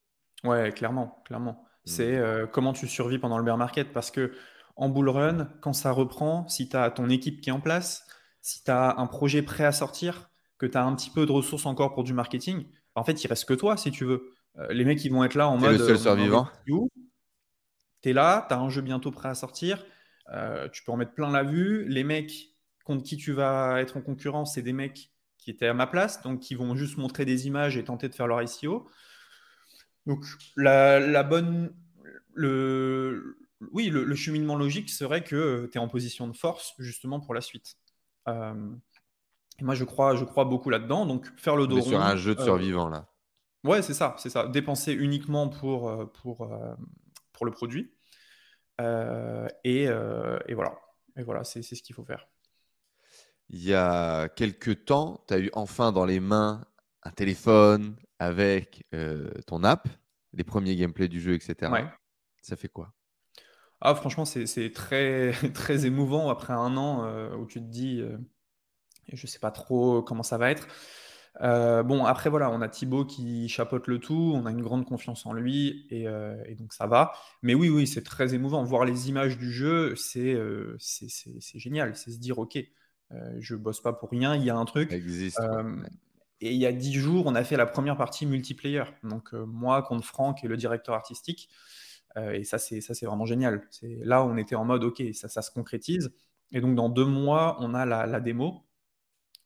Ouais, 0.44 0.72
clairement. 0.72 1.22
clairement. 1.24 1.64
C'est 1.84 2.12
hmm. 2.12 2.22
euh, 2.22 2.46
comment 2.46 2.72
tu 2.72 2.86
survis 2.86 3.18
pendant 3.18 3.38
le 3.38 3.44
bear 3.44 3.56
market? 3.56 3.92
Parce 3.92 4.10
que 4.10 4.32
en 4.76 4.88
bull 4.88 5.08
run, 5.08 5.48
quand 5.60 5.72
ça 5.72 5.92
reprend, 5.92 6.48
si 6.48 6.68
tu 6.68 6.76
as 6.76 6.90
ton 6.90 7.08
équipe 7.10 7.40
qui 7.40 7.50
est 7.50 7.52
en 7.52 7.60
place, 7.60 8.06
si 8.40 8.64
tu 8.64 8.70
as 8.70 8.98
un 8.98 9.06
projet 9.06 9.42
prêt 9.42 9.64
à 9.64 9.72
sortir, 9.72 10.30
que 10.58 10.66
tu 10.66 10.76
as 10.76 10.84
un 10.84 10.94
petit 10.94 11.10
peu 11.10 11.26
de 11.26 11.32
ressources 11.32 11.66
encore 11.66 11.94
pour 11.94 12.04
du 12.04 12.12
marketing, 12.12 12.66
en 12.94 13.04
fait, 13.04 13.22
il 13.22 13.26
reste 13.26 13.44
que 13.44 13.54
toi 13.54 13.76
si 13.76 13.90
tu 13.90 14.04
veux. 14.04 14.32
Euh, 14.58 14.72
les 14.72 14.84
mecs, 14.84 15.04
ils 15.04 15.12
vont 15.12 15.24
être 15.24 15.34
là 15.34 15.48
en 15.48 15.58
mode. 15.58 15.72
le 15.72 15.78
seul 15.78 15.98
survivant 15.98 16.48
tu 18.02 18.10
es 18.10 18.12
là, 18.12 18.46
tu 18.48 18.54
as 18.54 18.58
un 18.58 18.68
jeu 18.68 18.82
bientôt 18.82 19.10
prêt 19.10 19.28
à 19.28 19.34
sortir, 19.34 19.84
euh, 20.32 20.68
tu 20.68 20.82
peux 20.84 20.92
en 20.92 20.96
mettre 20.96 21.14
plein 21.14 21.30
la 21.30 21.42
vue. 21.42 21.88
Les 21.88 22.04
mecs 22.04 22.50
contre 22.84 23.02
qui 23.02 23.16
tu 23.16 23.32
vas 23.32 23.80
être 23.80 23.96
en 23.96 24.02
concurrence, 24.02 24.54
c'est 24.54 24.62
des 24.62 24.72
mecs 24.72 25.10
qui 25.38 25.50
étaient 25.50 25.66
à 25.66 25.74
ma 25.74 25.86
place, 25.86 26.22
donc 26.22 26.40
qui 26.40 26.54
vont 26.54 26.74
juste 26.74 26.98
montrer 26.98 27.24
des 27.24 27.46
images 27.46 27.76
et 27.76 27.84
tenter 27.84 28.08
de 28.08 28.14
faire 28.14 28.26
leur 28.26 28.42
ICO. 28.42 28.88
Donc 30.06 30.24
la, 30.56 31.22
bonne, 31.22 31.74
le, 32.34 33.38
oui, 33.72 33.88
le, 33.88 34.14
cheminement 34.14 34.56
logique 34.56 34.90
serait 34.90 35.22
que 35.22 35.68
tu 35.72 35.78
es 35.78 35.80
en 35.80 35.88
position 35.88 36.26
de 36.28 36.36
force 36.36 36.74
justement 36.78 37.20
pour 37.20 37.34
la 37.34 37.40
suite. 37.40 37.76
Euh, 38.28 38.54
moi, 39.60 39.74
je 39.74 39.84
crois, 39.84 40.16
je 40.16 40.24
crois 40.24 40.44
beaucoup 40.44 40.70
là-dedans. 40.70 41.06
Donc 41.06 41.30
faire 41.36 41.56
le 41.56 41.66
dos 41.66 41.80
sur 41.80 42.00
un 42.00 42.16
jeu 42.16 42.34
de 42.34 42.40
euh, 42.40 42.44
survivants 42.44 42.88
là. 42.88 43.06
Ouais, 43.62 43.82
c'est 43.82 43.92
ça, 43.92 44.14
c'est 44.18 44.30
ça. 44.30 44.48
Dépenser 44.48 44.94
uniquement 44.94 45.48
pour, 45.50 46.10
pour 46.22 46.50
pour 47.40 47.46
le 47.46 47.53
produit. 47.53 47.90
Et, 49.64 49.85
et, 49.85 50.55
voilà, 50.55 50.79
et 51.16 51.22
voilà 51.22 51.42
c'est 51.42 51.62
ce 51.62 51.83
qu'il 51.83 51.94
faut 51.94 52.05
faire. 52.05 52.29
Il 53.48 53.62
y 53.62 53.72
a 53.72 54.29
quelques 54.29 54.85
temps, 54.85 55.24
tu 55.26 55.35
as 55.35 55.38
eu 55.38 55.50
enfin 55.55 55.90
dans 55.90 56.05
les 56.05 56.20
mains 56.20 56.66
un 57.03 57.11
téléphone 57.11 57.96
avec 58.18 58.85
ton 59.46 59.64
app, 59.64 59.88
les 60.35 60.44
premiers 60.44 60.76
gameplays 60.76 61.09
du 61.09 61.18
jeu, 61.18 61.33
etc. 61.33 61.72
Ça 62.42 62.57
fait 62.57 62.68
quoi? 62.68 62.92
Ah, 63.81 63.94
franchement, 63.94 64.26
c'est 64.26 64.72
très, 64.74 65.33
très 65.55 65.87
émouvant 65.87 66.29
après 66.29 66.53
un 66.53 66.76
an 66.76 67.33
où 67.38 67.46
tu 67.46 67.61
te 67.61 67.66
dis, 67.66 68.03
je 69.11 69.26
sais 69.26 69.38
pas 69.38 69.50
trop 69.50 70.03
comment 70.03 70.22
ça 70.22 70.37
va 70.37 70.50
être. 70.50 70.68
Bon, 71.38 72.04
après, 72.04 72.30
voilà, 72.30 72.50
on 72.50 72.60
a 72.60 72.68
Thibaut 72.68 73.04
qui 73.04 73.48
chapeaute 73.48 73.86
le 73.86 73.98
tout, 73.98 74.32
on 74.34 74.46
a 74.46 74.50
une 74.50 74.62
grande 74.62 74.84
confiance 74.84 75.26
en 75.26 75.32
lui, 75.32 75.86
et, 75.90 76.06
donc 76.54 76.72
ça 76.72 76.86
va. 76.86 77.12
Mais 77.42 77.54
oui, 77.54 77.68
oui, 77.68 77.86
c'est 77.86 78.02
très 78.02 78.34
émouvant. 78.34 78.62
Voir 78.64 78.84
les 78.84 79.08
images 79.08 79.38
du 79.38 79.52
jeu, 79.52 79.94
c'est 79.96 80.36
c'est 80.78 81.58
génial. 81.58 81.96
C'est 81.96 82.10
se 82.10 82.18
dire, 82.18 82.38
OK, 82.38 82.58
je 83.38 83.54
bosse 83.54 83.80
pas 83.80 83.92
pour 83.92 84.10
rien, 84.10 84.34
il 84.36 84.44
y 84.44 84.50
a 84.50 84.56
un 84.56 84.64
truc. 84.64 84.92
existe. 84.92 85.40
et 86.40 86.52
il 86.52 86.58
y 86.58 86.66
a 86.66 86.72
dix 86.72 86.94
jours, 86.94 87.26
on 87.26 87.34
a 87.34 87.44
fait 87.44 87.56
la 87.56 87.66
première 87.66 87.96
partie 87.96 88.26
multiplayer. 88.26 88.84
Donc, 89.04 89.32
moi 89.32 89.82
contre 89.82 90.04
Franck 90.04 90.44
et 90.44 90.48
le 90.48 90.56
directeur 90.56 90.94
artistique. 90.94 91.48
et 92.16 92.44
ça, 92.44 92.58
c'est 92.58 93.06
vraiment 93.06 93.26
génial. 93.26 93.62
Là, 93.82 94.24
on 94.24 94.36
était 94.36 94.56
en 94.56 94.64
mode, 94.64 94.84
OK, 94.84 95.02
ça, 95.14 95.28
ça 95.28 95.42
se 95.42 95.50
concrétise. 95.50 96.12
Et 96.52 96.60
donc, 96.60 96.74
dans 96.74 96.88
deux 96.88 97.04
mois, 97.06 97.56
on 97.60 97.74
a 97.74 97.86
la, 97.86 98.06
la 98.06 98.20
démo. 98.20 98.64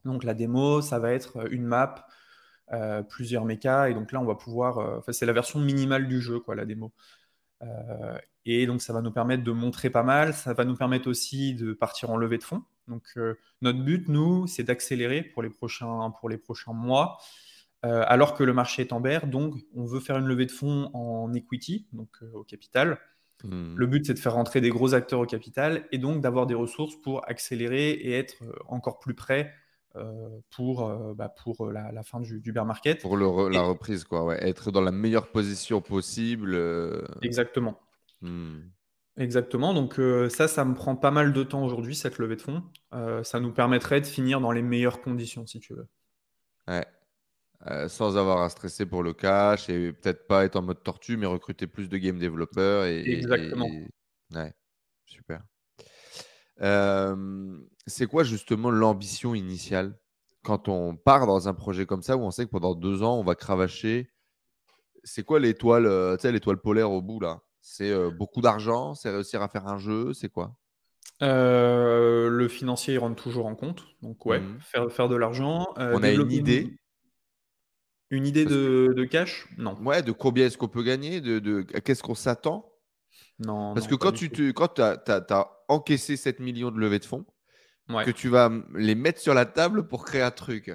Donc 0.05 0.25
la 0.25 0.35
démo, 0.35 0.83
ça 0.83 0.99
va 0.99 1.12
être 1.12 1.38
euh, 1.38 1.49
une 1.51 1.64
map, 1.64 2.07
euh, 2.73 3.03
plusieurs 3.03 3.45
mechas, 3.45 3.88
et 3.88 3.95
donc 3.95 4.12
là 4.12 4.21
on 4.21 4.25
va 4.25 4.35
pouvoir, 4.35 4.79
euh, 4.79 4.99
enfin 4.99 5.12
c'est 5.12 5.27
la 5.27 5.33
version 5.33 5.59
minimale 5.61 6.09
du 6.09 6.21
jeu, 6.21 6.40
quoi, 6.40 6.55
la 6.55 6.64
démo. 6.64 6.93
et 8.45 8.67
donc 8.67 8.83
ça 8.83 8.93
va 8.93 9.01
nous 9.01 9.11
permettre 9.11 9.43
de 9.43 9.53
montrer 9.53 9.88
pas 9.88 10.03
mal, 10.03 10.35
ça 10.35 10.53
va 10.53 10.64
nous 10.64 10.77
permettre 10.77 11.09
aussi 11.09 11.55
de 11.55 11.73
partir 11.73 12.11
en 12.11 12.17
levée 12.17 12.38
de 12.38 12.45
fonds. 12.45 12.62
Donc 12.88 13.19
notre 13.62 13.83
but, 13.83 14.09
nous, 14.09 14.47
c'est 14.47 14.64
d'accélérer 14.64 15.23
pour 15.23 15.43
les 15.43 15.49
prochains 15.49 16.11
pour 16.21 16.29
les 16.29 16.37
prochains 16.37 16.75
mois. 16.75 17.19
alors 17.83 18.35
que 18.35 18.45
le 18.45 18.53
marché 18.53 18.83
est 18.83 18.93
en 18.93 19.01
berre, 19.01 19.27
donc 19.27 19.55
on 19.75 19.87
veut 19.87 20.01
faire 20.01 20.19
une 20.19 20.27
levée 20.27 20.47
de 20.47 20.53
fonds 20.53 20.90
en 20.93 21.33
equity, 21.33 21.87
donc 21.93 22.11
au 22.35 22.45
capital. 22.45 22.99
Mmh. 23.45 23.77
Le 23.77 23.87
but, 23.87 24.07
c'est 24.07 24.14
de 24.14 24.19
faire 24.19 24.35
rentrer 24.35 24.61
des 24.61 24.71
gros 24.71 24.93
acteurs 24.93 25.21
au 25.21 25.27
capital 25.27 25.87
et 25.90 25.99
donc 25.99 26.21
d'avoir 26.21 26.47
des 26.47 26.55
ressources 26.55 26.97
pour 26.97 27.27
accélérer 27.29 27.90
et 27.93 28.12
être 28.12 28.43
encore 28.69 28.99
plus 28.99 29.14
près 29.14 29.55
pour, 30.51 30.89
euh, 30.89 31.15
bah, 31.15 31.29
pour 31.29 31.71
la, 31.71 32.03
fin 32.03 32.21
du, 32.21 32.41
du, 32.41 32.53
bear 32.53 32.65
market. 32.65 33.01
Pour 33.01 33.17
la 33.17 33.63
reprise, 33.63 34.05
quoi, 34.05 34.25
ouais. 34.25 34.47
être 34.47 34.71
dans 34.71 34.81
la 34.81 34.93
meilleure 34.93 35.31
position 35.31 35.81
possible. 35.81 36.55
Euh. 36.55 37.03
Exactement. 37.23 37.79
Hmm. 38.21 38.61
Exactement. 39.17 39.75
Donc 39.75 40.01
ça, 40.31 40.49
ça 40.49 40.65
me 40.65 40.75
prend 40.75 40.97
pas 40.97 41.13
mal 41.13 41.33
de 41.33 41.43
temps 41.45 41.65
aujourd'hui, 41.65 41.95
cette 41.95 42.19
levée 42.19 42.37
de 42.37 42.43
fonds. 42.43 42.65
ça 43.23 43.39
nous 43.39 43.53
permettrait 43.53 44.01
de 44.01 44.07
finir 44.07 44.41
dans 44.41 44.51
les 44.51 44.63
meilleures 44.63 45.01
conditions, 45.03 45.47
si 45.47 45.61
tu 45.61 45.75
veux. 45.75 45.87
Ouais. 46.67 46.85
sans 47.89 48.17
avoir 48.17 48.43
à 48.43 48.49
stresser 48.49 48.87
pour 48.87 49.05
le 49.05 49.13
cash 49.13 49.69
et 49.69 49.93
peut-être 49.93 50.27
pas 50.27 50.45
être 50.45 50.57
en 50.57 50.63
mode 50.63 50.83
tortue, 50.83 51.17
mais 51.17 51.27
recruter 51.27 51.69
plus 51.69 51.89
de 51.89 51.97
game 51.97 52.19
développeurs. 52.19 52.87
Et, 52.87 53.09
Exactement. 53.09 53.69
Ouais, 54.35 54.53
super 55.07 55.43
c'est 57.87 58.07
quoi 58.07 58.25
justement 58.25 58.70
l'ambition 58.70 59.35
initiale? 59.35 59.99
Quand 60.42 60.68
on 60.68 60.97
part 60.97 61.27
dans 61.27 61.49
un 61.49 61.55
projet 61.55 61.87
comme 61.87 62.03
ça 62.03 62.16
où 62.16 62.20
on 62.20 62.31
sait 62.31 62.44
que 62.44 62.51
pendant 62.51 62.75
deux 62.75 63.03
ans, 63.03 63.18
on 63.18 63.25
va 63.25 63.35
cravacher 63.35 64.11
C'est 65.03 65.23
quoi 65.23 65.40
l'étoile, 65.40 66.16
l'étoile 66.23 66.59
polaire 66.59 66.90
au 66.90 67.01
bout 67.03 67.20
là? 67.20 67.40
C'est 67.61 67.94
beaucoup 68.11 68.42
d'argent? 68.42 68.94
C'est 68.94 69.11
réussir 69.11 69.40
à 69.40 69.49
faire 69.49 69.66
un 69.66 69.79
jeu? 69.79 70.12
C'est 70.12 70.29
quoi? 70.29 70.55
Le 71.20 72.47
financier, 72.49 72.94
il 72.94 72.99
rentre 72.99 73.23
toujours 73.23 73.47
en 73.47 73.55
compte. 73.55 73.85
Donc 74.03 74.27
ouais, 74.27 74.40
mmh. 74.40 74.59
faire, 74.61 74.92
faire 74.92 75.09
de 75.09 75.16
l'argent. 75.16 75.73
on 75.77 76.03
a 76.03 76.11
une 76.11 76.31
idée? 76.31 76.77
Une 78.11 78.27
idée 78.27 78.44
de, 78.44 79.05
cash? 79.11 79.49
Non. 79.59 79.77
Ouais, 79.83 80.03
de 80.03 80.12
combien 80.12 80.47
est-ce 80.47 80.59
qu'on 80.59 80.68
peut 80.68 80.83
gagner? 80.83 81.20
De, 81.20 81.38
de... 81.38 81.62
Qu'est-ce 81.62 82.03
qu'on 82.03 82.14
s'attend? 82.14 82.70
Non. 83.38 83.75
Parce 83.75 83.88
que 83.88 83.94
quand 83.94 84.12
tu, 84.12 84.53
quand 84.53 84.79
as, 84.79 85.03
as, 85.09 85.51
encaissé 85.68 86.16
7 86.16 86.40
millions 86.40 86.70
de 86.70 86.79
levées 86.79 86.99
de 86.99 87.05
fonds, 87.05 87.25
que 87.88 88.11
tu 88.11 88.29
vas 88.29 88.51
les 88.75 88.94
mettre 88.94 89.20
sur 89.20 89.35
la 89.35 89.47
table 89.47 89.87
pour 89.87 90.05
créer 90.05 90.23
un 90.23 90.31
truc. 90.31 90.64
Tu 90.66 90.73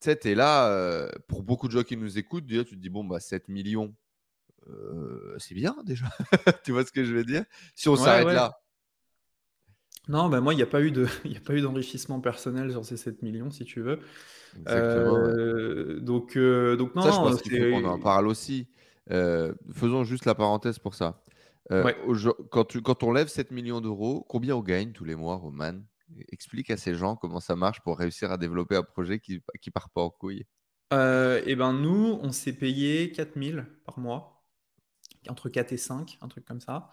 sais, 0.00 0.16
tu 0.16 0.30
es 0.30 0.34
là, 0.34 0.68
euh, 0.68 1.08
pour 1.28 1.42
beaucoup 1.42 1.68
de 1.68 1.72
gens 1.72 1.82
qui 1.82 1.96
nous 1.96 2.18
écoutent, 2.18 2.46
déjà, 2.46 2.64
tu 2.64 2.76
te 2.76 2.80
dis, 2.80 2.90
bon, 2.90 3.04
bah, 3.04 3.20
7 3.20 3.48
millions, 3.48 3.94
euh, 4.68 5.34
c'est 5.38 5.54
bien 5.54 5.74
déjà. 5.84 6.06
tu 6.64 6.72
vois 6.72 6.84
ce 6.84 6.92
que 6.92 7.04
je 7.04 7.14
veux 7.14 7.24
dire? 7.24 7.44
Si 7.74 7.88
on 7.88 7.96
s'arrête 7.96 8.26
là. 8.26 8.58
Non, 10.08 10.28
bah 10.28 10.40
moi, 10.40 10.54
il 10.54 10.56
n'y 10.56 10.62
a 10.62 10.66
pas 10.66 10.80
eu 10.80 10.90
d'enrichissement 11.60 12.20
personnel 12.20 12.70
sur 12.70 12.84
ces 12.84 12.96
7 12.96 13.22
millions, 13.22 13.50
si 13.50 13.64
tu 13.64 13.80
veux. 13.80 14.00
Euh, 14.68 15.98
donc, 16.00 16.38
donc, 16.38 16.94
non, 16.94 17.02
ça, 17.02 17.10
je 17.10 17.16
pense 17.16 17.42
qu'on 17.42 17.84
en 17.84 17.98
parle 17.98 18.28
aussi. 18.28 18.68
faisons 19.08 20.04
juste 20.04 20.24
la 20.24 20.34
parenthèse 20.34 20.78
pour 20.78 20.94
ça. 20.94 21.22
Euh, 21.72 21.92
quand, 22.50 22.64
tu, 22.64 22.80
quand 22.80 23.02
on 23.02 23.12
lève 23.12 23.28
7 23.28 23.50
millions 23.50 23.80
d'euros, 23.80 24.24
combien 24.28 24.56
on 24.56 24.62
gagne 24.62 24.92
tous 24.92 25.04
les 25.04 25.16
mois, 25.16 25.36
Roman? 25.36 25.80
Explique 26.30 26.70
à 26.70 26.76
ces 26.76 26.94
gens 26.94 27.16
comment 27.16 27.40
ça 27.40 27.56
marche 27.56 27.80
pour 27.80 27.98
réussir 27.98 28.30
à 28.30 28.36
développer 28.36 28.76
un 28.76 28.82
projet 28.82 29.18
qui 29.18 29.42
ne 29.42 29.70
part 29.70 29.90
pas 29.90 30.02
en 30.02 30.10
couille? 30.10 30.46
Euh, 30.92 31.42
eh 31.44 31.56
ben 31.56 31.72
nous, 31.72 32.18
on 32.22 32.30
s'est 32.30 32.52
payé 32.52 33.10
4000 33.10 33.66
par 33.84 33.98
mois, 33.98 34.44
entre 35.28 35.48
4 35.48 35.72
et 35.72 35.76
5, 35.76 36.18
un 36.20 36.28
truc 36.28 36.44
comme 36.44 36.60
ça. 36.60 36.90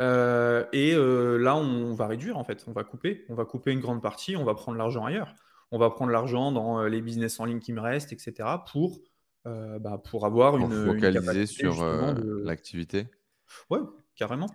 Euh, 0.00 0.64
et 0.72 0.94
là, 0.94 1.56
on 1.56 1.94
va 1.94 2.06
réduire 2.06 2.38
en 2.38 2.44
fait, 2.44 2.64
on 2.68 2.72
va 2.72 2.84
couper, 2.84 3.24
on 3.28 3.34
va 3.34 3.44
couper 3.44 3.72
une 3.72 3.80
grande 3.80 4.02
partie, 4.02 4.36
on 4.36 4.44
va 4.44 4.54
prendre 4.54 4.78
l'argent 4.78 5.04
ailleurs. 5.04 5.34
On 5.72 5.78
va 5.78 5.90
prendre 5.90 6.12
l'argent 6.12 6.52
dans 6.52 6.84
les 6.84 7.00
business 7.00 7.40
en 7.40 7.46
ligne 7.46 7.58
qui 7.58 7.72
me 7.72 7.80
restent, 7.80 8.12
etc. 8.12 8.48
pour, 8.70 9.00
bah, 9.44 10.00
pour 10.10 10.26
avoir 10.26 10.56
une. 10.56 10.70
focaliser 10.86 11.46
sur 11.46 11.84
l'activité? 11.84 13.08
Ouais, 13.68 13.80
carrément. 14.14 14.48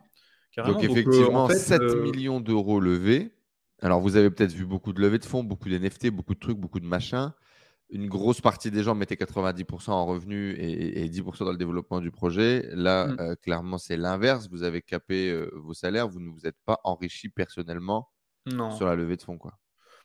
Donc, 0.57 0.83
effectivement, 0.83 1.49
7 1.49 1.81
euh, 1.81 2.01
millions 2.01 2.39
d'euros 2.39 2.79
levés. 2.79 3.31
Alors, 3.81 3.99
vous 4.01 4.15
avez 4.15 4.29
peut-être 4.29 4.53
vu 4.53 4.65
beaucoup 4.65 4.93
de 4.93 5.01
levées 5.01 5.19
de 5.19 5.25
fonds, 5.25 5.43
beaucoup 5.43 5.69
d'NFT, 5.69 6.09
beaucoup 6.09 6.33
de 6.33 6.39
trucs, 6.39 6.57
beaucoup 6.57 6.79
de 6.79 6.85
machins. 6.85 7.31
Une 7.91 8.07
grosse 8.07 8.41
partie 8.41 8.69
des 8.69 8.83
gens 8.83 8.93
mettaient 8.93 9.15
90% 9.15 9.89
en 9.89 10.05
revenus 10.05 10.55
et, 10.59 11.09
10% 11.09 11.45
dans 11.45 11.51
le 11.51 11.57
développement 11.57 12.01
du 12.01 12.11
projet. 12.11 12.69
Là, 12.73 13.07
mm. 13.07 13.17
euh, 13.19 13.35
clairement, 13.35 13.77
c'est 13.77 13.97
l'inverse. 13.97 14.47
Vous 14.51 14.63
avez 14.63 14.81
capé 14.81 15.31
euh, 15.31 15.49
vos 15.55 15.73
salaires. 15.73 16.07
Vous 16.07 16.19
ne 16.19 16.29
vous 16.29 16.45
êtes 16.45 16.57
pas 16.65 16.79
enrichi 16.83 17.29
personnellement 17.29 18.09
sur 18.45 18.85
la 18.85 18.95
levée 18.95 19.15
de 19.15 19.21
fonds. 19.21 19.37
Quoi. 19.37 19.57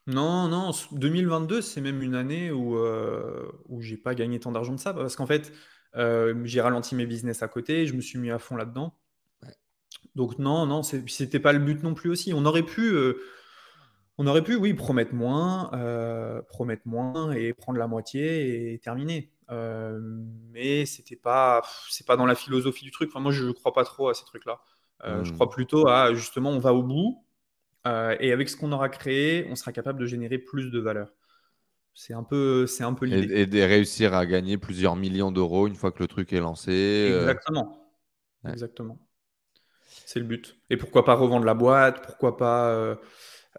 Non, 0.07 0.49
non. 0.49 0.71
2022, 0.93 1.61
c'est 1.63 1.81
même 1.81 2.03
une 2.03 2.15
année 2.15 2.51
où, 2.51 2.79
où 3.69 3.83
j'ai 3.83 3.97
pas 3.97 4.15
gagné 4.15 4.39
tant 4.41 4.53
d'argent 4.53 4.75
de 4.75 4.81
ça. 4.81 4.95
Parce 4.95 5.17
qu'en 5.17 5.27
fait, 5.27 5.53
j'ai 5.95 6.61
ralenti 6.61 6.95
mes 6.95 7.07
business 7.07 7.43
à 7.43 7.49
côté. 7.49 7.87
Je 7.87 7.95
me 7.95 8.01
suis 8.01 8.19
mis 8.19 8.31
à 8.31 8.39
fond 8.39 8.57
là-dedans. 8.57 8.95
Donc 10.15 10.39
non, 10.39 10.67
non, 10.67 10.83
c'était 10.83 11.41
pas 11.41 11.53
le 11.53 11.59
but 11.59 11.83
non 11.83 11.95
plus 11.95 12.11
aussi. 12.11 12.33
On 12.35 12.45
aurait 12.45 12.63
pu, 12.63 12.93
euh, 12.93 13.21
on 14.19 14.27
aurait 14.27 14.43
pu, 14.43 14.55
oui, 14.55 14.75
promettre 14.75 15.15
moins, 15.15 15.71
euh, 15.75 16.41
promettre 16.43 16.83
moins 16.87 17.33
et 17.33 17.53
prendre 17.53 17.79
la 17.79 17.87
moitié 17.87 18.73
et 18.73 18.79
terminer. 18.79 19.33
Euh, 19.51 19.99
mais 20.53 20.87
c'était 20.87 21.17
pas, 21.17 21.63
c'est 21.91 22.07
pas 22.07 22.17
dans 22.17 22.27
la 22.27 22.35
philosophie 22.35 22.85
du 22.85 22.91
truc. 22.91 23.11
Enfin, 23.11 23.21
moi, 23.21 23.33
je 23.33 23.51
crois 23.51 23.73
pas 23.73 23.85
trop 23.85 24.09
à 24.09 24.15
ces 24.15 24.25
trucs-là. 24.25 24.61
Je 25.05 25.31
hmm. 25.31 25.35
crois 25.35 25.51
plutôt 25.51 25.89
à 25.89 26.15
justement, 26.15 26.51
on 26.51 26.59
va 26.59 26.73
au 26.73 26.83
bout 26.83 27.21
et 27.87 28.33
avec 28.33 28.49
ce 28.49 28.57
qu'on 28.57 28.73
aura 28.73 28.89
créé, 28.89 29.47
on 29.51 29.57
sera 29.57 29.71
capable 29.71 30.01
de 30.01 30.07
générer 30.07 30.39
plus 30.39 30.71
de 30.71 30.79
valeur. 30.79 31.09
C'est 31.93 32.15
un 32.15 32.23
peu, 32.23 32.67
c'est 32.67 32.83
un 32.83 32.95
peu 32.95 33.05
l'idée. 33.05 33.43
Et, 33.43 33.47
de 33.47 33.61
réussir 33.61 34.15
à 34.15 34.25
gagner 34.25 34.57
plusieurs 34.57 34.97
millions 34.97 35.31
d'euros 35.31 35.67
une 35.67 35.75
fois 35.75 35.93
que 35.93 36.03
le 36.03 36.09
truc 36.09 36.33
est 36.33 36.41
lancé. 36.41 37.13
Exactement. 37.21 37.91
Exactement. 38.49 38.99
C'est 40.07 40.19
le 40.19 40.25
but. 40.25 40.57
Et 40.71 40.79
pourquoi 40.79 41.05
pas 41.05 41.15
revendre 41.15 41.45
la 41.45 41.55
boîte 41.55 42.03
Pourquoi 42.03 42.39
pas 42.39 42.99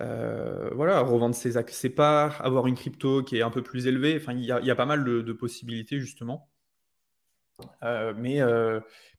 euh, 0.01 0.69
euh, 0.69 0.69
voilà, 0.73 0.99
revendre 0.99 1.35
ses, 1.35 1.53
ses, 1.67 1.89
parts, 1.89 2.43
avoir 2.45 2.67
une 2.67 2.75
crypto 2.75 3.23
qui 3.23 3.37
est 3.37 3.41
un 3.41 3.49
peu 3.49 3.63
plus 3.63 3.87
élevée 3.87 4.17
Enfin, 4.17 4.33
il 4.33 4.43
y, 4.43 4.51
a 4.51 4.75
pas 4.75 4.85
mal 4.85 5.03
de, 5.03 5.33
possibilités 5.33 5.99
justement. 5.99 6.49
Euh, 7.83 8.13
mais, 8.17 8.39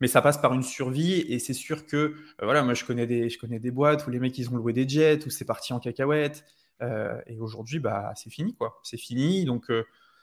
mais 0.01 0.09
ça 0.09 0.21
passe 0.21 0.39
par 0.39 0.53
une 0.53 0.62
survie 0.62 1.21
et 1.21 1.39
c'est 1.39 1.55
sûr 1.55 1.87
que 1.87 2.15
voilà, 2.43 2.62
moi 2.62 2.75
je 2.75 2.85
connais, 2.85 3.07
des, 3.07 3.31
je 3.31 3.39
connais 3.39 3.59
des 3.59 3.71
boîtes 3.71 4.07
où 4.07 4.11
les 4.11 4.19
mecs 4.21 4.37
ils 4.39 4.51
ont 4.51 4.57
loué 4.57 4.73
des 4.73 4.87
jets, 4.87 5.27
où 5.27 5.31
c'est 5.31 5.47
parti 5.47 5.73
en 5.73 5.81
cacahuète. 5.81 6.45
et 6.83 7.39
aujourd'hui, 7.39 7.79
bah, 7.79 8.12
c'est 8.15 8.31
fini 8.31 8.55
quoi. 8.55 8.81
C'est 8.83 8.99
fini. 8.99 9.45
Donc 9.45 9.73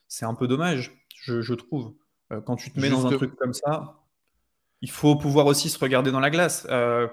c'est 0.07 0.25
un 0.25 0.35
peu 0.35 0.47
dommage, 0.47 0.91
je, 1.21 1.41
je 1.41 1.53
trouve. 1.55 1.95
quand 2.45 2.55
tu 2.55 2.71
te 2.71 2.79
mets 2.79 2.89
dans 2.89 3.07
un 3.07 3.17
truc 3.17 3.35
comme 3.35 3.53
ça, 3.53 4.03
il 4.83 4.91
faut 4.91 5.15
pouvoir 5.15 5.45
aussi 5.45 5.69
se 5.69 5.79
regarder 5.79 6.11
dans 6.11 6.19
la 6.19 6.29
glace. 6.29 6.67
Euh, 6.69 7.07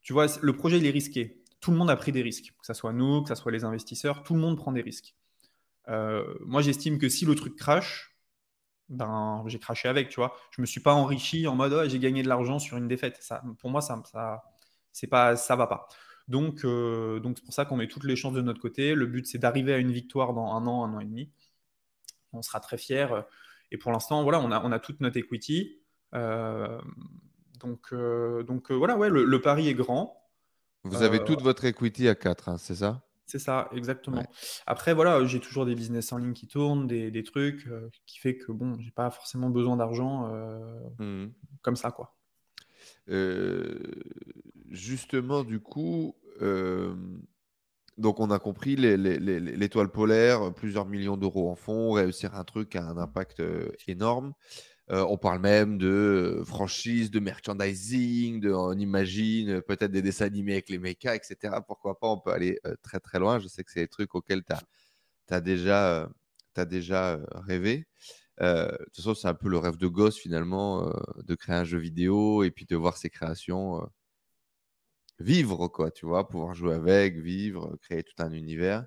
tu 0.00 0.12
vois, 0.12 0.26
le 0.40 0.52
projet, 0.52 0.78
il 0.78 0.86
est 0.86 0.90
risqué. 0.90 1.42
Tout 1.66 1.72
le 1.72 1.78
monde 1.78 1.90
a 1.90 1.96
pris 1.96 2.12
des 2.12 2.22
risques, 2.22 2.54
que 2.60 2.64
ce 2.64 2.74
soit 2.74 2.92
nous, 2.92 3.24
que 3.24 3.28
ce 3.28 3.34
soit 3.34 3.50
les 3.50 3.64
investisseurs, 3.64 4.22
tout 4.22 4.34
le 4.34 4.40
monde 4.40 4.56
prend 4.56 4.70
des 4.70 4.82
risques. 4.82 5.16
Euh, 5.88 6.38
moi, 6.42 6.62
j'estime 6.62 6.96
que 6.96 7.08
si 7.08 7.24
le 7.24 7.34
truc 7.34 7.56
crache, 7.56 8.16
ben, 8.88 9.42
j'ai 9.48 9.58
craché 9.58 9.88
avec, 9.88 10.08
tu 10.08 10.20
vois. 10.20 10.36
Je 10.52 10.60
me 10.60 10.66
suis 10.66 10.78
pas 10.78 10.94
enrichi 10.94 11.48
en 11.48 11.56
mode 11.56 11.88
j'ai 11.88 11.98
gagné 11.98 12.22
de 12.22 12.28
l'argent 12.28 12.60
sur 12.60 12.76
une 12.76 12.86
défaite. 12.86 13.20
Pour 13.58 13.70
moi, 13.70 13.80
ça, 13.80 14.00
ça, 14.12 14.44
c'est 14.92 15.08
pas, 15.08 15.34
ça 15.34 15.56
va 15.56 15.66
pas. 15.66 15.88
Donc, 16.28 16.64
euh, 16.64 17.18
donc 17.18 17.36
c'est 17.36 17.44
pour 17.44 17.52
ça 17.52 17.64
qu'on 17.64 17.78
met 17.78 17.88
toutes 17.88 18.04
les 18.04 18.14
chances 18.14 18.34
de 18.34 18.42
notre 18.42 18.60
côté. 18.60 18.94
Le 18.94 19.06
but, 19.06 19.26
c'est 19.26 19.38
d'arriver 19.38 19.74
à 19.74 19.78
une 19.78 19.90
victoire 19.90 20.34
dans 20.34 20.52
un 20.54 20.68
an, 20.68 20.84
un 20.84 20.94
an 20.94 21.00
et 21.00 21.04
demi. 21.04 21.32
On 22.32 22.42
sera 22.42 22.60
très 22.60 22.78
fiers. 22.78 23.08
Et 23.72 23.76
pour 23.76 23.90
l'instant, 23.90 24.22
voilà, 24.22 24.38
on 24.38 24.52
a, 24.52 24.64
on 24.64 24.70
a 24.70 24.78
toute 24.78 25.00
notre 25.00 25.16
equity. 25.16 25.80
Euh, 26.14 26.80
donc, 27.58 27.92
donc 27.92 28.70
voilà, 28.70 28.96
ouais, 28.96 29.10
le, 29.10 29.40
pari 29.40 29.66
est 29.66 29.74
grand. 29.74 30.25
Vous 30.88 31.02
avez 31.02 31.24
toute 31.24 31.42
votre 31.42 31.64
equity 31.64 32.08
à 32.08 32.14
4, 32.14 32.48
hein, 32.48 32.58
c'est 32.58 32.76
ça? 32.76 33.02
C'est 33.26 33.40
ça, 33.40 33.68
exactement. 33.72 34.22
Après, 34.66 34.94
voilà, 34.94 35.24
j'ai 35.24 35.40
toujours 35.40 35.66
des 35.66 35.74
business 35.74 36.12
en 36.12 36.18
ligne 36.18 36.32
qui 36.32 36.46
tournent, 36.46 36.86
des, 36.86 37.22
trucs 37.24 37.68
qui 38.06 38.18
fait 38.20 38.36
que 38.36 38.52
bon, 38.52 38.78
j'ai 38.78 38.92
pas 38.92 39.10
forcément 39.10 39.50
besoin 39.50 39.76
d'argent 39.76 40.30
mmh. 40.98 41.26
comme 41.62 41.76
ça, 41.76 41.90
quoi. 41.90 42.14
justement, 44.70 45.42
du 45.42 45.58
coup, 45.58 46.14
donc 47.98 48.20
on 48.20 48.30
a 48.30 48.38
compris 48.38 48.76
l'étoile 48.76 49.88
polaire, 49.88 50.54
plusieurs 50.54 50.86
millions 50.86 51.16
d'euros 51.16 51.50
en 51.50 51.56
fonds, 51.56 51.92
réussir 51.92 52.36
un 52.36 52.44
truc 52.44 52.76
a 52.76 52.84
un 52.84 52.96
impact 52.96 53.42
énorme. 53.88 54.34
Euh, 54.90 55.04
on 55.08 55.18
parle 55.18 55.40
même 55.40 55.78
de 55.78 56.42
franchise, 56.46 57.10
de 57.10 57.18
merchandising, 57.18 58.46
on 58.46 58.78
imagine 58.78 59.60
peut-être 59.62 59.90
des 59.90 60.02
dessins 60.02 60.26
animés 60.26 60.52
avec 60.52 60.68
les 60.68 60.78
mechas, 60.78 61.16
etc. 61.16 61.56
Pourquoi 61.66 61.98
pas, 61.98 62.08
on 62.08 62.20
peut 62.20 62.32
aller 62.32 62.60
très 62.82 63.00
très 63.00 63.18
loin. 63.18 63.40
Je 63.40 63.48
sais 63.48 63.64
que 63.64 63.72
c'est 63.72 63.80
des 63.80 63.88
trucs 63.88 64.14
auxquels 64.14 64.44
tu 64.44 65.40
déjà, 65.42 66.08
as 66.56 66.64
déjà 66.64 67.18
rêvé. 67.32 67.86
de 68.40 68.76
toute 68.86 68.96
façon, 68.96 69.14
c'est 69.14 69.28
un 69.28 69.34
peu 69.34 69.48
le 69.48 69.58
rêve 69.58 69.76
de 69.76 69.88
gosse 69.88 70.18
finalement, 70.18 70.92
de 71.24 71.34
créer 71.34 71.56
un 71.56 71.64
jeu 71.64 71.78
vidéo 71.78 72.44
et 72.44 72.50
puis 72.52 72.66
de 72.66 72.76
voir 72.76 72.96
ses 72.96 73.10
créations 73.10 73.82
vivre, 75.18 75.68
quoi, 75.68 75.90
tu 75.90 76.06
vois, 76.06 76.28
pouvoir 76.28 76.54
jouer 76.54 76.74
avec, 76.74 77.18
vivre, 77.18 77.76
créer 77.82 78.02
tout 78.02 78.14
un 78.22 78.32
univers 78.32 78.86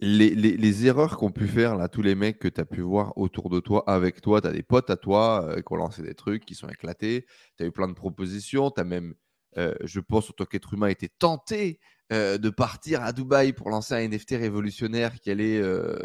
les, 0.00 0.86
erreurs 0.86 1.16
qu'ont 1.16 1.30
pu 1.30 1.48
faire 1.48 1.76
là, 1.76 1.88
tous 1.88 2.02
les 2.02 2.14
mecs 2.14 2.38
que 2.38 2.48
tu 2.48 2.60
as 2.60 2.64
pu 2.64 2.80
voir 2.80 3.16
autour 3.16 3.50
de 3.50 3.60
toi, 3.60 3.84
avec 3.86 4.20
toi, 4.20 4.40
tu 4.40 4.46
as 4.46 4.52
des 4.52 4.62
potes 4.62 4.90
à 4.90 4.96
toi 4.96 5.44
euh, 5.44 5.56
qui 5.56 5.72
ont 5.72 5.76
lancé 5.76 6.02
des 6.02 6.14
trucs 6.14 6.44
qui 6.44 6.54
sont 6.54 6.68
éclatés, 6.68 7.26
tu 7.56 7.64
as 7.64 7.66
eu 7.66 7.72
plein 7.72 7.88
de 7.88 7.94
propositions, 7.94 8.70
tu 8.70 8.80
as 8.80 8.84
même, 8.84 9.14
euh, 9.56 9.74
je 9.84 10.00
pense, 10.00 10.30
en 10.30 10.32
tant 10.32 10.44
qu'être 10.44 10.72
humain, 10.74 10.86
été 10.86 11.08
tenté 11.08 11.80
euh, 12.12 12.38
de 12.38 12.48
partir 12.48 13.02
à 13.02 13.12
Dubaï 13.12 13.52
pour 13.52 13.70
lancer 13.70 13.94
un 13.94 14.08
NFT 14.08 14.32
révolutionnaire 14.32 15.18
qui 15.20 15.30
allait 15.30 15.60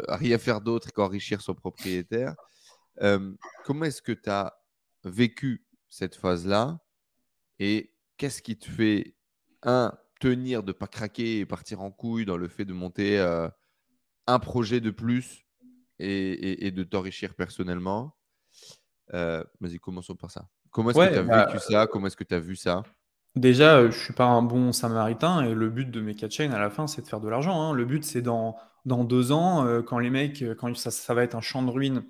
rien 0.08 0.38
faire 0.38 0.60
d'autre 0.60 0.92
qu'enrichir 0.92 1.40
son 1.40 1.54
propriétaire. 1.54 2.34
comment 3.64 3.84
est-ce 3.84 4.02
que 4.02 4.12
tu 4.12 4.28
as 4.28 4.54
vécu 5.04 5.64
cette 5.88 6.16
phase-là 6.16 6.78
et 7.60 7.92
qu'est-ce 8.16 8.42
qui 8.42 8.58
te 8.58 8.68
fait, 8.68 9.14
un, 9.62 9.92
tenir 10.20 10.62
de 10.62 10.72
pas 10.72 10.86
craquer 10.86 11.38
et 11.40 11.46
partir 11.46 11.80
en 11.80 11.90
couille 11.90 12.24
dans 12.24 12.36
le 12.36 12.48
fait 12.48 12.64
de 12.64 12.72
monter 12.72 13.18
un 14.26 14.38
projet 14.38 14.80
de 14.80 14.90
plus 14.90 15.44
et, 15.98 16.70
de 16.70 16.82
t'enrichir 16.82 17.34
personnellement. 17.34 18.16
Euh, 19.12 19.44
vas-y, 19.60 19.78
commençons 19.78 20.16
par 20.16 20.30
ça. 20.30 20.48
Comment 20.70 20.90
est-ce 20.90 20.98
que 20.98 21.12
tu 21.12 21.18
as 21.18 21.22
bah, 21.22 21.46
vécu 21.46 21.58
ça? 21.60 21.86
Comment 21.86 22.06
est-ce 22.06 22.16
que 22.16 22.24
tu 22.24 22.34
as 22.34 22.40
vu 22.40 22.56
ça? 22.56 22.82
Déjà, 23.36 23.78
euh, 23.78 23.90
je 23.90 23.98
suis 23.98 24.12
pas 24.12 24.26
un 24.26 24.42
bon 24.42 24.72
samaritain 24.72 25.44
et 25.44 25.54
le 25.54 25.68
but 25.68 25.90
de 25.90 26.00
mes 26.00 26.16
chains 26.16 26.52
à 26.52 26.58
la 26.58 26.70
fin, 26.70 26.86
c'est 26.86 27.02
de 27.02 27.06
faire 27.06 27.20
de 27.20 27.28
l'argent. 27.28 27.60
Hein. 27.60 27.72
Le 27.72 27.84
but, 27.84 28.04
c'est 28.04 28.22
dans, 28.22 28.56
dans 28.84 29.04
deux 29.04 29.32
ans, 29.32 29.66
euh, 29.66 29.82
quand 29.82 29.98
les 29.98 30.10
mecs, 30.10 30.44
quand 30.58 30.74
ça, 30.76 30.90
ça, 30.90 31.14
va 31.14 31.22
être 31.22 31.34
un 31.34 31.40
champ 31.40 31.62
de 31.62 31.70
ruines, 31.70 32.04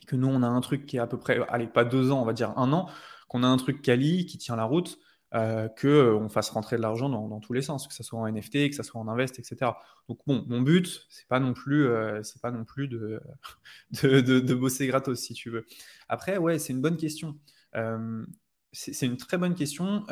et 0.00 0.06
que 0.06 0.16
nous, 0.16 0.28
on 0.28 0.42
a 0.42 0.46
un 0.46 0.60
truc 0.60 0.86
qui 0.86 0.96
est 0.96 1.00
à 1.00 1.06
peu 1.06 1.18
près, 1.18 1.38
allez, 1.48 1.66
pas 1.66 1.84
deux 1.84 2.10
ans, 2.10 2.20
on 2.20 2.24
va 2.24 2.32
dire 2.32 2.52
un 2.56 2.72
an, 2.72 2.88
qu'on 3.28 3.42
a 3.42 3.46
un 3.46 3.56
truc 3.58 3.82
quali, 3.82 4.26
qui 4.26 4.38
tient 4.38 4.56
la 4.56 4.64
route, 4.64 4.98
euh, 5.34 5.68
qu'on 5.68 5.88
euh, 6.24 6.28
fasse 6.30 6.48
rentrer 6.48 6.76
de 6.76 6.80
l'argent 6.80 7.10
dans, 7.10 7.38
tous 7.40 7.52
les 7.52 7.60
sens, 7.60 7.86
que 7.86 7.92
ce 7.92 8.02
soit 8.02 8.18
en 8.18 8.26
NFT, 8.26 8.70
que 8.70 8.74
ce 8.74 8.82
soit 8.82 8.98
en 8.98 9.08
invest, 9.08 9.38
etc. 9.38 9.72
Donc 10.08 10.20
bon, 10.26 10.42
mon 10.48 10.62
but, 10.62 11.06
c'est 11.10 11.28
pas 11.28 11.38
non 11.38 11.52
plus, 11.52 11.86
euh, 11.86 12.22
pas 12.40 12.50
non 12.50 12.64
plus 12.64 12.88
de 12.88 13.20
de, 13.92 14.54
bosser 14.54 14.86
gratos, 14.86 15.20
si 15.20 15.34
tu 15.34 15.50
veux. 15.50 15.66
Après, 16.08 16.38
ouais, 16.38 16.58
c'est 16.58 16.72
une 16.72 16.80
bonne 16.80 16.96
question. 16.96 17.38
c'est 18.72 19.06
une 19.06 19.18
très 19.18 19.36
bonne 19.36 19.54
question. 19.54 20.06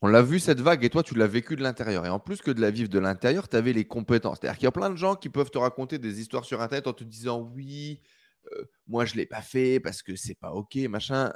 On 0.00 0.08
l'a 0.08 0.22
vu 0.22 0.40
cette 0.40 0.60
vague 0.60 0.84
et 0.84 0.90
toi, 0.90 1.02
tu 1.02 1.14
l'as 1.14 1.26
vécu 1.26 1.54
de 1.54 1.62
l'intérieur. 1.62 2.06
Et 2.06 2.08
en 2.08 2.20
plus 2.20 2.40
que 2.40 2.50
de 2.50 2.62
la 2.62 2.70
vivre 2.70 2.88
de 2.88 2.98
l'intérieur, 2.98 3.46
tu 3.46 3.56
avais 3.56 3.74
les 3.74 3.84
compétences. 3.84 4.38
C'est-à-dire 4.40 4.56
qu'il 4.56 4.64
y 4.64 4.68
a 4.68 4.72
plein 4.72 4.88
de 4.88 4.96
gens 4.96 5.16
qui 5.16 5.28
peuvent 5.28 5.50
te 5.50 5.58
raconter 5.58 5.98
des 5.98 6.18
histoires 6.18 6.46
sur 6.46 6.62
Internet 6.62 6.86
en 6.86 6.94
te 6.94 7.04
disant 7.04 7.40
oui, 7.54 8.00
moi 8.88 9.04
je 9.04 9.16
l'ai 9.16 9.26
pas 9.26 9.42
fait 9.42 9.80
parce 9.80 10.02
que 10.02 10.16
c'est 10.16 10.34
pas 10.34 10.52
ok, 10.52 10.76
machin. 10.88 11.30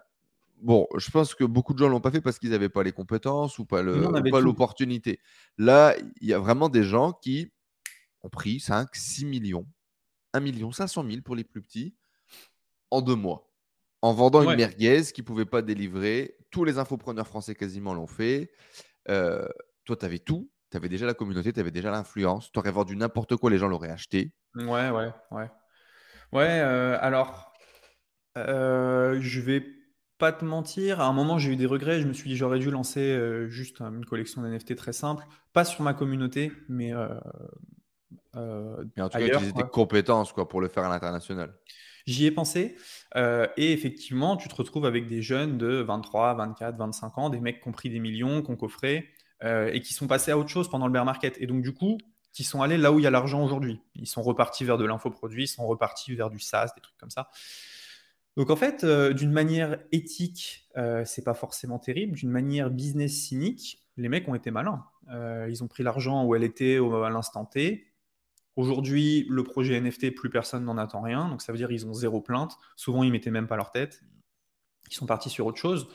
Bon, 0.65 0.89
je 0.97 1.11
pense 1.11 1.35
que 1.35 1.45
beaucoup 1.45 1.75
de 1.75 1.79
gens 1.79 1.89
l'ont 1.89 2.01
pas 2.01 2.11
fait 2.11 2.23
parce 2.23 2.39
qu'ils 2.39 2.49
n'avaient 2.49 2.71
pas 2.71 2.83
les 2.83 2.93
compétences 2.93 3.59
ou 3.59 3.67
pas 3.67 3.83
l'opportunité. 3.83 5.21
Là, 5.59 5.95
il 6.23 6.27
y 6.27 6.33
a 6.33 6.39
vraiment 6.39 6.71
des 6.71 6.83
gens 6.83 7.13
qui 7.13 7.53
ont 8.23 8.31
pris 8.31 8.61
5, 8.61 8.89
6 8.95 9.27
millions, 9.27 9.67
1 10.33 10.41
million 10.41 10.73
500 10.73 11.05
000 11.07 11.21
pour 11.23 11.37
les 11.37 11.45
plus 11.45 11.61
petits 11.61 11.95
en 12.91 13.03
deux 13.03 13.15
mois. 13.15 13.51
En 14.01 14.15
vendant 14.15 14.43
une 14.43 14.57
merguez 14.57 15.03
qui 15.15 15.21
ne 15.21 15.27
pouvait 15.27 15.45
pas 15.45 15.61
délivrer. 15.61 16.39
Tous 16.51 16.65
les 16.65 16.79
infopreneurs 16.79 17.27
français 17.27 17.55
quasiment 17.55 17.93
l'ont 17.93 18.07
fait. 18.07 18.51
Euh, 19.11 19.47
toi, 19.85 19.97
tu 19.97 20.07
avais 20.07 20.19
tout. 20.19 20.51
Tu 20.71 20.79
avais 20.79 20.89
déjà 20.89 21.05
la 21.05 21.15
communauté, 21.15 21.53
tu 21.53 21.61
avais 21.61 21.73
déjà 21.73 21.91
l'influence. 21.91 22.51
Tu 22.51 22.59
aurais 22.59 22.71
vendu 22.71 22.97
n'importe 22.97 23.37
quoi, 23.37 23.51
les 23.51 23.59
gens 23.59 23.69
l'auraient 23.69 23.91
acheté. 23.91 24.33
Ouais, 24.55 24.89
ouais, 24.89 25.13
ouais. 25.31 25.51
Ouais, 26.33 26.61
euh, 26.61 26.97
alors, 27.03 27.53
euh, 28.39 29.19
je 29.21 29.41
vais 29.41 29.63
pas 30.19 30.33
te 30.33 30.45
mentir, 30.45 31.01
à 31.01 31.07
un 31.07 31.13
moment 31.13 31.39
j'ai 31.39 31.53
eu 31.53 31.57
des 31.57 31.67
regrets, 31.67 32.01
je 32.01 32.07
me 32.07 32.13
suis 32.13 32.31
dit 32.31 32.37
j'aurais 32.37 32.59
dû 32.59 32.71
lancer 32.71 33.01
euh, 33.01 33.49
juste 33.49 33.81
une 33.81 34.05
collection 34.05 34.43
d'NFT 34.43 34.77
très 34.77 34.93
simple, 34.93 35.25
pas 35.53 35.65
sur 35.65 35.83
ma 35.83 35.95
communauté, 35.95 36.53
mais, 36.69 36.93
euh, 36.93 37.09
euh, 38.37 38.85
en 38.99 39.09
tout 39.09 39.19
cas 39.19 39.27
utiliser 39.27 39.53
tes 39.53 39.65
compétences 39.65 40.33
quoi, 40.33 40.49
pour 40.49 40.61
le 40.61 40.69
faire 40.69 40.85
à 40.85 40.89
l'international. 40.89 41.55
J'y 42.07 42.27
ai 42.27 42.31
pensé, 42.31 42.77
et 43.15 43.73
effectivement 43.73 44.37
tu 44.37 44.49
te 44.49 44.55
retrouves 44.55 44.85
avec 44.85 45.07
des 45.07 45.23
jeunes 45.23 45.57
de 45.57 45.81
23, 45.81 46.35
24, 46.35 46.77
25 46.77 47.19
ans, 47.19 47.31
des 47.31 47.41
mecs 47.41 47.63
qui 47.63 47.69
ont 47.69 47.73
pris 47.73 47.89
des 47.89 47.99
millions, 47.99 48.43
qui 48.43 48.51
ont 48.51 48.57
coffré, 48.57 49.09
et 49.43 49.81
qui 49.81 49.95
sont 49.95 50.07
passés 50.07 50.31
à 50.31 50.39
autre 50.39 50.51
chose 50.51 50.69
pendant 50.69 50.87
le 50.87 50.93
bear 50.93 51.05
market, 51.05 51.37
et 51.41 51.47
donc 51.47 51.63
du 51.63 51.73
coup 51.73 51.99
qui 52.35 52.43
sont 52.43 52.61
allés 52.61 52.77
là 52.77 52.93
où 52.93 52.99
il 52.99 53.05
y 53.05 53.07
a 53.07 53.11
l'argent 53.11 53.43
aujourd'hui. 53.43 53.81
Ils 53.95 54.09
sont 54.09 54.21
repartis 54.21 54.65
vers 54.65 54.77
de 54.77 54.85
l'infoproduit, 54.85 55.45
ils 55.45 55.49
sont 55.49 55.67
repartis 55.67 56.15
vers 56.15 56.31
du 56.31 56.41
SaaS, 56.41 56.73
des 56.75 56.83
trucs 56.83 56.99
comme 56.99 57.11
ça. 57.11 57.31
Donc 58.37 58.51
en 58.51 58.57
fait, 58.57 58.83
euh, 58.83 59.13
d'une 59.13 59.31
manière 59.31 59.79
éthique, 59.93 60.69
euh, 60.77 61.05
c'est 61.05 61.23
pas 61.23 61.35
forcément 61.35 61.79
terrible. 61.79 62.17
D'une 62.17 62.31
manière 62.31 62.71
business 62.71 63.13
cynique, 63.13 63.81
les 63.97 64.09
mecs 64.09 64.29
ont 64.29 64.35
été 64.35 64.51
malins. 64.51 64.85
Euh, 65.11 65.47
ils 65.49 65.63
ont 65.63 65.69
pris 65.69 65.83
l'argent 65.83 66.25
où 66.25 66.35
elle 66.35 66.43
était 66.43 66.79
à 66.79 67.11
l'instant 67.11 67.45
T. 67.45 67.87
Aujourd'hui, 68.57 69.27
le 69.29 69.45
projet 69.45 69.81
NFT, 69.81 70.15
plus 70.15 70.31
personne 70.31 70.65
n'en 70.65 70.79
attend 70.79 71.01
rien. 71.01 71.29
Donc 71.29 71.43
ça 71.43 71.53
veut 71.53 71.59
dire 71.59 71.69
qu'ils 71.69 71.87
ont 71.87 71.95
zéro 71.95 72.21
plainte. 72.21 72.57
Souvent, 72.77 73.05
ils 73.05 73.13
mettaient 73.13 73.31
même 73.31 73.47
pas 73.47 73.57
leur 73.57 73.71
tête. 73.71 74.03
Ils 74.91 74.95
sont 74.95 75.07
partis 75.07 75.31
sur 75.31 75.47
autre 75.47 75.59
chose. 75.59 75.89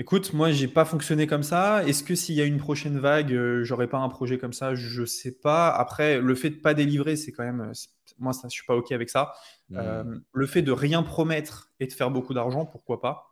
Écoute, 0.00 0.32
moi, 0.32 0.50
j'ai 0.50 0.66
pas 0.66 0.84
fonctionné 0.84 1.28
comme 1.28 1.44
ça. 1.44 1.84
Est-ce 1.86 2.02
que 2.02 2.16
s'il 2.16 2.34
y 2.34 2.40
a 2.40 2.44
une 2.44 2.58
prochaine 2.58 2.98
vague, 2.98 3.32
j'aurais 3.62 3.86
pas 3.86 3.98
un 3.98 4.08
projet 4.08 4.38
comme 4.38 4.52
ça? 4.52 4.74
Je 4.74 5.04
sais 5.04 5.30
pas. 5.30 5.70
Après, 5.70 6.20
le 6.20 6.34
fait 6.34 6.50
de 6.50 6.56
pas 6.56 6.74
délivrer, 6.74 7.14
c'est 7.14 7.30
quand 7.30 7.44
même. 7.44 7.72
Moi, 8.18 8.32
ça, 8.32 8.48
je 8.48 8.54
suis 8.54 8.66
pas 8.66 8.74
ok 8.74 8.90
avec 8.90 9.08
ça. 9.08 9.32
Mmh. 9.70 9.76
Euh, 9.78 10.04
le 10.32 10.46
fait 10.46 10.62
de 10.62 10.72
rien 10.72 11.04
promettre 11.04 11.70
et 11.78 11.86
de 11.86 11.92
faire 11.92 12.10
beaucoup 12.10 12.34
d'argent, 12.34 12.66
pourquoi 12.66 13.00
pas? 13.00 13.30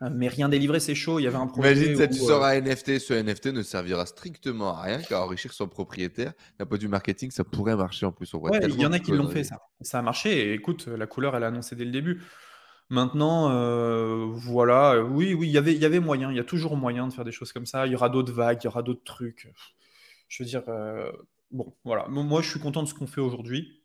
Euh, 0.00 0.08
mais 0.10 0.28
rien 0.28 0.48
délivré, 0.48 0.80
c'est 0.80 0.94
chaud. 0.94 1.18
Il 1.18 1.24
y 1.24 1.26
avait 1.26 1.36
un 1.36 1.46
projet. 1.46 1.74
Imagine 1.74 1.96
ça, 1.96 2.08
tu 2.08 2.18
sors 2.18 2.42
un 2.44 2.58
NFT. 2.58 2.98
Ce 2.98 3.12
NFT 3.12 3.46
ne 3.48 3.62
servira 3.62 4.06
strictement 4.06 4.74
à 4.74 4.82
rien 4.82 5.02
qu'à 5.02 5.22
enrichir 5.22 5.52
son 5.52 5.68
propriétaire. 5.68 6.32
D'un 6.58 6.64
point 6.64 6.78
de 6.78 6.82
vue 6.82 6.88
marketing, 6.88 7.30
ça 7.30 7.44
pourrait 7.44 7.76
marcher 7.76 8.06
en 8.06 8.12
plus. 8.12 8.32
Ouais, 8.32 8.58
il 8.62 8.80
y 8.80 8.86
en 8.86 8.92
a 8.92 8.98
qui 8.98 9.12
l'ont 9.12 9.28
fait, 9.28 9.44
ça. 9.44 9.58
Ça 9.82 9.98
a 9.98 10.02
marché. 10.02 10.48
Et 10.48 10.54
écoute, 10.54 10.86
la 10.86 11.06
couleur, 11.06 11.36
elle 11.36 11.44
a 11.44 11.48
annoncé 11.48 11.76
dès 11.76 11.84
le 11.84 11.90
début. 11.90 12.22
Maintenant, 12.92 13.50
euh, 13.50 14.26
voilà. 14.30 15.02
Oui, 15.02 15.32
oui, 15.32 15.48
y 15.48 15.56
il 15.56 15.78
y 15.78 15.84
avait 15.84 15.98
moyen. 15.98 16.30
Il 16.30 16.36
y 16.36 16.40
a 16.40 16.44
toujours 16.44 16.76
moyen 16.76 17.08
de 17.08 17.12
faire 17.12 17.24
des 17.24 17.32
choses 17.32 17.50
comme 17.50 17.66
ça. 17.66 17.86
Il 17.86 17.92
y 17.92 17.96
aura 17.96 18.10
d'autres 18.10 18.32
vagues, 18.32 18.58
il 18.62 18.66
y 18.66 18.68
aura 18.68 18.82
d'autres 18.82 19.02
trucs. 19.02 19.50
Je 20.28 20.42
veux 20.42 20.48
dire, 20.48 20.62
bon, 21.50 21.74
voilà. 21.84 22.06
Moi, 22.08 22.42
je 22.42 22.50
suis 22.50 22.60
content 22.60 22.82
de 22.82 22.88
ce 22.88 22.94
qu'on 22.94 23.06
fait 23.06 23.22
aujourd'hui. 23.22 23.82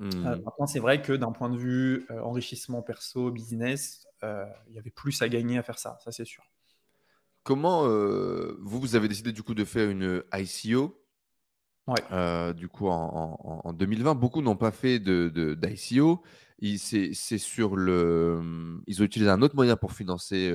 Euh, 0.00 0.04
mmh. 0.04 0.42
maintenant, 0.44 0.66
c'est 0.66 0.78
vrai 0.78 1.02
que 1.02 1.12
d'un 1.12 1.32
point 1.32 1.50
de 1.50 1.56
vue 1.56 2.06
euh, 2.10 2.20
enrichissement 2.20 2.82
perso, 2.82 3.30
business, 3.30 4.06
euh, 4.22 4.44
il 4.68 4.74
y 4.74 4.78
avait 4.78 4.90
plus 4.90 5.20
à 5.22 5.28
gagner 5.28 5.58
à 5.58 5.62
faire 5.62 5.78
ça, 5.78 5.98
ça 6.02 6.12
c'est 6.12 6.24
sûr. 6.24 6.44
Comment 7.42 7.82
vous, 7.82 8.80
vous 8.80 8.96
avez 8.96 9.06
décidé 9.06 9.32
du 9.32 9.42
coup 9.42 9.52
de 9.54 9.66
faire 9.66 9.90
une 9.90 10.22
ICO 10.32 10.98
ouais. 11.86 12.54
Du 12.54 12.68
coup, 12.68 12.88
en, 12.88 13.72
2020, 13.74 14.14
beaucoup 14.14 14.40
n'ont 14.40 14.56
pas 14.56 14.70
fait 14.70 14.98
d'ICO. 14.98 15.10
De, 15.60 16.18
le. 17.76 18.80
Ils 18.86 19.02
ont 19.02 19.04
utilisé 19.04 19.30
un 19.30 19.42
autre 19.42 19.54
moyen 19.54 19.76
pour 19.76 19.92
financer. 19.92 20.52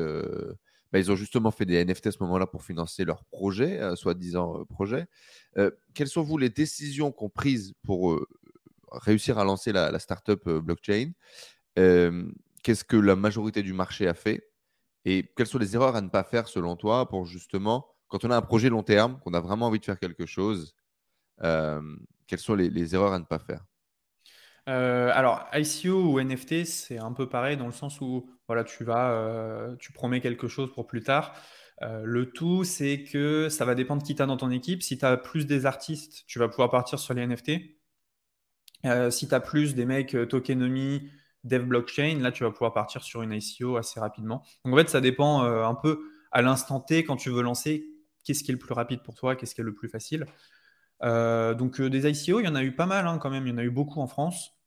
Bah, 0.91 0.98
ils 0.98 1.12
ont 1.12 1.15
justement 1.15 1.52
fait 1.52 1.65
des 1.65 1.86
NFT 1.86 2.08
à 2.08 2.12
ce 2.12 2.17
moment-là 2.22 2.48
pour 2.48 2.63
financer 2.63 3.06
leur 3.06 3.24
projet, 3.26 3.80
soi-disant 3.95 4.65
projet. 4.65 5.06
quelles 5.93 6.08
sont 6.08 6.24
vous 6.24 6.38
les 6.38 6.50
décisions 6.50 7.12
qu'on 7.12 7.30
prises 7.30 7.74
pour 7.84 8.19
réussir 8.91 9.38
à 9.38 9.43
lancer 9.43 9.72
la, 9.72 9.91
la 9.91 10.00
startup 10.00 10.50
blockchain, 10.50 11.12
qu'est-ce 11.76 12.84
que 12.84 12.98
la 12.98 13.15
majorité 13.15 13.62
du 13.62 13.74
marché 13.74 14.08
a 14.08 14.13
fait? 14.13 14.50
Et 15.06 15.32
quelles 15.36 15.48
sont 15.48 15.60
les 15.60 15.76
erreurs 15.76 15.95
à 15.95 16.02
ne 16.02 16.10
pas 16.10 16.24
faire 16.24 16.48
selon 16.48 16.76
toi 16.76 17.08
pour 17.08 17.26
justement, 17.26 17.88
quand 18.08 18.26
on 18.26 18.32
a 18.32 18.38
un 18.38 18.41
projet 18.41 18.69
long 18.69 18.84
terme, 18.84 19.19
qu'on 19.19 19.34
a 19.34 19.39
vraiment 19.39 19.67
envie 19.67 19.80
de 19.80 19.86
faire 19.86 20.00
quelque 20.00 20.26
chose, 20.26 20.76
quelles 21.41 22.39
sont 22.39 22.56
les, 22.56 22.95
erreurs 22.95 23.13
à 23.13 23.19
ne 23.19 23.26
pas 23.26 23.39
faire? 23.39 23.65
Alors, 24.71 25.47
ICO 25.53 26.13
ou 26.13 26.19
NFT, 26.19 26.65
c'est 26.65 26.99
un 26.99 27.13
peu 27.13 27.27
pareil 27.29 27.58
dans 27.58 27.65
le 27.65 27.71
sens 27.71 28.01
où 28.01 28.29
voilà, 28.47 28.63
tu 28.63 28.84
vas, 28.84 29.75
tu 29.79 29.91
promets 29.91 30.21
quelque 30.21 30.47
chose 30.47 30.71
pour 30.73 30.88
plus 30.88 31.01
tard. 31.01 31.34
le 31.82 32.32
tout, 32.32 32.63
c'est 32.63 33.03
que 33.03 33.49
ça 33.49 33.65
va 33.65 33.75
dépendre 33.75 34.03
qui 34.03 34.15
tu 34.15 34.21
as 34.21 34.25
dans 34.25 34.38
ton 34.38 34.51
équipe. 34.51 34.84
Si 34.84 34.97
tu 34.97 35.05
as 35.05 35.17
plus 35.17 35.45
des 35.45 35.65
artistes, 35.65 36.23
tu 36.27 36.39
vas 36.39 36.47
pouvoir 36.47 36.69
partir 36.69 36.99
sur 36.99 37.13
les 37.13 37.25
NFT. 37.25 37.51
si 39.12 39.27
tu 39.27 39.36
as 39.36 39.39
plus 39.39 39.75
des 39.75 39.86
mecs 39.86 40.15
tokenomie, 40.29 41.10
dev 41.43 41.65
blockchain, 41.65 42.19
là, 42.19 42.32
tu 42.32 42.43
vas 42.43 42.51
pouvoir 42.51 42.73
partir 42.73 43.03
sur 43.03 43.21
une 43.21 43.34
ICO 43.34 43.77
assez 43.77 43.99
rapidement. 43.99 44.43
Donc, 44.65 44.73
en 44.73 44.77
fait, 44.77 44.89
ça 44.89 45.01
dépend 45.01 45.43
euh, 45.43 45.63
un 45.63 45.75
peu 45.75 46.01
à 46.32 46.41
l'instant 46.41 46.79
T 46.79 47.03
quand 47.03 47.15
tu 47.15 47.29
veux 47.29 47.41
lancer, 47.41 47.86
qu'est-ce 48.23 48.43
qui 48.43 48.51
est 48.51 48.53
le 48.53 48.60
plus 48.60 48.73
rapide 48.73 49.01
pour 49.03 49.15
toi, 49.15 49.36
qu'est-ce 49.36 49.55
qui 49.55 49.62
est 49.62 49.63
le 49.63 49.73
plus 49.73 49.89
facile. 49.89 50.25
Euh, 51.03 51.53
donc, 51.53 51.79
euh, 51.79 51.89
des 51.89 52.08
ICO, 52.10 52.39
il 52.39 52.45
y 52.45 52.47
en 52.47 52.55
a 52.55 52.63
eu 52.63 52.75
pas 52.75 52.86
mal 52.86 53.08
hein, 53.08 53.17
quand 53.17 53.29
même, 53.29 53.47
il 53.47 53.51
y 53.51 53.53
en 53.53 53.58
a 53.58 53.63
eu 53.63 53.71
beaucoup 53.71 54.01
en 54.01 54.08
France. 54.08 54.59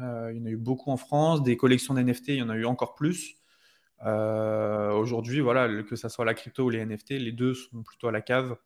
Il 0.00 0.36
y 0.36 0.40
en 0.40 0.46
a 0.46 0.50
eu 0.50 0.56
beaucoup 0.56 0.90
en 0.90 0.96
France. 0.96 1.42
Des 1.42 1.56
collections 1.56 1.94
d'NFT, 1.94 2.28
il 2.28 2.36
y 2.36 2.42
en 2.42 2.50
a 2.50 2.56
eu 2.56 2.64
encore 2.64 2.94
plus. 2.94 3.36
Aujourd'hui, 4.00 5.40
voilà, 5.40 5.82
que 5.82 5.96
ce 5.96 6.08
soit 6.08 6.24
la 6.24 6.34
crypto 6.34 6.64
ou 6.64 6.70
les 6.70 6.84
NFT, 6.84 7.10
les 7.10 7.32
deux 7.32 7.54
sont 7.54 7.82
plutôt 7.82 8.08
à 8.08 8.12
la 8.12 8.20
cave. 8.20 8.56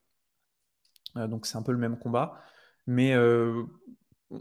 donc, 1.16 1.46
c'est 1.46 1.56
un 1.56 1.62
peu 1.62 1.72
le 1.72 1.78
même 1.78 1.98
combat. 1.98 2.40
Mais 2.86 3.14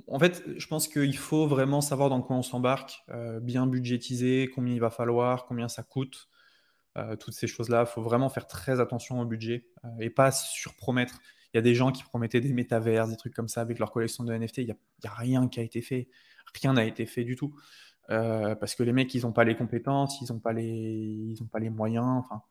en 0.08 0.19
fait, 0.19 0.43
je 0.58 0.67
pense 0.67 0.88
qu'il 0.88 1.17
faut 1.17 1.47
vraiment 1.47 1.82
savoir 1.82 2.10
dans 2.10 2.21
quoi 2.21 2.36
on 2.36 2.43
s'embarque, 2.43 3.04
euh, 3.10 3.39
bien 3.39 3.67
budgétiser, 3.67 4.49
combien 4.54 4.73
il 4.73 4.80
va 4.80 4.89
falloir, 4.89 5.45
combien 5.45 5.67
ça 5.67 5.84
coûte, 5.84 6.30
euh, 6.97 7.15
toutes 7.15 7.34
ces 7.34 7.47
choses-là. 7.47 7.86
Il 7.88 7.91
faut 7.91 8.01
vraiment 8.01 8.30
faire 8.30 8.47
très 8.47 8.80
attention 8.80 9.19
au 9.19 9.25
budget 9.25 9.67
euh, 9.86 9.89
et 9.99 10.10
pas 10.10 10.32
surpromettre. 10.32 11.19
Il 11.54 11.58
y 11.58 11.60
a 11.60 11.62
des 11.62 11.75
gens 11.75 11.91
qui 11.91 12.04
promettaient 12.04 12.41
des 12.41 12.54
métavers, 12.54 13.08
des 13.08 13.17
trucs 13.17 13.34
comme 13.34 13.49
ça 13.49 13.62
avec 13.62 13.80
leur 13.80 13.91
collection 13.91 14.23
de 14.23 14.34
NFT. 14.34 14.60
Il 14.60 14.65
n'y 14.65 14.71
a, 14.71 15.13
rien 15.13 15.47
qui 15.49 15.60
a 15.60 15.63
été 15.63 15.82
fait. 15.82 16.08
Rien 16.59 16.73
n'a 16.73 16.85
été 16.85 17.05
fait 17.05 17.23
du 17.23 17.35
tout. 17.35 17.55
parce 18.07 18.75
que 18.75 18.83
les 18.83 18.93
mecs, 18.93 19.13
ils 19.15 19.23
n'ont 19.23 19.31
pas 19.31 19.43
les 19.43 19.55
compétences, 19.55 20.19
ils 20.21 20.31
n'ont 20.31 20.39
pas, 20.39 20.53
les... 20.53 21.35
pas 21.51 21.59
les 21.59 21.69
moyens. 21.69 22.05
Enfin, 22.05 22.41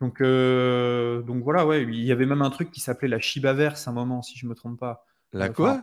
donc, 0.00 0.22
donc 0.22 1.42
voilà, 1.44 1.66
ouais, 1.66 1.82
il 1.82 2.04
y 2.04 2.12
avait 2.12 2.26
même 2.26 2.42
un 2.42 2.50
truc 2.50 2.70
qui 2.70 2.80
s'appelait 2.80 3.08
la 3.08 3.20
Shibaverse 3.20 3.86
à 3.86 3.90
un 3.90 3.94
moment, 3.94 4.22
si 4.22 4.38
je 4.38 4.46
ne 4.46 4.50
me 4.50 4.54
trompe 4.54 4.78
pas. 4.78 5.06
La 5.32 5.48
quoi? 5.48 5.82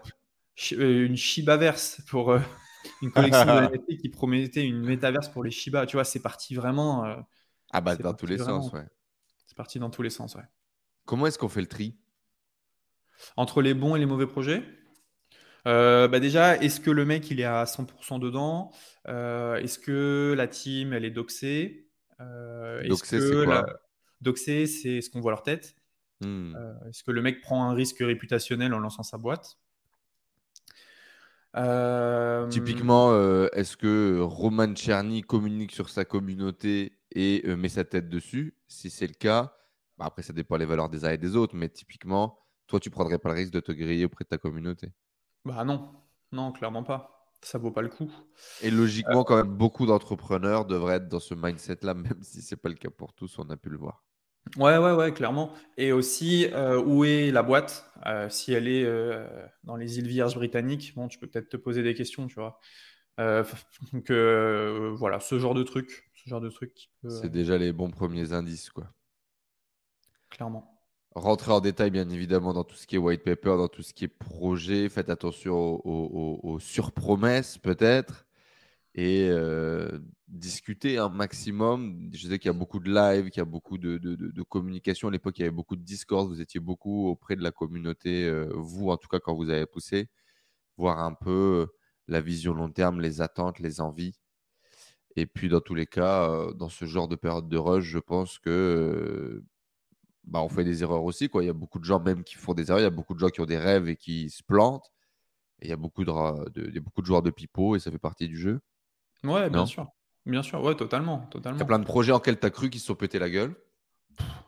euh, 0.73 1.05
une 1.05 1.15
Shibaverse 1.15 2.01
pour 2.07 2.31
euh, 2.31 2.39
une 3.01 3.11
collection 3.11 3.45
de 3.45 3.75
NFT 3.75 4.01
qui 4.01 4.09
promettait 4.09 4.65
une 4.65 4.81
métaverse 4.81 5.29
pour 5.29 5.43
les 5.43 5.51
Shiba. 5.51 5.85
Tu 5.85 5.97
vois, 5.97 6.03
c'est 6.03 6.21
parti 6.21 6.55
vraiment. 6.55 7.05
Euh, 7.05 7.15
ah 7.71 7.81
bah 7.81 7.95
dans 7.95 8.13
tous 8.13 8.25
les 8.25 8.37
sens, 8.37 8.71
ouais. 8.73 8.85
C'est 9.45 9.57
parti 9.57 9.79
dans 9.79 9.89
tous 9.89 10.01
les 10.01 10.09
sens, 10.09 10.35
ouais. 10.35 10.43
Comment 11.05 11.25
est-ce 11.25 11.39
qu'on 11.39 11.49
fait 11.49 11.61
le 11.61 11.67
tri? 11.67 11.97
Entre 13.35 13.61
les 13.61 13.73
bons 13.73 13.95
et 13.95 13.99
les 13.99 14.05
mauvais 14.05 14.27
projets? 14.27 14.63
Bah 15.65 16.19
déjà, 16.19 16.57
est-ce 16.57 16.79
que 16.79 16.91
le 16.91 17.05
mec 17.05 17.29
il 17.31 17.39
est 17.39 17.45
à 17.45 17.65
100% 17.65 18.19
dedans? 18.19 18.71
Est-ce 19.05 19.79
que 19.79 20.33
la 20.37 20.47
team 20.47 20.93
elle 20.93 21.05
est 21.05 21.11
doxée? 21.11 21.87
Doxée, 22.87 23.19
c'est 23.19 23.45
quoi? 23.45 23.65
Doxée, 24.21 24.67
c'est 24.67 25.01
ce 25.01 25.09
qu'on 25.09 25.21
voit 25.21 25.31
leur 25.31 25.43
tête? 25.43 25.75
Hmm. 26.21 26.53
est-ce 26.89 27.01
que 27.03 27.11
le 27.11 27.21
mec 27.21 27.39
prend 27.39 27.69
un 27.69 27.73
risque 27.73 27.99
réputationnel 27.99 28.73
en 28.73 28.79
lançant 28.79 29.03
sa 29.03 29.17
boîte? 29.17 29.57
Euh, 31.55 32.47
Typiquement, 32.47 33.11
euh, 33.11 33.47
est-ce 33.53 33.75
que 33.75 34.19
Roman 34.21 34.75
Cherny 34.75 35.21
communique 35.21 35.71
sur 35.71 35.89
sa 35.89 36.05
communauté 36.05 36.93
et 37.11 37.41
euh, 37.45 37.55
met 37.55 37.69
sa 37.69 37.83
tête 37.83 38.09
dessus? 38.09 38.55
Si 38.67 38.89
c'est 38.89 39.07
le 39.07 39.13
cas, 39.13 39.55
bah, 39.97 40.05
après 40.05 40.21
ça 40.21 40.33
dépend 40.33 40.57
des 40.57 40.65
valeurs 40.65 40.89
des 40.89 41.05
uns 41.05 41.11
et 41.11 41.17
des 41.17 41.35
autres, 41.35 41.55
mais 41.55 41.69
typiquement, 41.69 42.37
toi 42.67 42.79
tu 42.79 42.89
prendrais 42.89 43.17
pas 43.17 43.29
le 43.29 43.35
risque 43.35 43.51
de 43.53 43.59
te 43.59 43.71
griller 43.71 44.05
auprès 44.05 44.25
de 44.25 44.29
ta 44.29 44.37
communauté 44.37 44.91
Bah 45.45 45.63
non, 45.65 45.91
non, 46.31 46.51
clairement 46.51 46.83
pas. 46.83 47.33
Ça 47.41 47.57
vaut 47.57 47.71
pas 47.71 47.81
le 47.81 47.89
coup. 47.89 48.11
Et 48.61 48.71
logiquement, 48.71 49.25
quand 49.25 49.35
même, 49.35 49.53
beaucoup 49.53 49.85
d'entrepreneurs 49.85 50.63
devraient 50.65 50.95
être 50.95 51.09
dans 51.09 51.19
ce 51.19 51.33
mindset-là, 51.33 51.93
même 51.93 52.23
si 52.23 52.41
c'est 52.41 52.55
pas 52.55 52.69
le 52.69 52.75
cas 52.75 52.89
pour 52.89 53.11
tous, 53.13 53.37
on 53.37 53.49
a 53.49 53.57
pu 53.57 53.69
le 53.69 53.77
voir. 53.77 54.05
Ouais, 54.57 54.77
ouais, 54.77 54.93
ouais, 54.93 55.13
clairement. 55.13 55.53
Et 55.77 55.91
aussi, 55.91 56.47
euh, 56.53 56.81
où 56.81 57.03
est 57.05 57.29
la 57.31 57.43
boîte? 57.43 57.85
Euh, 58.07 58.29
si 58.29 58.51
elle 58.53 58.67
est 58.67 58.83
euh, 58.83 59.27
dans 59.63 59.75
les 59.75 59.99
îles 59.99 60.07
Vierges 60.07 60.33
britanniques, 60.35 60.93
bon, 60.95 61.07
tu 61.07 61.19
peux 61.19 61.27
peut-être 61.27 61.49
te 61.49 61.57
poser 61.57 61.83
des 61.83 61.93
questions, 61.93 62.27
tu 62.27 62.35
vois. 62.35 62.59
donc 63.93 64.11
voilà, 64.97 65.19
ce 65.19 65.39
genre 65.39 65.53
de 65.53 65.63
truc, 65.63 66.09
ce 66.15 66.29
genre 66.29 66.41
de 66.41 66.49
truc 66.49 66.73
qui 66.73 66.89
peut, 67.01 67.21
C'est 67.21 67.29
déjà 67.29 67.57
les 67.57 67.73
bons 67.73 67.91
premiers 67.91 68.31
indices, 68.31 68.69
quoi. 68.69 68.89
clairement. 70.29 70.78
Rentrer 71.15 71.51
en 71.51 71.59
détail, 71.59 71.91
bien 71.91 72.09
évidemment, 72.09 72.53
dans 72.53 72.63
tout 72.63 72.75
ce 72.75 72.85
qui 72.87 72.95
est 72.95 72.99
white 72.99 73.23
paper, 73.23 73.57
dans 73.57 73.67
tout 73.67 73.83
ce 73.83 73.93
qui 73.93 74.05
est 74.05 74.07
projet. 74.07 74.89
Faites 74.89 75.09
attention 75.09 75.81
aux 75.85 76.59
surpromesses, 76.59 77.57
peut-être 77.57 78.27
et 78.95 79.31
discuter 80.27 80.97
un 80.97 81.09
maximum. 81.09 82.09
Je 82.13 82.27
sais 82.27 82.39
qu'il 82.39 82.49
y 82.49 82.55
a 82.55 82.57
beaucoup 82.57 82.79
de 82.79 82.93
live, 82.93 83.29
qu'il 83.29 83.39
y 83.39 83.41
a 83.41 83.45
beaucoup 83.45 83.77
de, 83.77 84.43
communication. 84.43 85.07
À 85.07 85.11
l'époque, 85.11 85.37
il 85.39 85.41
y 85.41 85.45
avait 85.45 85.51
beaucoup 85.51 85.75
de 85.75 85.83
Discord. 85.83 86.27
Vous 86.27 86.41
étiez 86.41 86.59
beaucoup 86.59 87.07
auprès 87.07 87.35
de 87.35 87.43
la 87.43 87.51
communauté, 87.51 88.31
vous 88.53 88.89
en 88.89 88.97
tout 88.97 89.07
cas, 89.07 89.19
quand 89.19 89.35
vous 89.35 89.49
avez 89.49 89.65
poussé, 89.65 90.09
voir 90.77 90.99
un 90.99 91.13
peu 91.13 91.67
la 92.07 92.21
vision 92.21 92.53
long 92.53 92.71
terme, 92.71 93.01
les 93.01 93.21
attentes, 93.21 93.59
les 93.59 93.81
envies. 93.81 94.19
Et 95.15 95.25
puis, 95.25 95.49
dans 95.49 95.61
tous 95.61 95.75
les 95.75 95.87
cas, 95.87 96.51
dans 96.55 96.69
ce 96.69 96.85
genre 96.85 97.07
de 97.07 97.15
période 97.15 97.49
de 97.49 97.57
rush, 97.57 97.85
je 97.85 97.99
pense 97.99 98.39
que 98.39 99.43
bah, 100.29 100.41
on 100.41 100.49
fait 100.49 100.63
des 100.63 100.83
erreurs 100.83 101.03
aussi. 101.03 101.27
Quoi. 101.27 101.43
Il 101.43 101.47
y 101.47 101.49
a 101.49 101.53
beaucoup 101.53 101.79
de 101.79 101.85
gens 101.85 101.99
même 101.99 102.23
qui 102.23 102.35
font 102.35 102.53
des 102.53 102.69
erreurs. 102.69 102.79
Il 102.79 102.83
y 102.83 102.87
a 102.87 102.91
beaucoup 102.91 103.13
de 103.13 103.19
gens 103.19 103.29
qui 103.29 103.41
ont 103.41 103.45
des 103.45 103.57
rêves 103.57 103.89
et 103.89 103.95
qui 103.95 104.29
se 104.29 104.43
plantent. 104.43 104.91
Et 105.61 105.65
il 105.65 105.69
y 105.69 105.73
a 105.73 105.77
beaucoup 105.77 106.05
de, 106.05 106.49
de, 106.49 106.79
beaucoup 106.79 107.01
de 107.01 107.05
joueurs 107.05 107.21
de 107.21 107.31
pipeau 107.31 107.75
et 107.75 107.79
ça 107.79 107.91
fait 107.91 107.99
partie 107.99 108.27
du 108.27 108.37
jeu. 108.37 108.61
Ouais, 109.23 109.49
bien 109.49 109.65
sûr. 109.65 109.87
Bien 110.25 110.43
sûr, 110.43 110.61
ouais, 110.61 110.75
totalement, 110.75 111.19
totalement. 111.31 111.57
Il 111.57 111.61
y 111.61 111.63
a 111.63 111.65
plein 111.65 111.79
de 111.79 111.85
projets 111.85 112.11
en 112.11 112.17
lesquels 112.17 112.39
tu 112.39 112.45
as 112.45 112.51
cru 112.51 112.69
qu'ils 112.69 112.79
se 112.79 112.87
sont 112.87 112.95
pétés 112.95 113.19
la 113.19 113.29
gueule. 113.29 113.55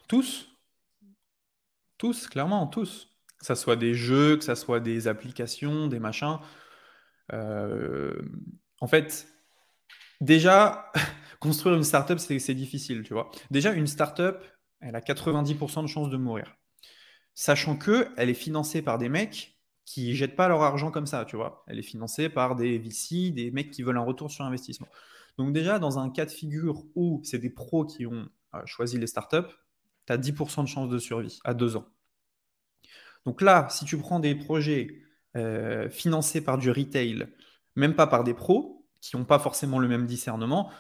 Tous. 0.08 0.48
Tous, 1.98 2.28
clairement, 2.28 2.67
tous. 2.67 3.10
Que 3.39 3.46
ça 3.46 3.56
soit 3.56 3.76
des 3.76 3.96
jeux, 3.96 4.38
que 4.38 4.44
ça 4.44 4.56
soit 4.56 4.80
des 4.80 5.08
applications, 5.08 5.88
des 5.88 6.00
machins. 6.00 6.38
Euh, 7.34 8.22
en 8.80 8.88
fait, 8.88 9.28
déjà, 10.20 10.91
construire 11.39 11.76
une 11.76 11.84
startup, 11.84 12.20
c'est 12.20 12.54
difficile, 12.54 13.04
tu 13.04 13.13
vois. 13.13 13.32
Déjà, 13.50 13.74
une 13.74 13.88
startup, 13.88 14.38
elle 14.82 14.96
a 14.96 15.02
90% 15.02 15.84
de 15.84 15.88
chances 15.88 16.10
de 16.10 16.17
mourir. 16.17 16.56
Sachant 17.34 17.78
que 17.78 18.10
elle 18.17 18.30
est 18.30 18.34
financée 18.34 18.82
par 18.82 18.98
des 18.98 19.10
mecs 19.10 19.58
qui 19.86 20.15
jettent 20.15 20.36
pas 20.36 20.48
leur 20.48 20.62
argent 20.62 20.91
comme 20.91 21.08
ça, 21.08 21.26
tu 21.26 21.36
vois. 21.36 21.63
Elle 21.67 21.80
est 21.80 21.84
financée 21.84 22.30
par 22.30 22.56
des 22.56 22.78
VC, 22.78 23.32
des 23.32 23.52
mecs 23.52 23.72
qui 23.72 23.84
veulent 23.84 23.98
un 23.98 24.04
retour 24.04 24.32
sur 24.32 24.46
investissement. 24.46 24.88
Donc 25.38 25.54
déjà, 25.54 25.80
dans 25.80 26.00
un 26.00 26.10
cas 26.10 26.26
de 26.26 26.32
figure 26.32 26.84
où 26.96 27.22
c'est 27.24 27.39
des 27.39 27.50
pros 27.50 27.86
qui 27.86 28.06
ont 28.06 28.28
euh, 28.54 28.62
choisi 28.65 28.98
les 28.98 29.08
startups, 29.08 29.50
tu 30.06 30.13
as 30.13 30.17
10% 30.17 30.63
de 30.63 30.67
chance 30.67 30.89
de 30.89 30.98
survie 30.98 31.39
à 31.44 31.54
deux 31.54 31.76
ans. 31.76 31.86
Donc 33.26 33.41
là, 33.41 33.67
si 33.70 33.86
tu 33.86 33.98
prends 33.98 34.20
des 34.20 34.36
projets 34.36 35.04
euh, 35.36 35.89
financés 35.89 36.41
par 36.41 36.58
du 36.58 36.70
retail, 36.70 37.28
même 37.76 37.96
pas 37.96 38.08
par 38.08 38.24
des 38.24 38.34
pros, 38.34 38.86
qui 39.00 39.17
n'ont 39.17 39.26
pas 39.26 39.39
forcément 39.39 39.80
le 39.80 39.88
même 39.88 40.06
discernement, 40.06 40.72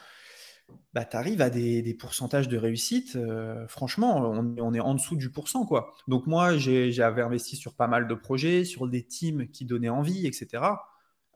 bah, 0.93 1.05
tu 1.05 1.15
arrives 1.15 1.41
à 1.41 1.49
des, 1.49 1.95
pourcentages 1.99 2.47
de 2.47 2.57
réussite. 2.57 3.15
Euh, 3.15 3.67
franchement, 3.67 4.17
on, 4.17 4.73
est 4.73 4.79
en 4.79 4.93
dessous 4.93 5.15
du 5.15 5.29
pourcent. 5.31 5.65
Quoi. 5.65 5.93
Donc 6.07 6.27
moi, 6.27 6.57
j'avais 6.57 7.21
investi 7.21 7.55
sur 7.55 7.75
pas 7.75 7.87
mal 7.87 8.07
de 8.07 8.13
projets, 8.13 8.65
sur 8.65 8.87
des 8.87 9.03
teams 9.03 9.47
qui 9.47 9.65
donnaient 9.65 9.89
envie, 9.89 10.27
etc. 10.27 10.63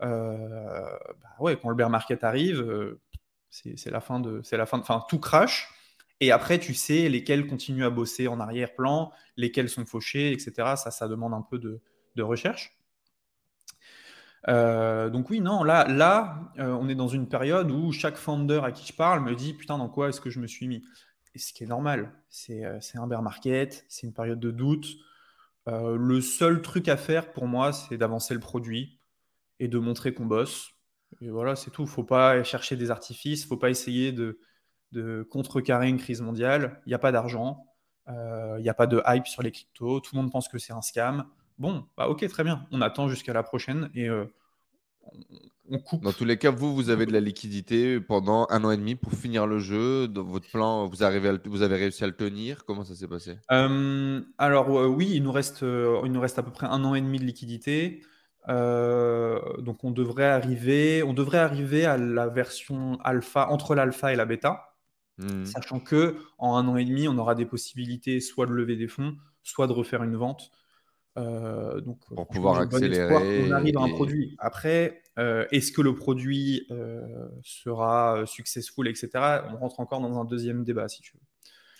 Euh, 0.02 0.89
bah 1.21 1.30
ouais, 1.39 1.58
quand 1.58 1.69
le 1.69 1.76
bear 1.76 1.89
market 1.89 2.24
arrive, 2.24 2.60
euh, 2.60 3.00
c'est 3.50 3.91
la 3.91 4.02
fin 4.02 4.19
de, 4.19 4.41
c'est 4.43 4.58
la 4.58 4.65
fin, 4.65 4.80
enfin 4.80 5.04
tout 5.08 5.19
crash. 5.19 5.69
Et 6.21 6.32
après, 6.32 6.60
tu 6.60 6.74
sais 6.74 7.10
lesquels 7.10 7.48
continuent 7.48 7.86
à 7.86 7.89
bosser 7.89 8.28
en 8.28 8.39
arrière-plan, 8.39 9.12
lesquels 9.38 9.70
sont 9.70 9.86
fauchés, 9.86 10.32
etc. 10.32 10.76
Ça, 10.76 10.91
ça 10.91 11.07
demande 11.07 11.34
un 11.34 11.41
peu 11.41 11.59
de, 11.59 11.82
de 12.16 12.24
recherche. 12.24 12.78
Euh, 14.48 15.10
donc 15.10 15.30
oui, 15.30 15.41
non, 15.41 15.64
là, 15.64 16.39
euh, 16.60 16.72
on 16.80 16.88
est 16.88 16.96
dans 16.96 17.08
une 17.08 17.28
période 17.28 17.72
où 17.72 17.91
chaque 17.91 18.18
founder 18.18 18.62
à 18.64 18.72
qui 18.72 18.86
je 18.86 18.93
parle 18.93 19.22
me 19.22 19.36
dit, 19.36 19.54
putain, 19.54 19.78
dans 19.78 19.89
quoi 19.89 20.10
est-ce 20.10 20.22
que 20.22 20.30
je 20.30 20.39
me 20.39 20.48
suis 20.48 20.68
mis? 20.68 20.84
Et 21.34 21.39
ce 21.39 21.52
qui 21.52 21.64
est 21.64 21.68
normal, 21.68 22.14
c'est 22.30 22.64
euh, 22.64 22.80
un 22.96 23.08
bear 23.08 23.22
market, 23.22 23.86
c'est 23.89 24.08
une 24.08 24.14
période 24.14 24.39
de 24.39 24.52
doute. 24.52 24.88
le 25.68 26.22
seul 26.22 26.62
truc 26.62 26.88
à 26.88 26.98
faire 26.98 27.34
pour 27.34 27.48
moi, 27.48 27.74
c'est 27.74 27.98
d'avancer 27.98 28.34
le 28.34 28.39
produit 28.39 29.00
et 29.60 29.68
de 29.68 29.80
montrer 29.80 30.14
qu'on 30.14 30.26
bosse. 30.26 30.72
Et 31.22 31.30
voilà, 31.30 31.56
c'est 31.56 31.72
tout. 31.72 31.84
Il 31.84 31.86
ne 31.86 31.89
faut 31.89 32.04
pas 32.04 32.43
chercher 32.43 32.76
des 32.76 32.91
artifices, 32.91 33.41
il 33.41 33.46
ne 33.46 33.50
faut 33.50 33.58
pas 33.58 33.70
essayer 33.70 34.12
de 34.12 35.28
contrecarrer 35.32 35.89
une 35.89 35.98
crise 35.98 36.22
mondiale. 36.22 36.82
Il 36.86 36.89
n'y 36.89 36.96
a 36.96 37.00
pas 37.00 37.12
d'argent, 37.12 37.66
il 38.08 38.62
n'y 38.62 38.70
a 38.70 38.74
pas 38.76 38.88
de 38.88 39.02
hype 39.08 39.28
sur 39.28 39.41
les 39.41 39.52
cryptos, 39.52 40.02
tout 40.02 40.16
le 40.16 40.22
monde 40.22 40.32
pense 40.32 40.48
que 40.48 40.60
c'est 40.60 40.74
un 40.74 40.82
scam. 40.82 41.26
Bon, 41.58 41.86
bah 41.97 42.10
ok, 42.10 42.28
très 42.28 42.43
bien. 42.43 42.66
On 42.72 42.82
attend 42.82 43.08
jusqu'à 43.08 43.34
la 43.34 43.43
prochaine 43.43 43.89
et 43.93 44.10
euh, 44.10 44.26
on 45.70 45.80
coupe. 45.80 46.03
Dans 46.03 46.12
tous 46.12 46.26
les 46.26 46.38
cas, 46.38 46.51
vous, 46.51 46.76
vous 46.76 46.89
avez 46.89 47.06
de 47.06 47.14
la 47.14 47.20
liquidité 47.20 47.99
pendant 47.99 48.47
un 48.49 48.64
an 48.64 48.72
et 48.72 48.78
demi 48.78 48.95
pour 48.95 49.14
finir 49.14 49.47
le 49.47 49.60
jeu. 49.60 50.08
Dans 50.08 50.24
votre 50.24 50.49
plan, 50.49 50.88
vous, 50.88 51.03
arrivez 51.03 51.30
à 51.30 51.38
vous 51.45 51.62
avez 51.62 51.76
réussi 51.76 52.03
à 52.03 52.08
le 52.08 52.16
tenir. 52.16 52.66
Comment 52.66 52.84
ça 52.84 52.95
s'est 52.95 53.08
passé? 53.08 53.38
Euh, 53.51 54.22
alors 54.38 54.78
euh, 54.78 54.88
oui, 54.88 55.12
il 55.14 55.24
nous 55.24 55.32
reste, 55.32 55.62
il 55.62 56.12
nous 56.12 56.20
reste 56.20 56.39
à 56.39 56.43
peu 56.43 56.51
près 56.51 56.68
un 56.68 56.84
an 56.84 56.95
et 56.95 57.01
demi 57.01 57.20
de 57.20 57.26
liquidité. 57.26 58.01
Donc 58.47 59.84
on 59.84 59.91
devrait 59.91 60.30
arriver, 60.30 61.03
on 61.03 61.14
devrait 61.14 61.39
arriver 61.39 61.86
à 61.86 61.97
la 61.97 62.28
version 62.28 62.99
alpha 63.03 63.49
entre 63.49 63.76
l'alpha 63.76 64.14
et 64.14 64.16
la 64.16 64.26
bêta, 64.26 64.76
Hmm. 65.18 65.45
sachant 65.45 65.80
que 65.80 66.18
en 66.38 66.58
un 66.58 66.68
an 66.68 66.76
et 66.76 66.84
demi, 66.84 67.08
on 67.08 67.18
aura 67.18 67.36
des 67.36 67.45
possibilités 67.45 68.20
soit 68.20 68.47
de 68.47 68.51
lever 68.51 68.76
des 68.76 68.89
fonds, 68.89 69.16
soit 69.43 69.68
de 69.68 69.72
refaire 69.72 70.03
une 70.03 70.18
vente. 70.18 70.51
Euh, 71.18 71.80
donc 71.82 71.99
Pour 72.13 72.28
pouvoir 72.28 72.59
accélérer 72.59 73.43
qu'on 73.43 73.51
arrive 73.51 73.78
à 73.78 73.82
un 73.82 73.89
produit. 73.89 74.36
Après, 74.39 75.01
euh, 75.18 75.45
est-ce 75.51 75.72
que 75.72 75.82
le 75.82 75.95
produit 75.95 76.68
euh, 76.72 77.01
sera 77.41 78.18
euh, 78.18 78.26
successful, 78.26 78.88
etc. 78.88 79.09
On 79.53 79.57
rentre 79.57 79.80
encore 79.80 80.01
dans 80.01 80.20
un 80.20 80.26
deuxième 80.26 80.63
débat, 80.63 80.88
si 80.89 81.01
tu 81.01 81.13
veux. 81.13 81.22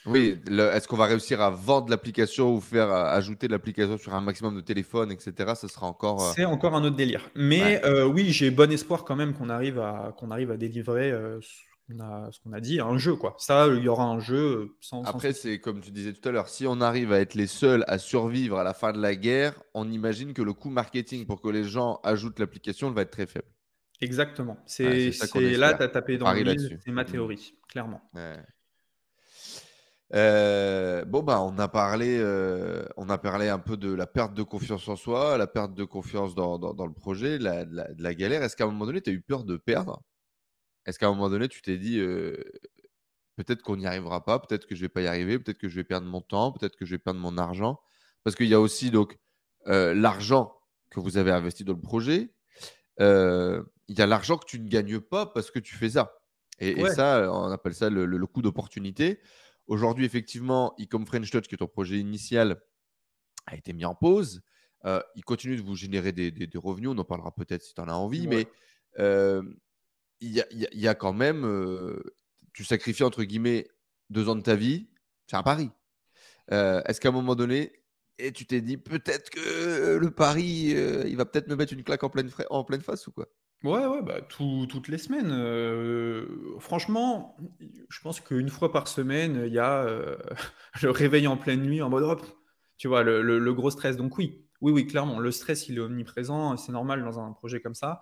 Oui, 0.08 0.40
est-ce 0.48 0.88
qu'on 0.88 0.98
va 0.98 1.08
réussir 1.08 1.42
à 1.42 1.50
vendre 1.50 1.90
l'application 1.90 2.54
ou 2.54 2.62
faire 2.62 2.92
ajouter 2.92 3.48
l'application 3.48 3.98
sur 3.98 4.14
un 4.14 4.22
maximum 4.22 4.56
de 4.56 4.62
téléphones, 4.62 5.12
etc. 5.12 5.34
Ça 5.56 5.68
sera 5.68 5.88
encore. 5.88 6.22
C'est 6.36 6.46
encore 6.46 6.76
un 6.76 6.84
autre 6.84 6.96
délire. 6.96 7.28
Mais 7.36 7.84
Ouais. 7.84 8.04
oui, 8.04 8.32
j'ai 8.32 8.52
bon 8.52 8.72
espoir 8.72 9.04
quand 9.04 9.16
même 9.16 9.34
qu'on 9.34 9.50
arrive 9.50 9.80
à 9.80 10.14
qu'on 10.16 10.30
arrive 10.30 10.52
à 10.52 10.58
délivrer 10.58 11.12
ce 11.88 11.94
qu'on 11.94 12.00
a, 12.00 12.32
ce 12.32 12.40
qu'on 12.40 12.54
a 12.54 12.60
dit, 12.60 12.80
un 12.80 12.98
jeu 12.98 13.16
quoi. 13.16 13.36
Ça, 13.38 13.68
il 13.68 13.84
y 13.84 13.88
aura 13.88 14.06
un 14.06 14.20
jeu 14.20 14.38
euh, 14.38 14.76
sans. 14.82 15.04
Après, 15.04 15.34
c'est 15.34 15.60
comme 15.60 15.82
tu 15.82 15.92
disais 15.92 16.14
tout 16.14 16.28
à 16.28 16.32
l'heure, 16.32 16.50
si 16.50 16.66
on 16.68 16.82
arrive 16.82 17.12
à 17.12 17.20
être 17.20 17.36
les 17.36 17.48
seuls 17.48 17.84
à 17.88 17.98
survivre 17.98 18.58
à 18.58 18.64
la 18.64 18.74
fin 18.74 18.92
de 18.92 19.00
la 19.00 19.16
guerre, 19.16 19.62
on 19.74 19.90
imagine 19.92 20.34
que 20.34 20.42
le 20.42 20.54
coût 20.54 20.70
marketing 20.70 21.26
pour 21.26 21.42
que 21.42 21.50
les 21.50 21.64
gens 21.64 22.00
ajoutent 22.04 22.40
l'application 22.40 22.92
va 22.92 23.04
être 23.04 23.12
très 23.12 23.28
faible. 23.28 23.48
Exactement. 24.02 24.58
C'est 24.66 25.12
là, 25.58 25.74
tu 25.74 25.84
as 25.84 25.88
tapé 25.88 26.18
dans 26.18 26.32
le 26.34 26.56
c'est 26.84 26.92
ma 26.92 27.04
Mm. 27.04 27.08
théorie, 27.08 27.54
clairement. 27.70 28.02
Ouais. 28.14 28.38
Euh, 30.14 31.04
bon 31.06 31.24
bah 31.24 31.42
on 31.42 31.58
a 31.58 31.68
parlé 31.68 32.18
euh, 32.20 32.86
on 32.96 33.10
a 33.10 33.18
parlé 33.18 33.50
un 33.50 33.58
peu 33.58 33.76
de 33.76 33.92
la 33.92 34.06
perte 34.06 34.36
de 34.36 34.44
confiance 34.44 34.88
en 34.88 34.96
soi, 34.96 35.36
la 35.38 35.48
perte 35.48 35.74
de 35.74 35.84
confiance 35.84 36.36
dans, 36.36 36.60
dans- 36.60 36.76
dans 36.76 36.86
le 36.86 36.94
projet, 36.94 37.40
la, 37.40 37.66
de 37.66 38.04
la 38.04 38.14
galère. 38.14 38.44
Est-ce 38.44 38.56
qu'à 38.56 38.66
un 38.66 38.68
moment 38.68 38.86
donné 38.86 39.02
tu 39.02 39.10
as 39.10 39.14
eu 39.14 39.22
peur 39.22 39.44
de 39.44 39.58
perdre? 39.58 40.04
Est-ce 40.86 41.00
qu'à 41.00 41.08
un 41.08 41.12
moment 41.12 41.30
donné 41.30 41.48
tu 41.48 41.62
t'es 41.62 41.78
dit 41.78 42.00
euh, 42.00 42.36
peut-être 43.36 43.62
qu'on 43.62 43.78
n'y 43.78 43.86
arrivera 43.88 44.24
pas, 44.24 44.40
peut-être 44.40 44.66
que 44.68 44.76
je 44.76 44.82
vais 44.82 44.90
pas 44.90 45.02
y 45.02 45.08
arriver, 45.08 45.40
peut-être 45.40 45.58
que 45.58 45.68
je 45.70 45.76
vais 45.76 45.84
perdre 45.84 46.08
mon 46.08 46.22
temps, 46.22 46.52
peut-être 46.52 46.76
que 46.76 46.86
je 46.86 46.92
vais 46.92 47.00
perdre 47.00 47.20
mon 47.20 47.38
argent? 47.38 47.80
Parce 48.24 48.36
qu'il 48.36 48.48
y 48.48 48.54
a 48.54 48.60
aussi 48.62 48.92
donc 48.92 49.18
euh, 49.68 49.94
l'argent 49.94 50.56
que 50.92 51.00
vous 51.00 51.18
avez 51.18 51.32
investi 51.32 51.64
dans 51.64 51.74
le 51.74 51.82
projet. 51.82 52.32
Il 53.00 53.96
y 53.98 54.02
a 54.02 54.06
l'argent 54.08 54.38
que 54.38 54.46
tu 54.46 54.60
ne 54.60 54.68
gagnes 54.68 55.00
pas 55.00 55.26
parce 55.26 55.52
que 55.52 55.60
tu 55.60 55.76
fais 55.76 55.90
ça. 55.90 56.18
Et, 56.60 56.74
ça, 56.90 57.30
on 57.32 57.52
appelle 57.52 57.76
ça 57.76 57.90
le, 57.90 58.06
le- 58.06 58.18
le 58.18 58.28
coût 58.28 58.42
d'opportunité. 58.42 59.20
Aujourd'hui, 59.68 60.06
effectivement, 60.06 60.74
Ecom 60.80 61.06
French 61.06 61.30
Touch, 61.30 61.48
qui 61.48 61.56
est 61.56 61.58
ton 61.58 61.68
projet 61.68 61.98
initial, 62.00 62.62
a 63.46 63.56
été 63.56 63.74
mis 63.74 63.84
en 63.86 63.94
pause. 63.96 64.42
Euh, 64.86 65.02
il 65.16 65.24
continue 65.26 65.58
de 65.58 65.62
vous 65.62 65.76
générer 65.76 66.12
des, 66.14 66.32
des- 66.32 66.48
des 66.48 66.58
revenus. 66.58 66.90
On 66.90 66.98
en 66.98 67.04
parlera 67.04 67.34
peut-être 67.36 67.62
si 67.64 67.74
tu 67.74 67.82
en 67.82 67.88
as 67.90 67.94
envie. 67.94 68.28
Ouais. 68.28 68.28
Mais 68.38 68.48
euh, 69.00 69.44
il 70.28 70.70
y, 70.74 70.88
a, 70.88 70.96
quand 70.96 71.14
même. 71.14 71.46
euh, 71.46 72.02
tu 72.54 72.64
sacrifies, 72.64 73.04
entre 73.04 73.24
guillemets, 73.24 73.68
deux 74.10 74.30
ans 74.30 74.36
de 74.36 74.42
ta 74.42 74.56
vie. 74.56 74.88
C'est 75.28 75.36
un 75.36 75.44
pari. 75.44 75.70
Euh, 76.52 76.82
Est-ce 76.86 77.02
qu'à 77.02 77.10
un 77.10 77.14
moment 77.14 77.36
donné, 77.36 77.74
et 78.18 78.32
tu 78.32 78.46
t'es 78.46 78.62
dit 78.62 78.78
peut-être 78.78 79.30
que 79.30 79.98
le 79.98 80.12
pari, 80.12 80.74
euh, 80.76 81.04
il 81.08 81.18
va 81.18 81.26
peut-être 81.26 81.48
me 81.48 81.56
mettre 81.56 81.74
une 81.74 81.84
claque 81.84 82.04
en 82.04 82.10
pleine, 82.10 82.30
face 82.82 83.08
ou 83.08 83.12
quoi? 83.12 83.28
Ouais, 83.64 83.86
ouais, 83.86 84.02
bah, 84.04 84.22
tout- 84.22 84.68
toutes 84.70 84.88
les 84.90 84.98
semaines. 84.98 85.32
franchement, 86.60 87.36
je 87.90 88.00
pense 88.02 88.20
qu'une 88.20 88.50
fois 88.50 88.72
par 88.72 88.88
semaine, 88.88 89.44
il 89.48 89.54
y 89.54 89.60
a 89.60 89.86
le 90.84 90.92
réveil 90.92 91.28
en 91.28 91.38
pleine 91.38 91.62
nuit 91.64 91.82
en 91.82 91.90
mode 91.90 92.04
hop, 92.04 92.26
tu 92.78 92.88
vois, 92.88 93.04
le 93.04 93.54
gros 93.54 93.72
stress. 93.72 93.98
Donc 93.98 94.18
oui, 94.18 94.46
oui, 94.62 94.72
oui, 94.72 94.88
clairement, 94.88 95.20
le 95.20 95.32
stress, 95.32 95.68
il 95.70 95.78
est 95.78 95.82
omniprésent, 95.82 96.58
c'est 96.58 96.72
normal 96.72 97.04
dans 97.04 97.20
un 97.20 97.32
projet 97.34 97.60
comme 97.62 97.76
ça. 97.76 98.02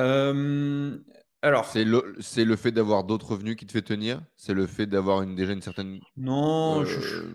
Euh, 0.00 0.98
alors, 1.42 1.66
C'est 1.66 1.84
le, 1.84 2.16
c'est 2.20 2.44
le 2.44 2.56
fait 2.56 2.72
d'avoir 2.72 3.04
d'autres 3.04 3.30
revenus 3.32 3.56
qui 3.56 3.66
te 3.66 3.72
fait 3.72 3.82
tenir? 3.82 4.22
C'est 4.36 4.54
le 4.54 4.66
fait 4.66 4.86
d'avoir 4.86 5.22
une, 5.22 5.34
déjà 5.34 5.52
une 5.52 5.62
certaine. 5.62 6.00
non, 6.16 6.84
je, 6.84 7.00
je- 7.00 7.22
euh, 7.22 7.34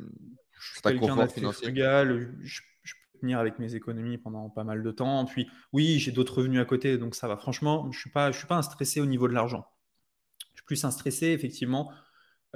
je 0.59 0.69
suis 0.73 0.83
quelqu'un 0.83 1.17
d'assez 1.17 1.49
frugal, 1.49 2.35
je, 2.41 2.61
je 2.83 2.93
peux 3.13 3.19
tenir 3.19 3.39
avec 3.39 3.59
mes 3.59 3.75
économies 3.75 4.17
pendant 4.17 4.49
pas 4.49 4.63
mal 4.63 4.83
de 4.83 4.91
temps. 4.91 5.25
Puis 5.25 5.47
oui, 5.73 5.99
j'ai 5.99 6.11
d'autres 6.11 6.37
revenus 6.37 6.61
à 6.61 6.65
côté, 6.65 6.97
donc 6.97 7.15
ça 7.15 7.27
va. 7.27 7.37
Franchement, 7.37 7.91
je 7.91 7.99
suis 7.99 8.09
pas, 8.11 8.31
je 8.31 8.37
suis 8.37 8.47
pas 8.47 8.57
un 8.57 8.61
stressé 8.61 9.01
au 9.01 9.05
niveau 9.05 9.27
de 9.27 9.33
l'argent. 9.33 9.65
Je 10.53 10.59
suis 10.61 10.65
plus 10.65 10.85
un 10.85 10.91
stressé, 10.91 11.27
effectivement, 11.27 11.91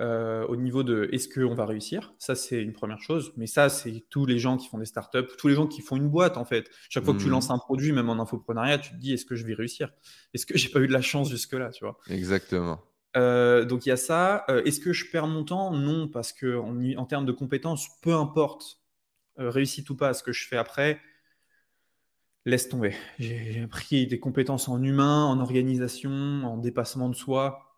euh, 0.01 0.45
au 0.47 0.55
niveau 0.55 0.81
de 0.81 1.07
est-ce 1.11 1.29
qu'on 1.29 1.53
va 1.53 1.65
réussir 1.67 2.13
Ça, 2.17 2.33
c'est 2.33 2.61
une 2.61 2.73
première 2.73 2.99
chose. 2.99 3.33
Mais 3.37 3.45
ça, 3.45 3.69
c'est 3.69 4.03
tous 4.09 4.25
les 4.25 4.39
gens 4.39 4.57
qui 4.57 4.67
font 4.67 4.79
des 4.79 4.85
startups, 4.85 5.27
tous 5.37 5.47
les 5.47 5.53
gens 5.53 5.67
qui 5.67 5.81
font 5.81 5.95
une 5.95 6.09
boîte, 6.09 6.37
en 6.37 6.45
fait. 6.45 6.69
Chaque 6.89 7.05
fois 7.05 7.13
que 7.13 7.19
tu 7.19 7.25
Mhm. 7.27 7.31
lances 7.33 7.51
un 7.51 7.59
produit, 7.59 7.91
même 7.91 8.09
en 8.09 8.19
infoprenariat, 8.19 8.79
tu 8.79 8.91
te 8.91 8.95
dis 8.95 9.13
est-ce 9.13 9.25
que 9.25 9.35
je 9.35 9.45
vais 9.45 9.53
réussir? 9.53 9.91
Est-ce 10.33 10.47
que 10.47 10.57
j'ai 10.57 10.69
pas 10.69 10.79
eu 10.79 10.87
de 10.87 10.91
la 10.93 11.01
chance 11.01 11.29
jusque-là, 11.29 11.69
tu 11.69 11.83
vois? 11.85 11.99
Exactement. 12.09 12.79
Euh, 13.15 13.63
donc 13.63 13.85
il 13.85 13.89
y 13.89 13.91
a 13.91 13.97
ça. 13.97 14.43
Euh, 14.49 14.63
Est-ce 14.63 14.79
que 14.79 14.91
je 14.91 15.05
perds 15.11 15.27
mon 15.27 15.43
temps? 15.43 15.71
Non, 15.71 16.07
parce 16.07 16.33
que 16.33 16.57
en, 16.57 17.05
termes 17.05 17.25
de 17.25 17.31
compétences, 17.31 17.87
peu 18.01 18.13
importe 18.15 18.79
réussite 19.37 19.89
ou 19.89 19.95
pas 19.95 20.13
ce 20.13 20.23
que 20.23 20.31
je 20.31 20.47
fais 20.47 20.57
après, 20.57 20.99
laisse 22.45 22.69
tomber. 22.69 22.95
J'ai 23.19 23.61
appris 23.63 24.07
des 24.07 24.19
compétences 24.19 24.67
en 24.67 24.81
humain, 24.81 25.25
en 25.25 25.39
organisation, 25.39 26.11
en 26.11 26.57
dépassement 26.57 27.09
de 27.09 27.15
soi 27.15 27.70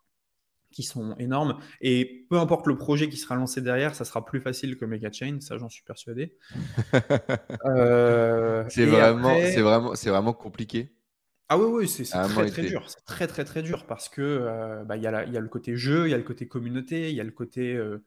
qui 0.73 0.83
sont 0.83 1.15
énormes. 1.19 1.59
Et 1.81 2.27
peu 2.29 2.37
importe 2.39 2.67
le 2.67 2.77
projet 2.77 3.09
qui 3.09 3.17
sera 3.17 3.35
lancé 3.35 3.61
derrière, 3.61 3.95
ça 3.95 4.05
sera 4.05 4.25
plus 4.25 4.41
facile 4.41 4.77
que 4.77 4.85
Mega 4.85 5.11
Chain, 5.11 5.39
ça 5.41 5.57
j'en 5.57 5.69
suis 5.69 5.83
persuadé. 5.83 6.35
Euh, 7.65 8.65
c'est 8.67 8.85
vraiment, 8.85 9.39
après- 9.39 9.45
c'est 9.45 9.61
vraiment, 9.61 9.95
c'est 9.95 10.09
vraiment 10.09 10.33
compliqué. 10.33 10.93
ah 11.49 11.57
oui, 11.57 11.65
oui, 11.65 11.87
c'est 11.87 12.21
très 12.21 12.45
très 12.45 12.63
dur. 12.63 12.89
C'est 12.89 13.03
très 13.05 13.27
très 13.27 13.45
très 13.45 13.61
dur 13.61 13.85
parce 13.85 14.09
que 14.09 14.21
euh, 14.21 14.83
bah, 14.85 14.97
il 14.97 15.03
y, 15.03 15.05
il 15.05 15.33
y 15.33 15.37
a 15.37 15.39
le 15.39 15.47
côté 15.49 15.75
jeu, 15.75 16.07
il 16.07 16.11
y 16.11 16.13
a 16.13 16.17
le 16.17 16.23
côté 16.23 16.47
communauté, 16.47 17.09
il 17.11 17.15
y 17.15 17.21
a 17.21 17.23
le 17.23 17.31
côté 17.31 17.73
euh, 17.75 18.03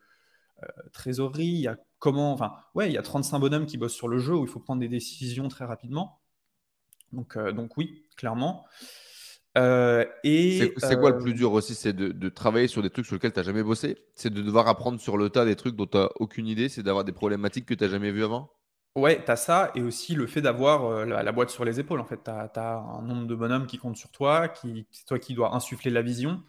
euh, 0.65 0.67
trésorerie, 0.93 1.47
il 1.47 1.61
y 1.63 1.69
a 1.69 1.79
comment. 1.99 2.33
Enfin, 2.33 2.55
ouais, 2.75 2.89
il 2.91 2.95
y 2.95 2.99
a 2.99 3.03
35 3.03 3.41
bonhommes 3.41 3.67
qui 3.67 3.79
bossent 3.79 3.95
sur 3.95 4.09
le 4.09 4.19
jeu 4.19 4.37
où 4.37 4.45
il 4.45 4.51
faut 4.51 4.61
prendre 4.61 4.81
des 4.81 4.89
décisions 4.89 5.49
très 5.49 5.65
rapidement. 5.67 6.21
Donc, 7.13 7.39
donc 7.39 7.77
oui, 7.77 8.05
clairement. 8.17 8.67
Euh, 9.57 10.05
et 10.25 10.75
C'est 10.81 10.99
quoi 10.99 11.11
le 11.11 11.17
euh, 11.17 11.21
plus 11.21 11.35
dur 11.35 11.53
aussi 11.53 11.75
C'est 11.75 11.93
de, 11.93 12.09
de 12.09 12.29
travailler 12.29 12.69
sur 12.69 12.83
des 12.83 12.91
trucs 12.91 13.07
sur 13.07 13.15
lesquels 13.15 13.33
tu 13.33 13.39
n'as 13.39 13.45
jamais 13.45 13.63
bossé? 13.63 13.97
C'est 14.15 14.33
de 14.33 14.43
devoir 14.43 14.67
apprendre 14.69 15.01
sur 15.01 15.17
le 15.17 15.31
tas 15.31 15.45
des 15.45 15.57
trucs 15.57 15.77
dont 15.77 15.87
tu 15.87 15.97
n'as 15.99 16.09
aucune 16.17 16.47
idée 16.49 16.69
C'est 16.69 16.83
d'avoir 16.83 17.05
des 17.05 17.13
problématiques 17.13 17.67
que 17.67 17.75
tu 17.75 17.85
n'as 17.85 17.91
jamais 17.91 18.11
vues 18.13 18.25
avant? 18.25 18.51
Ouais, 18.97 19.23
t'as 19.23 19.37
ça, 19.37 19.73
et 19.75 19.83
aussi 19.83 20.15
le 20.15 20.27
fait 20.27 20.41
d'avoir 20.41 20.85
euh, 20.87 21.05
la, 21.05 21.23
la 21.23 21.33
boîte 21.33 21.51
sur 21.51 21.67
les 21.67 21.79
épaules. 21.81 22.01
En 22.01 22.07
fait, 22.07 22.17
t'as, 22.25 22.49
t'as 22.49 22.79
un 22.79 23.03
nombre 23.03 23.27
de 23.27 23.35
bonhommes 23.35 23.67
qui 23.67 23.77
comptent 23.77 23.97
sur 23.99 24.11
toi, 24.11 24.49
qui, 24.49 24.87
c'est 24.91 25.05
toi 25.05 25.19
qui 25.19 25.35
dois 25.35 25.55
insuffler 25.55 25.91
la 25.91 26.01
vision. 26.03 26.43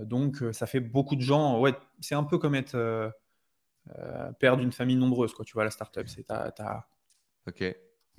Donc, 0.00 0.42
ça 0.52 0.66
fait 0.66 0.80
beaucoup 0.80 1.16
de 1.16 1.20
gens. 1.20 1.60
Ouais, 1.60 1.74
c'est 2.00 2.14
un 2.14 2.24
peu 2.24 2.38
comme 2.38 2.54
être 2.54 3.12
père 4.38 4.56
d'une 4.56 4.72
famille 4.72 4.96
nombreuse, 4.96 5.34
quoi. 5.34 5.44
Tu 5.44 5.52
vois, 5.54 5.64
la 5.64 5.70
startup, 5.70 6.08
c'est 6.08 6.24
t'as, 6.24 6.50
t'as, 6.52 6.84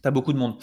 Ok. 0.03 0.09
t'as 0.09 0.11
beaucoup 0.11 0.33
de 0.33 0.37
monde. 0.37 0.57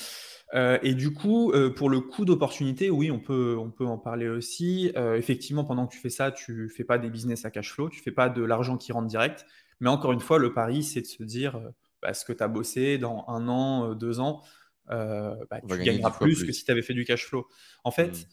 Euh, 0.55 0.79
et 0.83 0.95
du 0.95 1.13
coup, 1.13 1.53
euh, 1.53 1.71
pour 1.73 1.91
le 1.91 2.01
coût 2.01 2.25
d'opportunité, 2.25 2.91
oui, 2.91 3.11
on 3.11 3.21
peut, 3.21 3.57
on 3.59 3.71
peut 3.71 3.87
en 3.87 3.99
parler 3.99 4.29
aussi. 4.29 4.93
Euh, 4.97 5.17
effectivement, 5.17 5.65
pendant 5.65 5.87
que 5.87 5.93
tu 5.93 6.01
fais 6.01 6.11
ça, 6.11 6.33
tu 6.33 6.69
fais 6.69 6.85
pas 6.85 6.99
des 6.99 7.11
business 7.11 7.45
à 7.45 7.51
cash 7.51 7.73
flow, 7.73 7.89
tu 7.89 8.01
fais 8.01 8.13
pas 8.13 8.29
de 8.29 8.43
l'argent 8.43 8.77
qui 8.77 8.93
rentre 8.93 9.07
direct. 9.09 9.47
Mais 9.81 9.89
encore 9.89 10.13
une 10.13 10.21
fois, 10.21 10.39
le 10.39 10.53
pari, 10.53 10.83
c'est 10.83 11.03
de 11.03 11.07
se 11.07 11.23
dire, 11.23 11.61
bah, 12.03 12.15
ce 12.15 12.25
que 12.25 12.33
tu 12.33 12.43
as 12.43 12.49
bossé 12.49 12.99
dans 12.99 13.25
un 13.29 13.49
an, 13.49 13.95
deux 13.95 14.21
ans, 14.21 14.43
bah, 14.89 15.37
tu 15.63 15.69
gagner 15.69 15.85
gagneras 15.85 16.11
plus, 16.11 16.39
plus. 16.39 16.47
que 16.47 16.53
si 16.53 16.65
tu 16.65 16.71
avais 16.71 16.83
fait 16.83 16.95
du 16.95 17.05
cash 17.05 17.27
flow. 17.27 17.47
En 17.85 17.91
fait, 17.93 18.11
Mm. 18.11 18.25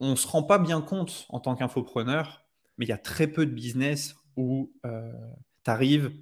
on 0.00 0.10
ne 0.10 0.16
se 0.16 0.26
rend 0.26 0.42
pas 0.42 0.58
bien 0.58 0.80
compte 0.80 1.26
en 1.28 1.40
tant 1.40 1.54
qu'infopreneur, 1.54 2.44
mais 2.76 2.86
il 2.86 2.88
y 2.88 2.92
a 2.92 2.98
très 2.98 3.28
peu 3.28 3.46
de 3.46 3.52
business 3.52 4.16
où 4.36 4.72
tu 4.82 5.70
arrives, 5.70 6.12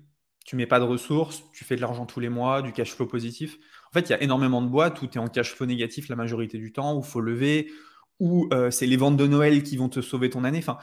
tu 0.45 0.57
mets 0.57 0.66
pas 0.66 0.81
de 0.81 0.85
ressources, 0.85 1.43
tu 1.53 1.64
fais 1.64 1.76
de 1.76 1.81
l'argent 1.81 2.07
tous 2.07 2.20
les 2.20 2.28
mois, 2.28 2.61
du 2.62 2.72
cash 2.72 2.93
flow 2.95 3.07
positif. 3.07 3.59
En 3.91 3.93
fait, 3.95 4.09
il 4.09 4.11
y 4.11 4.14
a 4.14 4.22
énormément 4.22 4.62
de 4.62 4.68
boîtes 4.68 5.03
où 5.03 5.07
tu 5.07 5.18
es 5.18 5.20
en 5.20 5.28
cash 5.28 5.53
flow 5.55 5.66
négatif 5.66 6.09
la 6.09 6.16
majorité 6.16 6.59
du 6.59 6.72
temps, 6.72 6.95
où 6.97 7.01
il 7.01 7.07
faut 7.07 7.20
lever, 7.20 7.70
où 8.20 8.49
euh, 8.53 8.70
c'est 8.70 8.86
les 8.86 8.97
ventes 8.97 9.16
de 9.16 9.26
Noël 9.26 9.62
qui 9.62 9.76
vont 9.76 9.88
te 9.88 10.01
sauver 10.01 10.30
ton 10.30 10.45
année. 10.45 10.59
Enfin, 10.59 10.78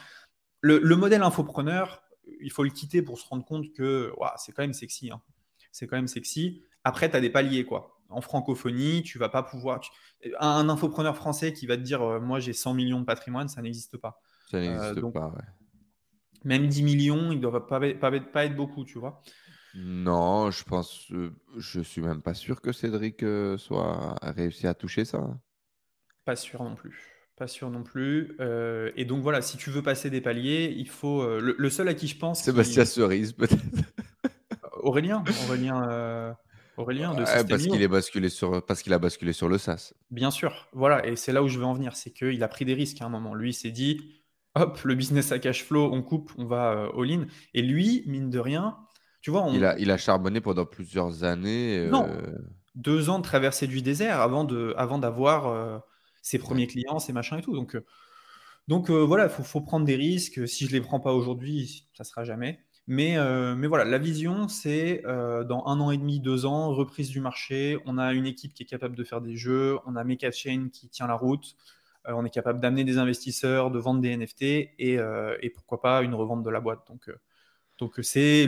le, 0.61 0.79
le 0.79 0.95
modèle 0.95 1.21
infopreneur, 1.23 2.01
il 2.41 2.51
faut 2.51 2.63
le 2.63 2.69
quitter 2.69 3.01
pour 3.01 3.17
se 3.19 3.25
rendre 3.27 3.45
compte 3.45 3.71
que 3.73 4.11
c'est 4.37 4.51
quand 4.51 4.63
même 4.63 4.73
sexy. 4.73 5.09
hein. 5.11 5.21
C'est 5.71 5.87
quand 5.87 5.95
même 5.95 6.07
sexy. 6.07 6.61
Après, 6.83 7.09
tu 7.09 7.15
as 7.15 7.21
des 7.21 7.29
paliers, 7.29 7.63
quoi. 7.65 7.99
En 8.09 8.21
francophonie, 8.21 9.03
tu 9.03 9.17
vas 9.19 9.29
pas 9.29 9.43
pouvoir. 9.43 9.79
tu- 9.79 9.91
Un, 10.39 10.47
un 10.49 10.69
infopreneur 10.69 11.15
français 11.15 11.53
qui 11.53 11.65
va 11.67 11.77
te 11.77 11.81
dire 11.83 12.01
euh, 12.01 12.19
Moi, 12.19 12.39
j'ai 12.39 12.53
100 12.53 12.73
millions 12.73 12.99
de 12.99 13.05
patrimoine, 13.05 13.47
ça 13.47 13.61
n'existe 13.61 13.97
pas. 13.97 14.21
Ça 14.51 14.59
n'existe 14.59 14.99
donc- 14.99 15.13
pas. 15.13 15.27
ouais. 15.27 15.43
Même 16.43 16.67
10 16.67 16.83
millions, 16.83 17.31
ils 17.31 17.39
ne 17.39 17.47
pas, 17.59 17.79
pas, 17.79 18.19
pas 18.19 18.45
être 18.45 18.55
beaucoup, 18.55 18.85
tu 18.85 18.99
vois. 18.99 19.21
Non, 19.79 20.49
je 20.49 20.63
pense. 20.63 21.05
euh, 21.11 21.29
je 21.55 21.81
suis 21.81 22.01
même 22.01 22.23
pas 22.23 22.33
sûr 22.33 22.61
que 22.61 22.71
Cédric 22.71 23.21
euh, 23.21 23.57
soit 23.59 24.15
réussi 24.23 24.65
à 24.65 24.73
toucher 24.73 25.05
ça. 25.05 25.37
Pas 26.25 26.35
sûr 26.35 26.63
non 26.63 26.73
plus. 26.73 27.13
Pas 27.35 27.47
sûr 27.47 27.69
non 27.69 27.83
plus. 27.83 28.35
Euh, 28.39 28.91
et 28.95 29.05
donc 29.05 29.21
voilà, 29.21 29.43
si 29.43 29.55
tu 29.57 29.69
veux 29.69 29.83
passer 29.83 30.09
des 30.09 30.19
paliers, 30.19 30.73
il 30.75 30.89
faut. 30.89 31.23
Le, 31.39 31.69
seul 31.69 31.87
à 31.87 31.93
qui 31.93 32.07
je 32.07 32.17
pense. 32.17 32.41
Sébastien 32.41 32.85
Cerise, 32.85 33.33
peut-être. 33.33 33.61
Aurélien. 34.79 35.23
Aurélien. 35.45 36.35
Aurélien 36.77 37.13
de 37.13 37.23
parce 37.23 37.65
qu'il 37.65 37.81
est 37.81 37.87
basculé 37.87 38.29
sur 38.29 38.63
parce 38.65 38.81
qu'il 38.81 38.93
a 38.93 38.99
basculé 38.99 39.33
sur 39.33 39.47
le 39.47 39.57
SaaS. 39.57 39.93
Bien 40.11 40.29
sûr, 40.29 40.67
voilà, 40.73 41.05
et 41.07 41.15
c'est 41.15 41.31
là 41.31 41.41
où 41.41 41.47
je 41.47 41.57
veux 41.57 41.65
en 41.65 41.73
venir, 41.73 41.95
c'est 41.95 42.11
qu'il 42.11 42.43
a 42.43 42.47
pris 42.47 42.65
des 42.65 42.75
risques 42.75 43.01
à 43.01 43.05
un 43.05 43.09
moment. 43.09 43.33
Lui, 43.33 43.49
il 43.49 43.53
s'est 43.53 43.71
dit, 43.71 44.21
hop, 44.53 44.79
le 44.83 44.93
business 44.93 45.31
à 45.31 45.39
cash 45.39 45.63
flow, 45.63 45.91
on 45.91 46.03
coupe, 46.03 46.31
on 46.37 46.45
va 46.45 46.89
all-in. 46.95 47.25
Et 47.55 47.63
lui, 47.63 48.03
mine 48.05 48.29
de 48.29 48.37
rien, 48.37 48.77
tu 49.27 49.31
vois, 49.31 49.49
il 49.51 49.65
a 49.65 49.77
il 49.77 49.91
a 49.91 49.97
charbonné 49.97 50.39
pendant 50.39 50.65
plusieurs 50.65 51.25
années. 51.25 51.89
Non, 51.91 52.07
deux 52.75 53.09
ans 53.09 53.17
de 53.17 53.23
traversée 53.23 53.67
du 53.67 53.81
désert 53.81 54.21
avant 54.21 54.45
de, 54.45 54.73
avant 54.77 54.99
d'avoir 54.99 55.47
euh, 55.47 55.79
ses 56.21 56.39
premiers 56.39 56.65
clients, 56.65 56.97
ses 56.97 57.11
machins 57.11 57.39
et 57.39 57.41
tout. 57.41 57.53
Donc, 57.53 57.75
euh, 57.75 57.83
donc 58.69 58.89
euh, 58.89 59.03
voilà, 59.03 59.25
il 59.25 59.29
faut, 59.29 59.43
faut, 59.43 59.59
prendre 59.59 59.85
des 59.85 59.97
risques. 59.97 60.47
Si 60.47 60.65
je 60.65 60.71
les 60.71 60.79
prends 60.79 61.01
pas 61.01 61.11
aujourd'hui, 61.11 61.89
ça 61.93 62.05
sera 62.05 62.23
jamais. 62.23 62.63
Mais, 62.89 63.17
mais 63.57 63.67
voilà, 63.67 63.83
la 63.83 63.97
vision, 63.97 64.47
c'est 64.47 65.03
dans 65.03 65.65
un 65.65 65.81
an 65.81 65.91
et 65.91 65.97
demi, 65.97 66.21
deux 66.21 66.45
ans, 66.45 66.73
reprise 66.73 67.09
du 67.09 67.19
marché. 67.19 67.77
On 67.85 67.97
a 67.97 68.13
une 68.13 68.25
équipe 68.25 68.53
qui 68.53 68.63
est 68.63 68.65
capable 68.65 68.95
de 68.95 69.03
faire 69.03 69.19
des 69.19 69.35
jeux. 69.35 69.77
On 69.85 69.97
a 69.97 70.05
Mecha 70.05 70.31
Chain 70.31 70.69
qui 70.71 70.87
tient 70.87 71.07
la 71.07 71.15
route. 71.15 71.57
on 72.05 72.23
est 72.23 72.29
capable 72.29 72.61
d'amener 72.61 72.85
des 72.85 72.97
investisseurs, 72.97 73.71
de 73.71 73.79
vendre 73.79 73.99
des 73.99 74.15
NFT 74.15 74.41
et, 74.41 74.99
et 75.41 75.49
pourquoi 75.49 75.81
pas 75.81 76.01
une 76.01 76.15
revente 76.15 76.43
de 76.43 76.49
la 76.49 76.61
boîte. 76.61 76.87
Donc, 76.87 77.11
donc 77.77 77.99
c'est 78.03 78.47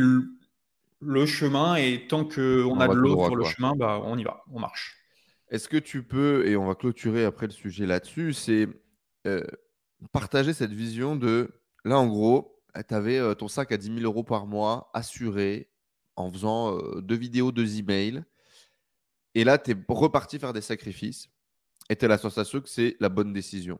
le 1.01 1.25
chemin 1.25 1.75
et 1.75 2.07
tant 2.07 2.25
qu'on 2.25 2.79
a 2.79 2.87
de 2.87 2.93
l'eau 2.93 3.25
sur 3.25 3.35
le 3.35 3.45
chemin, 3.45 3.75
bah, 3.75 4.01
on 4.03 4.17
y 4.17 4.23
va, 4.23 4.43
on 4.51 4.59
marche. 4.59 4.97
Est-ce 5.49 5.67
que 5.67 5.77
tu 5.77 6.03
peux, 6.03 6.47
et 6.47 6.55
on 6.55 6.67
va 6.67 6.75
clôturer 6.75 7.25
après 7.25 7.47
le 7.47 7.51
sujet 7.51 7.85
là-dessus, 7.85 8.33
c'est 8.33 8.67
euh, 9.25 9.43
partager 10.11 10.53
cette 10.53 10.71
vision 10.71 11.15
de, 11.15 11.49
là 11.85 11.97
en 11.97 12.07
gros, 12.07 12.61
tu 12.87 12.93
avais 12.93 13.17
euh, 13.17 13.33
ton 13.33 13.47
sac 13.47 13.71
à 13.71 13.77
10 13.77 13.99
000 13.99 13.99
euros 14.01 14.23
par 14.23 14.45
mois 14.45 14.91
assuré 14.93 15.71
en 16.15 16.31
faisant 16.31 16.77
euh, 16.77 17.01
deux 17.01 17.15
vidéos, 17.15 17.51
deux 17.51 17.79
emails, 17.79 18.23
et 19.33 19.43
là 19.43 19.57
tu 19.57 19.71
es 19.71 19.77
reparti 19.87 20.37
faire 20.37 20.53
des 20.53 20.61
sacrifices, 20.61 21.29
et 21.89 21.95
tu 21.95 22.05
as 22.05 22.07
la 22.07 22.17
sensation 22.17 22.61
que 22.61 22.69
c'est 22.69 22.95
la 22.99 23.09
bonne 23.09 23.33
décision. 23.33 23.79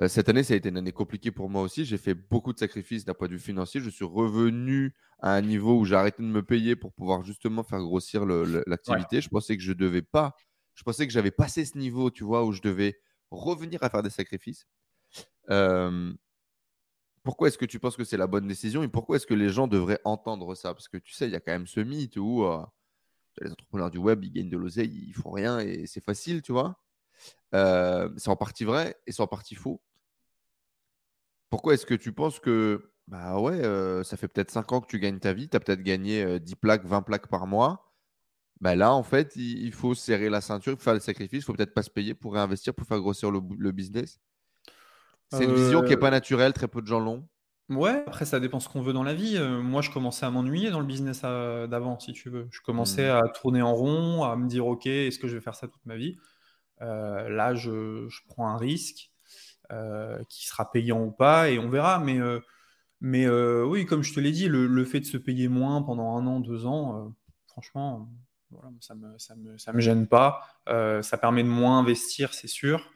Euh, 0.00 0.08
cette 0.08 0.28
année, 0.28 0.42
ça 0.42 0.54
a 0.54 0.56
été 0.56 0.70
une 0.70 0.78
année 0.78 0.92
compliquée 0.92 1.30
pour 1.30 1.50
moi 1.50 1.62
aussi. 1.62 1.84
J'ai 1.84 1.98
fait 1.98 2.14
beaucoup 2.14 2.52
de 2.52 2.58
sacrifices 2.58 3.04
d'un 3.04 3.14
point 3.14 3.28
de 3.28 3.34
vue 3.34 3.38
financier. 3.38 3.80
Je 3.80 3.90
suis 3.90 4.04
revenu 4.04 4.94
à 5.20 5.34
un 5.34 5.42
niveau 5.42 5.78
où 5.78 5.84
j'ai 5.84 5.94
arrêté 5.94 6.22
de 6.22 6.28
me 6.28 6.42
payer 6.42 6.76
pour 6.76 6.92
pouvoir 6.92 7.22
justement 7.24 7.62
faire 7.62 7.80
grossir 7.80 8.24
l'activité. 8.24 9.20
Je 9.20 9.28
pensais 9.28 9.56
que 9.56 9.62
je 9.62 9.72
devais 9.72 10.02
pas. 10.02 10.34
Je 10.74 10.82
pensais 10.82 11.06
que 11.06 11.12
j'avais 11.12 11.30
passé 11.30 11.64
ce 11.64 11.76
niveau, 11.76 12.10
tu 12.10 12.24
vois, 12.24 12.44
où 12.44 12.52
je 12.52 12.62
devais 12.62 12.98
revenir 13.30 13.82
à 13.82 13.90
faire 13.90 14.02
des 14.02 14.10
sacrifices. 14.10 14.66
Euh, 15.50 16.12
pourquoi 17.22 17.48
est-ce 17.48 17.58
que 17.58 17.66
tu 17.66 17.78
penses 17.78 17.96
que 17.96 18.04
c'est 18.04 18.16
la 18.16 18.26
bonne 18.26 18.48
décision 18.48 18.82
et 18.82 18.88
pourquoi 18.88 19.16
est-ce 19.16 19.26
que 19.26 19.34
les 19.34 19.50
gens 19.50 19.68
devraient 19.68 20.00
entendre 20.04 20.54
ça? 20.54 20.74
Parce 20.74 20.88
que 20.88 20.96
tu 20.96 21.12
sais, 21.12 21.26
il 21.26 21.32
y 21.32 21.36
a 21.36 21.40
quand 21.40 21.52
même 21.52 21.66
ce 21.66 21.80
mythe 21.80 22.16
où 22.16 22.44
euh, 22.44 22.64
les 23.40 23.50
entrepreneurs 23.50 23.90
du 23.90 23.98
web, 23.98 24.24
ils 24.24 24.32
gagnent 24.32 24.50
de 24.50 24.56
l'oseille, 24.56 25.04
ils 25.08 25.14
font 25.14 25.30
rien 25.30 25.60
et 25.60 25.86
c'est 25.86 26.02
facile, 26.02 26.42
tu 26.42 26.52
vois? 26.52 26.78
Euh, 27.54 28.08
c'est 28.16 28.30
en 28.30 28.36
partie 28.36 28.64
vrai 28.64 28.96
et 29.06 29.12
c'est 29.12 29.22
en 29.22 29.26
partie 29.26 29.54
faux. 29.54 29.82
Pourquoi 31.50 31.74
est-ce 31.74 31.84
que 31.84 31.94
tu 31.94 32.12
penses 32.12 32.40
que, 32.40 32.92
bah 33.08 33.38
ouais, 33.38 33.62
euh, 33.62 34.02
ça 34.04 34.16
fait 34.16 34.28
peut-être 34.28 34.50
5 34.50 34.72
ans 34.72 34.80
que 34.80 34.86
tu 34.86 34.98
gagnes 34.98 35.18
ta 35.18 35.34
vie, 35.34 35.48
tu 35.48 35.56
as 35.56 35.60
peut-être 35.60 35.82
gagné 35.82 36.40
10 36.40 36.52
euh, 36.52 36.56
plaques, 36.60 36.84
20 36.84 37.02
plaques 37.02 37.26
par 37.26 37.46
mois. 37.46 37.92
Bah 38.60 38.74
là, 38.74 38.94
en 38.94 39.02
fait, 39.02 39.34
il, 39.36 39.72
faut 39.72 39.92
serrer 39.92 40.30
la 40.30 40.40
ceinture, 40.40 40.80
faire 40.80 40.94
le 40.94 41.00
sacrifice, 41.00 41.40
il 41.40 41.44
faut 41.44 41.52
peut-être 41.52 41.74
pas 41.74 41.82
se 41.82 41.90
payer 41.90 42.14
pour 42.14 42.34
réinvestir, 42.34 42.72
pour 42.72 42.86
faire 42.86 43.00
grossir 43.00 43.30
le, 43.30 43.72
business. 43.72 44.20
C'est 45.32 45.44
une 45.44 45.54
vision 45.54 45.82
qui 45.82 45.90
n'est 45.90 45.96
pas 45.96 46.10
naturelle, 46.10 46.52
très 46.52 46.68
peu 46.68 46.80
de 46.80 46.86
gens 46.86 47.00
l'ont. 47.00 47.26
Ouais, 47.68 48.04
après 48.06 48.24
ça 48.24 48.38
dépend 48.38 48.60
ce 48.60 48.68
qu'on 48.68 48.82
veut 48.82 48.92
dans 48.92 49.02
la 49.02 49.14
vie. 49.14 49.36
moi, 49.62 49.82
je 49.82 49.90
commençais 49.90 50.26
à 50.26 50.30
m'ennuyer 50.30 50.70
dans 50.70 50.78
le 50.78 50.86
business 50.86 51.22
d'avant, 51.22 51.98
si 51.98 52.12
tu 52.12 52.30
veux. 52.30 52.46
Je 52.52 52.60
commençais 52.60 53.08
mmh. 53.08 53.16
à 53.16 53.28
tourner 53.30 53.62
en 53.62 53.74
rond, 53.74 54.22
à 54.22 54.36
me 54.36 54.46
dire, 54.46 54.64
OK, 54.66 54.86
est-ce 54.86 55.18
que 55.18 55.26
je 55.26 55.34
vais 55.34 55.42
faire 55.42 55.56
ça 55.56 55.66
toute 55.66 55.84
ma 55.84 55.96
vie? 55.96 56.16
Euh, 56.82 57.28
là, 57.28 57.54
je, 57.54 58.08
prends 58.28 58.48
un 58.48 58.56
risque 58.56 59.10
euh, 59.70 60.22
qui 60.28 60.46
sera 60.46 60.70
payant 60.70 61.04
ou 61.04 61.10
pas 61.10 61.50
et 61.50 61.58
on 61.58 61.68
verra. 61.68 61.98
Mais, 63.00 63.26
euh, 63.26 63.64
oui, 63.64 63.86
comme 63.86 64.02
je 64.02 64.12
te 64.12 64.20
l'ai 64.20 64.32
dit, 64.32 64.48
le, 64.48 64.84
fait 64.84 65.00
de 65.00 65.06
se 65.06 65.16
payer 65.16 65.48
moins 65.48 65.82
pendant 65.82 66.16
un 66.16 66.26
an, 66.26 66.40
deux 66.40 66.66
ans, 66.66 67.14
franchement, 67.46 68.10
ça 68.80 68.94
ne 68.94 69.72
me, 69.72 69.80
gêne 69.80 70.06
pas. 70.06 70.42
ça 70.66 71.18
permet 71.18 71.42
de 71.42 71.48
moins 71.48 71.78
investir, 71.78 72.34
c'est 72.34 72.48
sûr. 72.48 72.90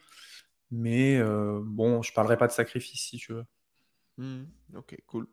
Mais 0.70 1.22
bon, 1.62 2.02
je 2.02 2.12
parlerai 2.12 2.36
pas 2.36 2.48
de 2.48 2.52
sacrifice 2.52 3.00
si 3.00 3.18
tu 3.18 3.32
veux. 3.32 3.44
Mmh, 4.18 4.44
ok, 4.74 4.96
cool. 5.06 5.28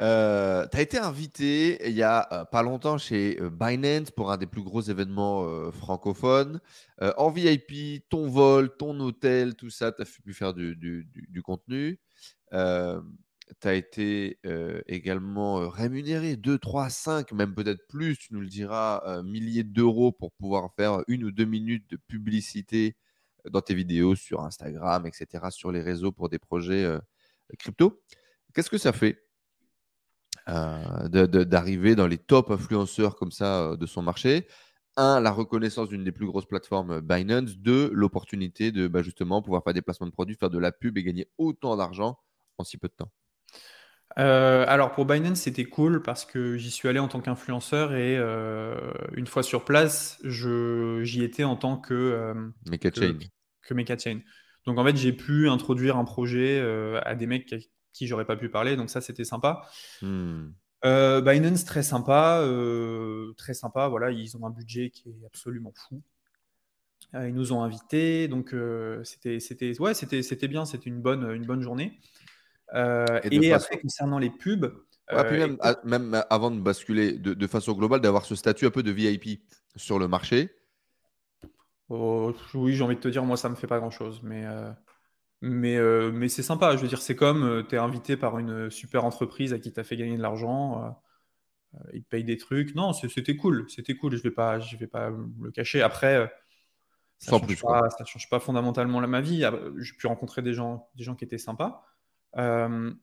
Euh, 0.00 0.66
tu 0.68 0.78
as 0.78 0.80
été 0.80 0.98
invité 0.98 1.86
il 1.86 1.94
y 1.94 2.02
a 2.02 2.26
euh, 2.32 2.44
pas 2.46 2.62
longtemps 2.62 2.96
chez 2.96 3.38
euh, 3.38 3.50
Binance 3.50 4.10
pour 4.10 4.32
un 4.32 4.38
des 4.38 4.46
plus 4.46 4.62
gros 4.62 4.80
événements 4.80 5.70
francophones. 5.72 6.60
en 7.00 7.30
VIP, 7.30 8.08
ton 8.08 8.28
vol, 8.28 8.74
ton 8.76 8.98
hôtel, 9.00 9.54
tout 9.54 9.70
ça, 9.70 9.92
tu 9.92 10.02
as 10.02 10.04
pu 10.24 10.32
faire 10.34 10.54
du, 10.54 10.76
du, 10.76 11.42
contenu. 11.42 11.98
tu 12.50 12.56
as 13.68 13.74
été 13.74 14.38
également 14.86 15.68
rémunéré 15.68 16.36
2, 16.36 16.58
3, 16.58 16.88
5, 16.90 17.32
même 17.32 17.54
peut-être 17.54 17.86
plus, 17.88 18.18
tu 18.18 18.34
nous 18.34 18.40
le 18.40 18.48
diras, 18.48 19.22
milliers 19.22 19.64
d'euros 19.64 20.12
pour 20.12 20.32
pouvoir 20.32 20.72
faire 20.74 21.02
une 21.08 21.24
ou 21.24 21.30
deux 21.30 21.46
minutes 21.46 21.88
de 21.90 21.96
publicité 21.96 22.96
dans 23.50 23.62
tes 23.62 23.74
vidéos 23.74 24.14
sur 24.14 24.42
Instagram, 24.42 25.06
etc., 25.06 25.46
sur 25.50 25.72
les 25.72 25.80
réseaux 25.80 26.12
pour 26.12 26.28
des 26.28 26.38
projets 26.38 26.86
crypto. 27.58 28.02
Qu'est-ce 28.54 28.70
que 28.70 28.78
ça 28.78 28.92
fait? 28.92 29.29
D'arriver 31.08 31.94
dans 31.94 32.06
les 32.06 32.18
top 32.18 32.50
influenceurs 32.50 33.16
comme 33.16 33.30
ça 33.30 33.62
euh, 33.62 33.76
de 33.76 33.86
son 33.86 34.02
marché. 34.02 34.46
Un, 34.96 35.20
la 35.20 35.30
reconnaissance 35.30 35.88
d'une 35.88 36.04
des 36.04 36.12
plus 36.12 36.26
grosses 36.26 36.46
plateformes 36.46 36.92
euh, 36.92 37.00
Binance. 37.00 37.58
Deux, 37.58 37.90
l'opportunité 37.92 38.72
de 38.72 38.88
bah, 38.88 39.02
justement 39.02 39.42
pouvoir 39.42 39.62
faire 39.62 39.74
des 39.74 39.82
placements 39.82 40.06
de 40.06 40.12
produits, 40.12 40.36
faire 40.36 40.50
de 40.50 40.58
la 40.58 40.72
pub 40.72 40.98
et 40.98 41.02
gagner 41.02 41.28
autant 41.38 41.76
d'argent 41.76 42.18
en 42.58 42.64
si 42.64 42.76
peu 42.76 42.88
de 42.88 42.94
temps. 42.94 43.12
alors 44.16 44.92
pour 44.92 45.06
Binance, 45.06 45.40
c'était 45.40 45.64
cool 45.64 46.02
parce 46.02 46.24
que 46.24 46.56
j'y 46.56 46.70
suis 46.70 46.88
allé 46.88 46.98
en 46.98 47.08
tant 47.08 47.20
qu'influenceur 47.20 47.94
et 47.94 48.18
une 49.16 49.26
fois 49.26 49.42
sur 49.42 49.64
place, 49.64 50.18
j'y 50.24 51.22
étais 51.22 51.44
en 51.44 51.56
tant 51.56 51.78
que, 51.78 52.34
Mecha 52.68 52.90
Chain. 52.92 53.18
Que, 53.62 53.72
Mecha 53.72 53.96
Chain. 53.96 54.20
Donc 54.66 54.78
en 54.78 54.84
fait, 54.84 54.96
j'ai 54.96 55.14
pu 55.14 55.48
introduire 55.48 55.96
un 55.96 56.04
projet 56.04 56.60
à 57.02 57.14
des 57.14 57.26
mecs 57.26 57.46
qui, 57.46 57.70
qui 57.92 58.06
j'aurais 58.06 58.24
pas 58.24 58.36
pu 58.36 58.48
parler. 58.48 58.76
Donc 58.76 58.90
ça, 58.90 59.00
c'était 59.00 59.24
sympa. 59.24 59.62
Euh, 60.84 61.20
Binance, 61.20 61.64
très 61.64 61.82
sympa. 61.82 62.40
Euh, 62.42 63.32
très 63.36 63.54
sympa. 63.54 63.88
Voilà, 63.88 64.10
ils 64.10 64.36
ont 64.36 64.46
un 64.46 64.50
budget 64.50 64.90
qui 64.90 65.10
est 65.10 65.26
absolument 65.26 65.72
fou. 65.74 66.02
Euh, 67.14 67.28
ils 67.28 67.34
nous 67.34 67.52
ont 67.52 67.62
invités. 67.62 68.28
Donc 68.28 68.54
c'était, 69.04 69.40
c'était, 69.40 69.78
ouais, 69.80 69.94
c'était, 69.94 70.22
c'était 70.22 70.48
bien. 70.48 70.64
C'était 70.64 70.90
une 70.90 71.00
bonne, 71.00 71.30
une 71.34 71.46
bonne 71.46 71.62
journée. 71.62 71.98
et, 72.74 73.52
après, 73.52 73.80
concernant 73.80 74.18
les 74.18 74.30
pubs. 74.30 74.72
même, 75.84 76.24
avant 76.30 76.50
de 76.50 76.60
basculer 76.60 77.12
de, 77.12 77.46
façon 77.46 77.72
globale, 77.72 78.00
d'avoir 78.00 78.24
ce 78.24 78.34
statut 78.34 78.66
un 78.66 78.70
peu 78.70 78.82
de 78.82 78.92
VIP 78.92 79.42
sur 79.76 79.98
le 79.98 80.08
marché. 80.08 80.50
Oh, 81.92 82.32
oui, 82.54 82.74
j'ai 82.74 82.84
envie 82.84 82.94
de 82.94 83.00
te 83.00 83.08
dire, 83.08 83.24
moi, 83.24 83.36
ça 83.36 83.48
me 83.48 83.56
fait 83.56 83.66
pas 83.66 83.80
grand 83.80 83.90
chose. 83.90 84.20
Mais, 84.22 84.46
mais, 85.42 85.76
euh, 85.76 86.10
mais 86.12 86.28
c'est 86.28 86.42
sympa, 86.42 86.76
je 86.76 86.82
veux 86.82 86.88
dire, 86.88 87.00
c'est 87.00 87.16
comme 87.16 87.44
euh, 87.44 87.62
tu 87.62 87.74
es 87.74 87.78
invité 87.78 88.16
par 88.16 88.38
une 88.38 88.70
super 88.70 89.04
entreprise 89.04 89.52
à 89.54 89.58
qui 89.58 89.72
tu 89.72 89.80
as 89.80 89.84
fait 89.84 89.96
gagner 89.96 90.16
de 90.16 90.22
l'argent, 90.22 90.84
euh, 91.74 91.78
ils 91.94 92.02
te 92.02 92.08
payent 92.08 92.24
des 92.24 92.36
trucs. 92.36 92.74
Non, 92.74 92.92
c'était 92.92 93.36
cool, 93.36 93.66
c'était 93.70 93.94
cool, 93.94 94.16
je 94.16 94.22
vais 94.22 94.30
pas, 94.30 94.60
je 94.60 94.76
vais 94.76 94.86
pas 94.86 95.10
le 95.10 95.50
cacher. 95.50 95.80
Après, 95.80 96.30
ça 97.18 97.36
ne 97.36 97.40
change, 97.40 97.62
pas, 97.62 97.88
change 98.04 98.28
pas 98.28 98.40
fondamentalement 98.40 99.00
ma 99.06 99.20
vie. 99.20 99.44
Ah, 99.44 99.54
j'ai 99.78 99.94
pu 99.94 100.06
rencontrer 100.06 100.42
des 100.42 100.52
gens, 100.52 100.88
des 100.96 101.04
gens 101.04 101.14
qui 101.14 101.24
étaient 101.24 101.38
sympas. 101.38 101.86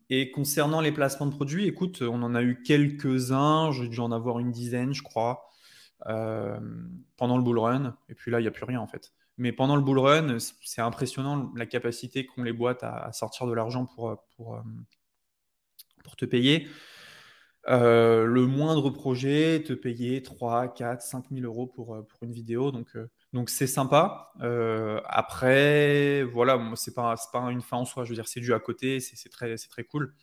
et 0.10 0.32
concernant 0.32 0.82
les 0.82 0.92
placements 0.92 1.28
de 1.28 1.34
produits, 1.34 1.66
écoute, 1.66 2.04
on 2.04 2.22
en 2.22 2.36
a 2.36 2.44
eu 2.44 2.62
quelques-uns, 2.62 3.72
j'ai 3.72 3.88
dû 3.88 4.00
en 4.00 4.12
avoir 4.12 4.38
une 4.40 4.52
dizaine, 4.52 4.94
je 4.94 5.02
crois, 5.02 5.50
pendant 6.06 7.38
le 7.38 7.42
bull 7.42 7.58
run. 7.58 7.98
Et 8.10 8.16
puis 8.16 8.30
là, 8.30 8.40
il 8.40 8.44
n'y 8.44 8.48
a 8.48 8.52
plus 8.52 8.66
rien 8.66 8.80
en 8.80 8.88
fait. 8.88 9.12
Mais 9.38 9.52
pendant 9.52 9.76
le 9.76 9.84
bull 9.84 10.00
run, 10.00 10.38
c'est 10.64 10.82
impressionnant 10.82 11.52
la 11.56 11.68
capacité 11.68 12.26
qu'ont 12.26 12.44
les 12.44 12.54
boîtes 12.54 12.84
à, 12.84 13.12
sortir 13.14 13.46
de 13.46 13.54
l'argent 13.54 13.86
pour, 13.86 14.20
pour, 14.36 14.56
euh, 14.56 14.62
pour, 16.04 16.16
te 16.16 16.26
payer. 16.26 16.68
Euh, 17.68 18.26
le 18.26 18.48
moindre 18.48 18.90
projet, 18.90 19.62
te 19.64 19.74
payer 19.74 20.24
3, 20.24 20.74
4, 20.74 21.02
5 21.02 21.26
000 21.32 21.46
euros 21.46 21.68
pour, 21.68 21.96
euh, 21.96 22.02
pour 22.02 22.24
une 22.24 22.32
vidéo. 22.32 22.72
Donc, 22.72 22.98
donc 23.34 23.50
c'est 23.52 23.68
sympa. 23.68 24.32
après, 25.06 26.24
voilà, 26.24 26.60
c'est 26.76 26.96
pas, 26.96 27.16
pas 27.32 27.52
une 27.52 27.62
fin 27.62 27.78
en 27.78 27.86
soi. 27.86 28.06
Je 28.06 28.10
veux 28.10 28.16
dire, 28.16 28.28
c'est 28.28 28.40
dû 28.40 28.54
à 28.54 28.60
côté, 28.60 29.00
c'est 29.00 29.30
très, 29.30 29.56
très 29.56 29.84
cool. 29.84 30.16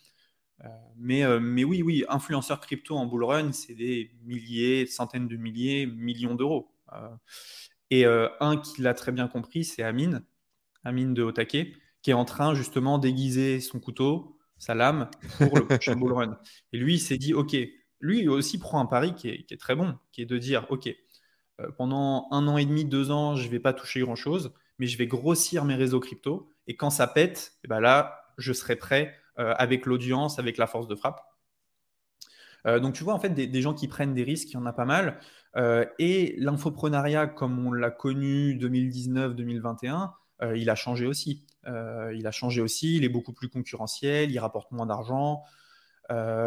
mais, 0.97 1.23
mais 1.41 1.63
oui, 1.63 1.83
oui, 1.83 2.05
influenceur 2.09 2.61
crypto 2.61 2.97
en 2.97 3.07
bull 3.07 3.25
run, 3.25 3.53
c'est 3.53 3.75
des 3.75 4.11
milliers, 4.25 4.87
centaines 4.87 5.29
de 5.29 5.37
milliers, 5.37 5.87
millions 5.87 6.35
d'euros. 6.35 6.75
Et 7.91 8.07
euh, 8.07 8.29
un 8.41 8.57
qui 8.57 8.83
l'a 8.83 8.95
très 8.95 9.13
bien 9.13 9.29
compris, 9.29 9.65
c'est 9.65 9.83
Amine, 9.83 10.25
Amine 10.85 11.15
de 11.15 11.23
Otake, 11.23 11.77
qui 12.03 12.11
est 12.11 12.15
en 12.15 12.25
train 12.25 12.55
justement 12.55 12.99
d'aiguiser 12.99 13.61
son 13.61 13.81
couteau, 13.81 14.39
sa 14.59 14.75
lame, 14.75 15.11
pour 15.39 15.59
le 15.59 15.67
prochain 15.67 15.97
bull 15.97 16.13
run. 16.13 16.39
Et 16.73 16.79
lui, 16.79 16.95
il 16.95 17.01
s'est 17.01 17.19
dit, 17.19 17.35
OK, 17.35 17.57
lui 18.01 18.29
aussi 18.29 18.59
prend 18.59 18.81
un 18.81 18.87
pari 18.87 19.15
qui 19.15 19.29
est, 19.29 19.61
très 19.61 19.75
bon, 19.75 19.97
qui 20.13 20.23
est 20.23 20.27
de 20.27 20.39
dire, 20.39 20.67
OK, 20.71 20.89
euh, 21.61 21.71
pendant 21.77 22.29
un 22.31 22.47
an 22.49 22.59
et 22.59 22.67
demi, 22.67 22.85
deux 22.85 23.11
ans, 23.11 23.37
je 23.37 23.47
ne 23.47 23.51
vais 23.51 23.61
pas 23.61 23.73
toucher 23.73 24.01
grand-chose, 24.01 24.53
mais 24.79 24.87
je 24.87 24.99
vais 24.99 25.07
grossir 25.07 25.65
mes 25.65 25.75
réseaux 25.75 26.01
crypto. 26.01 26.49
Et 26.67 26.77
quand 26.77 26.91
ça 26.91 27.07
pète, 27.07 27.53
eh 27.65 27.69
ben 27.69 27.81
là, 27.81 28.33
je 28.39 28.53
serai 28.53 28.77
prêt 28.77 29.15
euh, 29.39 29.55
avec 29.57 29.87
l'audience, 29.87 30.39
avec 30.39 30.59
la 30.59 30.67
force 30.67 30.89
de 30.89 30.95
frappe. 30.95 31.21
Euh, 32.67 32.81
donc 32.81 32.95
tu 32.95 33.05
vois, 33.05 33.15
en 33.15 33.19
fait, 33.21 33.31
des, 33.31 33.63
gens 33.63 33.75
qui 33.75 33.89
prennent 33.89 34.15
des 34.15 34.23
risques, 34.23 34.51
il 34.51 34.55
y 34.55 34.57
en 34.57 34.67
a 34.67 34.73
pas 34.73 34.85
mal. 34.85 35.21
Et 35.57 36.35
l'infoprenariat, 36.39 37.27
comme 37.27 37.67
on 37.67 37.73
l'a 37.73 37.91
connu 37.91 38.57
2019-2021, 38.57 40.11
il 40.57 40.69
a 40.69 40.75
changé 40.75 41.07
aussi. 41.07 41.47
il 41.67 42.27
a 42.27 42.31
changé 42.31 42.61
aussi, 42.61 42.97
il 42.97 43.05
est 43.05 43.09
beaucoup 43.09 43.33
plus 43.33 43.49
concurrentiel, 43.49 44.31
il 44.31 44.39
rapporte 44.39 44.73
moins 44.73 44.87
d'argent. 44.87 45.43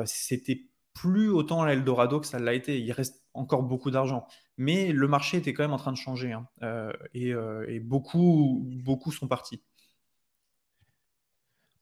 C'était 0.05 0.68
plus 0.97 1.30
autant 1.30 1.64
l'Eldorado 1.64 2.20
que 2.20 2.28
ça 2.28 2.39
l'a 2.39 2.53
été. 2.53 2.80
Il 2.80 2.91
reste 2.91 3.24
encore 3.34 3.64
beaucoup 3.64 3.91
d'argent. 3.91 4.28
Mais 4.58 4.91
le 4.91 5.08
marché 5.08 5.38
était 5.38 5.53
quand 5.53 5.64
même 5.64 5.74
en 5.74 5.78
train 5.78 5.91
de 5.91 5.97
changer. 5.97 6.34
Hein. 6.34 6.47
Euh, 6.64 6.91
euh, 7.16 7.66
et, 7.68 7.80
beaucoup, 7.80 8.64
beaucoup 8.84 9.12
sont 9.12 9.28
partis. 9.28 9.62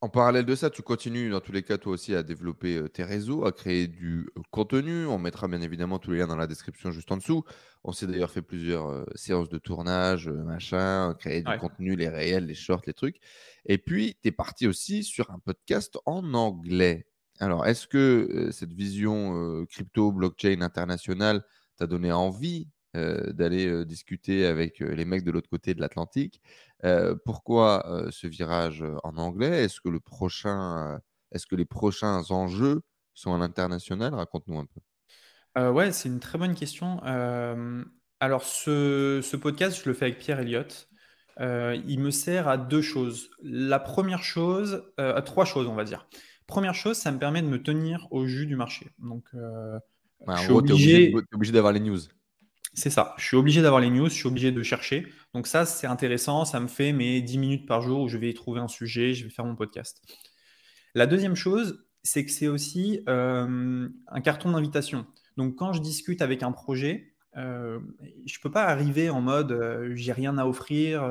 En 0.06 0.10
parallèle 0.10 0.46
de 0.46 0.54
ça, 0.54 0.70
tu 0.70 0.84
continues 0.84 1.32
dans 1.32 1.40
tous 1.40 1.52
les 1.52 1.64
cas 1.64 1.80
toi 1.80 1.94
aussi 1.94 2.14
à 2.14 2.22
développer 2.22 2.78
euh, 2.78 2.88
tes 2.88 3.04
réseaux, 3.04 3.44
à 3.44 3.52
créer 3.52 3.88
du 3.88 4.30
contenu. 4.52 5.08
On 5.08 5.18
mettra 5.18 5.48
bien 5.48 5.62
évidemment 5.62 5.98
tous 5.98 6.12
les 6.12 6.20
liens 6.20 6.28
dans 6.28 6.36
la 6.36 6.46
description 6.46 6.92
juste 6.92 7.12
en 7.12 7.18
dessous. 7.18 7.44
On 7.84 7.92
s'est 7.92 8.06
d'ailleurs 8.06 8.30
fait 8.30 8.44
plusieurs 8.44 9.04
séances 9.16 9.50
de 9.50 9.58
tournage, 9.58 10.30
machin, 10.30 11.16
créer 11.18 11.42
du 11.42 11.58
contenu, 11.58 11.96
les 11.96 12.08
réels, 12.08 12.46
les 12.46 12.54
shorts, 12.54 12.84
les 12.86 12.94
trucs. 12.94 13.20
Et 13.66 13.80
puis, 13.80 14.16
tu 14.22 14.28
es 14.28 14.32
parti 14.32 14.68
aussi 14.68 15.04
sur 15.04 15.32
un 15.32 15.40
podcast 15.40 15.98
en 16.06 16.36
anglais. 16.36 17.08
Alors, 17.40 17.66
est-ce 17.66 17.88
que 17.88 18.50
cette 18.52 18.74
vision 18.74 19.66
crypto, 19.66 20.12
blockchain 20.12 20.62
internationale 20.62 21.44
t'a 21.78 21.88
donné 21.88 22.12
envie 22.12 22.70
d'aller 22.94 23.86
discuter 23.86 24.46
avec 24.46 24.82
les 24.82 25.04
mecs 25.04 25.24
de 25.24 25.32
l'autre 25.32 25.50
côté 25.50 25.74
de 25.74 25.82
l'Atlantique? 25.82 26.42
Pourquoi 27.26 28.06
ce 28.12 28.28
virage 28.28 28.84
en 29.04 29.18
anglais? 29.18 29.64
Est-ce 29.64 29.82
que 29.82 29.90
le 29.90 30.00
prochain, 30.00 31.00
est-ce 31.32 31.48
que 31.48 31.56
les 31.56 31.66
prochains 31.66 32.24
enjeux 32.30 32.82
sont 33.14 33.34
à 33.34 33.38
l'international? 33.38 34.14
Raconte-nous 34.14 34.60
un 34.60 34.66
peu. 34.66 35.70
ouais, 35.70 35.92
c'est 35.92 36.10
une 36.10 36.20
très 36.20 36.38
bonne 36.38 36.56
question. 36.56 37.00
alors, 38.20 38.44
ce, 38.44 39.22
ce, 39.24 39.38
podcast, 39.38 39.82
je 39.84 39.90
le 39.90 39.96
fais 39.96 40.06
avec 40.06 40.20
Pierre 40.20 40.40
Elliott. 40.40 40.90
il 41.40 42.00
me 42.00 42.12
sert 42.12 42.48
à 42.48 42.58
deux 42.58 42.82
choses. 42.82 43.30
La 43.42 43.80
première 43.80 44.24
chose, 44.24 44.84
à 44.98 45.22
trois 45.22 45.46
choses, 45.46 45.68
on 45.68 45.76
va 45.76 45.84
dire. 45.84 46.08
Première 46.48 46.76
chose, 46.76 46.98
ça 46.98 47.12
me 47.12 47.18
permet 47.18 47.42
de 47.42 47.48
me 47.48 47.62
tenir 47.62 48.08
au 48.12 48.28
jus 48.28 48.46
du 48.46 48.56
marché. 48.56 48.92
Donc, 49.00 49.24
euh, 49.34 49.80
je 50.28 50.38
suis 50.38 50.52
obligé, 50.52 51.14
obligé 51.34 51.52
d'avoir 51.52 51.74
les 51.74 51.80
news. 51.80 52.00
C'est 52.76 52.90
ça. 52.90 53.16
Je 53.18 53.24
suis 53.24 53.38
obligé 53.38 53.62
d'avoir 53.62 53.80
les 53.80 53.90
news, 53.90 54.10
je 54.10 54.14
suis 54.14 54.28
obligé 54.28 54.52
de 54.52 54.62
chercher. 54.62 55.08
Donc 55.34 55.48
ça, 55.48 55.66
c'est 55.66 55.88
intéressant. 55.88 56.44
Ça 56.44 56.60
me 56.60 56.68
fait 56.68 56.92
mes 56.92 57.22
10 57.22 57.38
minutes 57.38 57.66
par 57.66 57.82
jour 57.82 58.02
où 58.02 58.10
je 58.10 58.18
vais 58.18 58.30
y 58.30 58.34
trouver 58.34 58.60
un 58.60 58.68
sujet, 58.68 59.14
je 59.14 59.24
vais 59.24 59.30
faire 59.30 59.46
mon 59.46 59.56
podcast. 59.56 60.02
La 60.94 61.08
deuxième 61.08 61.36
chose, 61.36 61.86
c'est 62.04 62.26
que 62.26 62.32
c'est 62.32 62.50
aussi 62.50 63.02
euh, 63.08 63.88
un 64.08 64.22
carton 64.22 64.52
d'invitation. 64.52 65.06
Donc 65.38 65.56
quand 65.56 65.72
je 65.72 65.82
discute 65.82 66.22
avec 66.22 66.44
un 66.44 66.52
projet, 66.52 67.14
euh, 67.38 67.80
je 68.26 68.38
ne 68.38 68.42
peux 68.44 68.52
pas 68.52 68.66
arriver 68.66 69.10
en 69.10 69.22
mode 69.22 69.58
j'ai 69.94 70.12
rien 70.12 70.38
à 70.38 70.46
offrir, 70.46 71.02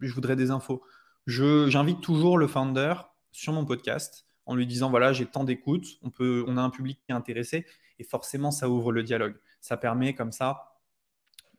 je 0.00 0.12
voudrais 0.12 0.36
des 0.36 0.50
infos. 0.50 0.82
J'invite 1.26 2.02
toujours 2.02 2.36
le 2.36 2.46
founder 2.46 2.94
sur 3.32 3.54
mon 3.54 3.64
podcast 3.64 4.26
en 4.44 4.54
lui 4.54 4.66
disant 4.66 4.90
voilà, 4.90 5.14
j'ai 5.14 5.26
tant 5.26 5.44
d'écoute, 5.44 5.86
on, 6.02 6.10
on 6.20 6.56
a 6.56 6.62
un 6.62 6.70
public 6.70 7.00
qui 7.04 7.12
est 7.12 7.14
intéressé, 7.14 7.66
et 7.98 8.04
forcément, 8.04 8.50
ça 8.50 8.68
ouvre 8.68 8.92
le 8.92 9.02
dialogue. 9.02 9.34
Ça 9.60 9.76
permet 9.76 10.14
comme 10.14 10.32
ça 10.32 10.67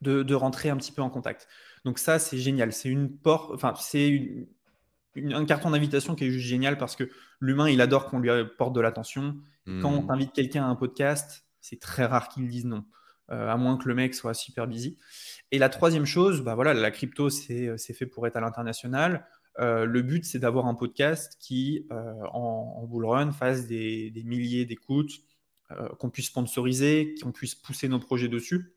de, 0.02 0.34
rentrer 0.34 0.70
un 0.70 0.78
petit 0.78 0.92
peu 0.92 1.02
en 1.02 1.10
contact. 1.10 1.48
Donc, 1.86 2.00
ça, 2.00 2.20
c'est 2.20 2.38
génial. 2.38 2.74
C'est 2.74 2.90
une 2.90 3.10
porte, 3.10 3.52
enfin, 3.54 3.74
c'est 3.80 4.48
un 5.16 5.46
carton 5.46 5.72
d'invitation 5.72 6.16
qui 6.16 6.26
est 6.26 6.32
juste 6.32 6.48
génial 6.48 6.78
parce 6.78 6.96
que 6.96 7.10
l'humain, 7.40 7.70
il 7.70 7.82
adore 7.82 8.08
qu'on 8.08 8.20
lui 8.20 8.30
porte 8.58 8.74
de 8.74 8.82
l'attention. 8.82 9.38
Quand 9.66 9.92
on 9.92 10.04
hmm. 10.04 10.12
invite 10.12 10.34
quelqu'un 10.34 10.64
à 10.64 10.68
un 10.68 10.76
podcast, 10.76 11.46
c'est 11.62 11.80
très 11.80 12.06
rare 12.06 12.30
qu'il 12.30 12.48
dise 12.48 12.66
non. 12.66 12.86
Euh, 13.32 13.48
à 13.48 13.58
moins 13.58 13.78
que 13.78 13.88
le 13.88 13.94
mec 13.94 14.16
soit 14.16 14.34
super 14.34 14.66
busy. 14.66 14.98
Et 15.52 15.60
la 15.60 15.70
troisième 15.70 16.06
chose, 16.06 16.42
bah 16.42 16.56
voilà, 16.56 16.74
la 16.74 16.90
crypto, 16.90 17.30
c'est 17.30 17.78
fait 17.78 18.08
pour 18.08 18.26
être 18.26 18.38
à 18.38 18.42
l'international. 18.42 19.28
Euh, 19.60 19.86
le 19.86 20.02
but, 20.02 20.26
c'est 20.26 20.40
d'avoir 20.40 20.68
un 20.68 20.76
podcast 20.76 21.38
qui, 21.40 21.86
euh, 21.92 22.14
en, 22.32 22.86
bull 22.86 23.06
run, 23.06 23.32
fasse 23.32 23.68
des, 23.68 24.12
milliers 24.26 24.66
d'écoutes, 24.66 25.12
euh, 25.72 25.90
qu'on 26.00 26.10
puisse 26.10 26.28
sponsoriser, 26.28 27.16
qu'on 27.22 27.32
puisse 27.32 27.56
pousser 27.56 27.88
nos 27.88 28.00
projets 28.00 28.30
dessus. 28.30 28.74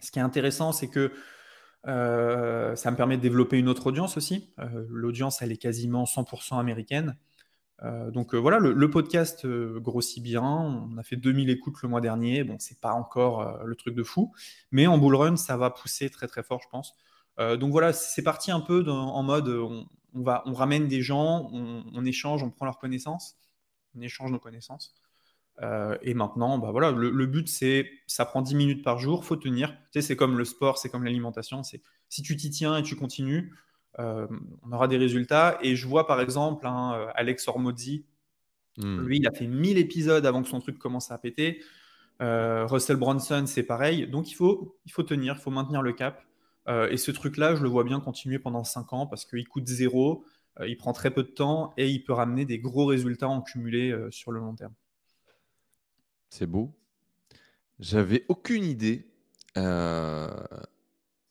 Ce 0.00 0.10
qui 0.10 0.18
est 0.18 0.22
intéressant, 0.22 0.72
c'est 0.72 0.88
que 0.88 1.12
ça 1.84 2.90
me 2.90 2.96
permet 2.96 3.16
de 3.16 3.22
développer 3.22 3.58
une 3.58 3.68
autre 3.68 3.86
audience 3.86 4.16
aussi. 4.16 4.52
L'audience, 4.88 5.42
elle 5.42 5.52
est 5.52 5.56
quasiment 5.56 6.04
100% 6.04 6.58
américaine. 6.58 7.16
donc 7.82 8.34
voilà, 8.34 8.58
le, 8.58 8.90
podcast 8.90 9.46
grossit 9.46 10.22
bien. 10.22 10.42
On 10.42 10.98
a 10.98 11.02
fait 11.02 11.16
2000 11.16 11.48
écoutes 11.48 11.76
le 11.82 11.88
mois 11.88 12.00
dernier. 12.00 12.44
Bon, 12.44 12.56
c'est 12.58 12.80
pas 12.80 12.92
encore 12.92 13.64
le 13.64 13.74
truc 13.76 13.94
de 13.94 14.02
fou, 14.02 14.32
mais 14.72 14.86
en 14.86 14.98
bull 14.98 15.14
run, 15.14 15.36
ça 15.36 15.56
va 15.56 15.70
pousser 15.70 16.10
très 16.10 16.26
très 16.26 16.42
fort, 16.42 16.60
je 16.62 16.68
pense. 16.68 16.94
Euh, 17.40 17.56
donc 17.56 17.72
voilà, 17.72 17.92
c'est 17.92 18.22
parti 18.22 18.50
un 18.50 18.60
peu 18.60 18.86
en 18.88 19.22
mode 19.22 19.48
on, 19.48 19.86
on 20.14 20.52
ramène 20.52 20.88
des 20.88 21.02
gens, 21.02 21.48
on, 21.52 22.04
échange, 22.04 22.42
on 22.42 22.50
prend 22.50 22.64
leurs 22.66 22.78
connaissances, 22.78 23.36
on 23.96 24.00
échange 24.00 24.30
nos 24.30 24.38
connaissances. 24.38 24.94
Euh, 25.60 25.96
et 26.02 26.14
maintenant, 26.14 26.58
bah 26.58 26.70
voilà, 26.70 26.90
le, 26.90 27.26
but 27.26 27.48
c'est, 27.48 27.90
ça 28.06 28.24
prend 28.24 28.42
10 28.42 28.54
minutes 28.54 28.84
par 28.84 28.98
jour, 28.98 29.24
faut 29.24 29.36
tenir. 29.36 29.70
Tu 29.70 30.00
sais, 30.00 30.02
c'est 30.02 30.16
comme 30.16 30.38
le 30.38 30.44
sport, 30.44 30.78
c'est 30.78 30.88
comme 30.88 31.04
l'alimentation. 31.04 31.62
C'est 31.62 31.82
si 32.08 32.22
tu 32.22 32.36
t'y 32.36 32.50
tiens 32.50 32.78
et 32.78 32.82
tu 32.82 32.96
continues, 32.96 33.52
euh, 33.98 34.26
on 34.62 34.72
aura 34.72 34.88
des 34.88 34.96
résultats. 34.96 35.58
Et 35.62 35.76
je 35.76 35.86
vois 35.86 36.06
par 36.06 36.20
exemple 36.20 36.66
hein, 36.66 37.08
Alex 37.14 37.46
Ormozzi, 37.48 38.06
hmm. 38.78 39.00
lui, 39.02 39.18
il 39.18 39.26
a 39.26 39.32
fait 39.32 39.46
1000 39.46 39.76
épisodes 39.78 40.24
avant 40.24 40.42
que 40.42 40.48
son 40.48 40.60
truc 40.60 40.78
commence 40.78 41.10
à 41.10 41.18
péter. 41.18 41.62
Russell 42.20 42.96
Bronson, 42.96 43.44
c'est 43.46 43.62
pareil. 43.62 44.06
Donc 44.06 44.30
il 44.30 44.34
faut, 44.34 44.78
il 44.86 44.92
faut 44.92 45.02
tenir, 45.02 45.36
il 45.38 45.42
faut 45.42 45.50
maintenir 45.50 45.82
le 45.82 45.92
cap. 45.92 46.22
Euh, 46.68 46.88
et 46.90 46.96
ce 46.96 47.10
truc-là, 47.10 47.54
je 47.54 47.62
le 47.62 47.68
vois 47.68 47.84
bien 47.84 48.00
continuer 48.00 48.38
pendant 48.38 48.64
5 48.64 48.92
ans 48.92 49.06
parce 49.06 49.24
qu'il 49.24 49.46
coûte 49.48 49.66
zéro, 49.66 50.24
euh, 50.60 50.68
il 50.68 50.76
prend 50.76 50.92
très 50.92 51.10
peu 51.10 51.22
de 51.22 51.28
temps 51.28 51.72
et 51.76 51.88
il 51.88 52.04
peut 52.04 52.12
ramener 52.12 52.44
des 52.44 52.58
gros 52.58 52.86
résultats 52.86 53.28
en 53.28 53.42
cumulé 53.42 53.90
euh, 53.90 54.10
sur 54.10 54.30
le 54.32 54.40
long 54.40 54.54
terme. 54.54 54.74
C'est 56.30 56.46
beau. 56.46 56.74
J'avais 57.78 58.24
aucune 58.28 58.64
idée 58.64 59.06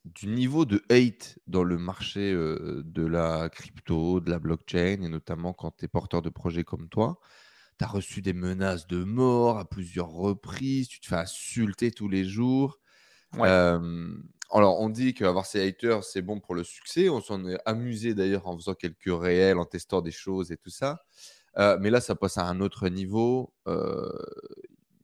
du 0.05 0.27
niveau 0.27 0.65
de 0.65 0.83
hate 0.89 1.39
dans 1.47 1.63
le 1.63 1.77
marché 1.77 2.31
de 2.33 3.05
la 3.05 3.49
crypto, 3.49 4.19
de 4.19 4.29
la 4.29 4.39
blockchain, 4.39 5.01
et 5.01 5.09
notamment 5.09 5.53
quand 5.53 5.71
tu 5.77 5.85
es 5.85 5.87
porteur 5.87 6.21
de 6.21 6.29
projets 6.29 6.63
comme 6.63 6.89
toi. 6.89 7.19
Tu 7.77 7.85
as 7.85 7.87
reçu 7.87 8.21
des 8.21 8.33
menaces 8.33 8.87
de 8.87 9.03
mort 9.03 9.57
à 9.57 9.67
plusieurs 9.67 10.09
reprises, 10.09 10.87
tu 10.89 10.99
te 10.99 11.07
fais 11.07 11.15
insulter 11.15 11.91
tous 11.91 12.09
les 12.09 12.25
jours. 12.25 12.79
Ouais. 13.37 13.49
Alors, 14.51 14.81
on 14.81 14.89
dit 14.89 15.13
qu'avoir 15.13 15.45
ses 15.45 15.67
haters, 15.67 16.03
c'est 16.03 16.23
bon 16.23 16.39
pour 16.39 16.55
le 16.55 16.63
succès. 16.63 17.07
On 17.09 17.21
s'en 17.21 17.45
est 17.47 17.59
amusé 17.65 18.15
d'ailleurs 18.15 18.47
en 18.47 18.57
faisant 18.57 18.73
quelques 18.73 19.05
réels, 19.05 19.59
en 19.59 19.65
testant 19.65 20.01
des 20.01 20.11
choses 20.11 20.51
et 20.51 20.57
tout 20.57 20.71
ça. 20.71 21.03
Euh, 21.57 21.77
mais 21.79 21.91
là, 21.91 22.01
ça 22.01 22.15
passe 22.15 22.37
à 22.37 22.45
un 22.45 22.59
autre 22.59 22.89
niveau. 22.89 23.53
Euh, 23.67 24.09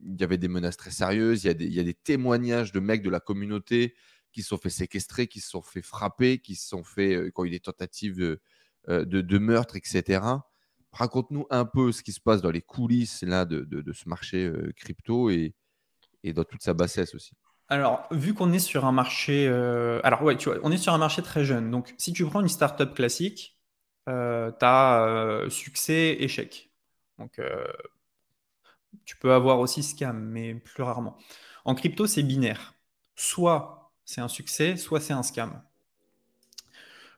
il 0.06 0.20
y 0.20 0.24
avait 0.24 0.38
des 0.38 0.48
menaces 0.48 0.78
très 0.78 0.92
sérieuses. 0.92 1.44
Il 1.44 1.48
y, 1.74 1.80
a 1.80 1.84
des, 1.84 1.94
témoignages 1.94 2.72
de 2.72 2.80
mecs 2.80 3.02
de 3.02 3.10
la 3.10 3.20
communauté 3.20 3.96
qui 4.32 4.42
se 4.42 4.50
sont 4.50 4.58
fait 4.58 4.70
séquestrer, 4.70 5.28
qui 5.28 5.40
se 5.40 5.50
sont 5.50 5.62
fait 5.62 5.82
frapper, 5.82 6.40
qui 6.40 6.56
sont 6.56 6.84
fait, 6.84 7.16
euh, 7.16 7.32
y 7.36 7.42
a 7.42 7.46
eu 7.46 7.50
des 7.50 7.60
tentatives 7.60 8.18
de, 8.88 9.38
meurtre, 9.38 9.76
etc. 9.76 10.22
Raconte-nous 10.92 11.48
un 11.50 11.66
peu 11.66 11.92
ce 11.92 12.04
qui 12.04 12.12
se 12.12 12.22
passe 12.22 12.42
dans 12.42 12.52
les 12.52 12.62
coulisses 12.62 13.24
là, 13.24 13.46
de, 13.46 13.94
ce 13.94 14.08
marché 14.08 14.52
crypto 14.76 15.30
et 15.30 15.54
dans 16.34 16.44
toute 16.44 16.64
sa 16.64 16.74
bassesse 16.74 17.16
aussi. 17.16 17.36
Alors, 17.68 18.08
vu 18.12 18.34
qu'on 18.34 18.54
est 18.54 18.60
sur 18.60 18.86
un 18.86 18.92
marché, 18.92 19.48
euh, 19.48 20.00
alors 20.04 20.22
ouais, 20.22 20.38
tu 20.38 20.50
vois, 20.50 20.60
on 20.64 20.72
est 20.72 20.78
sur 20.78 20.94
un 20.94 21.00
marché 21.00 21.22
très 21.24 21.44
jeune. 21.44 21.72
Donc, 21.72 21.96
si 21.98 22.14
tu 22.14 22.24
prends 22.26 22.42
une 22.42 22.48
startup 22.48 22.94
classique, 22.94 23.60
euh, 24.08 24.52
tu 24.52 24.66
as 24.66 25.04
euh, 25.06 25.50
succès, 25.50 26.18
échec. 26.20 26.70
Donc, 27.18 27.40
tu 29.06 29.18
peux 29.18 29.34
avoir 29.34 29.60
aussi 29.60 29.84
scam, 29.84 30.20
mais 30.20 30.56
plus 30.56 30.84
rarement. 30.84 31.18
En 31.66 31.76
crypto, 31.76 32.08
c'est 32.08 32.24
binaire. 32.24 32.76
Soit 33.16 33.92
c'est 34.06 34.22
un 34.22 34.28
succès, 34.28 34.78
soit 34.78 35.00
c'est 35.00 35.14
un 35.14 35.24
scam. 35.24 35.62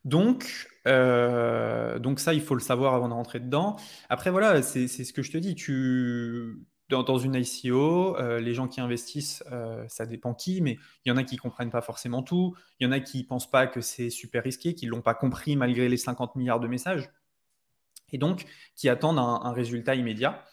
Donc, 0.06 0.70
donc 0.86 2.20
ça, 2.20 2.34
il 2.34 2.42
faut 2.42 2.56
le 2.56 2.62
savoir 2.62 2.94
avant 2.94 3.10
de 3.10 3.14
rentrer 3.14 3.40
dedans. 3.40 3.76
Après, 4.10 4.32
voilà, 4.32 4.62
c'est 4.64 4.88
ce 4.88 5.12
que 5.12 5.22
je 5.22 5.32
te 5.32 5.38
dis. 5.38 5.56
Tu 5.56 6.66
dans, 6.90 7.18
une 7.18 7.36
ICO, 7.36 8.16
euh, 8.18 8.40
les 8.40 8.54
gens 8.54 8.68
qui 8.68 8.80
investissent, 8.80 9.44
euh, 9.52 9.86
ça 9.90 10.06
dépend 10.06 10.34
qui, 10.34 10.62
mais 10.62 10.78
il 11.04 11.10
y 11.10 11.12
en 11.12 11.18
a 11.18 11.24
qui 11.24 11.36
ne 11.36 11.42
comprennent 11.42 11.70
pas 11.70 11.82
forcément 11.82 12.24
tout. 12.24 12.56
Il 12.80 12.86
y 12.86 12.88
en 12.88 12.92
a 12.92 13.00
qui 13.00 13.20
ne 13.20 13.24
pensent 13.24 13.50
pas 13.50 13.68
que 13.68 13.82
c'est 13.82 14.10
super 14.10 14.44
risqué, 14.44 14.74
qui 14.74 14.86
ne 14.86 14.92
l'ont 14.92 15.02
pas 15.02 15.14
compris 15.14 15.56
malgré 15.56 15.90
les 15.90 15.98
50 15.98 16.36
milliards 16.36 16.60
de 16.60 16.68
messages. 16.68 17.10
Et 18.14 18.18
donc, 18.18 18.46
qui 18.76 18.88
attendent 18.88 19.20
un, 19.20 19.52
résultat 19.52 19.96
immédiat. 19.96 20.46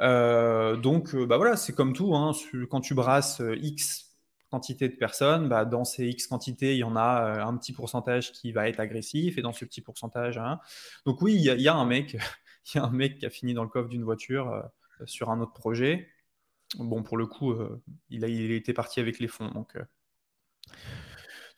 Euh, 0.00 0.76
donc, 0.76 1.14
bah 1.14 1.36
voilà, 1.36 1.56
c'est 1.56 1.74
comme 1.74 1.92
tout. 1.92 2.14
Hein. 2.14 2.32
quand 2.70 2.80
tu 2.80 2.94
brasses 2.94 3.42
X 3.60 4.10
quantité 4.50 4.88
de 4.88 4.94
personnes, 4.94 5.48
bah 5.48 5.64
dans 5.64 5.84
ces 5.84 6.06
X 6.06 6.28
quantités, 6.28 6.74
il 6.74 6.78
y 6.78 6.84
en 6.84 6.94
a 6.96 7.42
un 7.44 7.56
petit 7.56 7.72
pourcentage 7.72 8.30
qui 8.32 8.52
va 8.52 8.68
être 8.68 8.78
agressif, 8.78 9.36
et 9.36 9.42
dans 9.42 9.52
ce 9.52 9.64
petit 9.64 9.80
pourcentage, 9.80 10.38
hein. 10.38 10.60
donc 11.06 11.22
oui, 11.22 11.34
il 11.34 11.42
y, 11.42 11.68
a 11.68 11.74
un 11.74 11.86
mec, 11.86 12.16
il 12.74 12.76
y 12.76 12.80
a 12.80 12.84
un 12.84 12.90
mec 12.90 13.18
qui 13.18 13.26
a 13.26 13.30
fini 13.30 13.52
dans 13.52 13.64
le 13.64 13.68
coffre 13.68 13.88
d'une 13.88 14.04
voiture 14.04 14.62
sur 15.06 15.30
un 15.30 15.40
autre 15.40 15.54
projet. 15.54 16.08
Bon, 16.78 17.02
pour 17.02 17.16
le 17.16 17.26
coup, 17.26 17.52
euh, 17.52 17.82
il, 18.10 18.24
a, 18.24 18.28
il 18.28 18.50
était 18.52 18.72
parti 18.72 19.00
avec 19.00 19.18
les 19.20 19.28
fonds, 19.28 19.66
euh, 19.76 19.84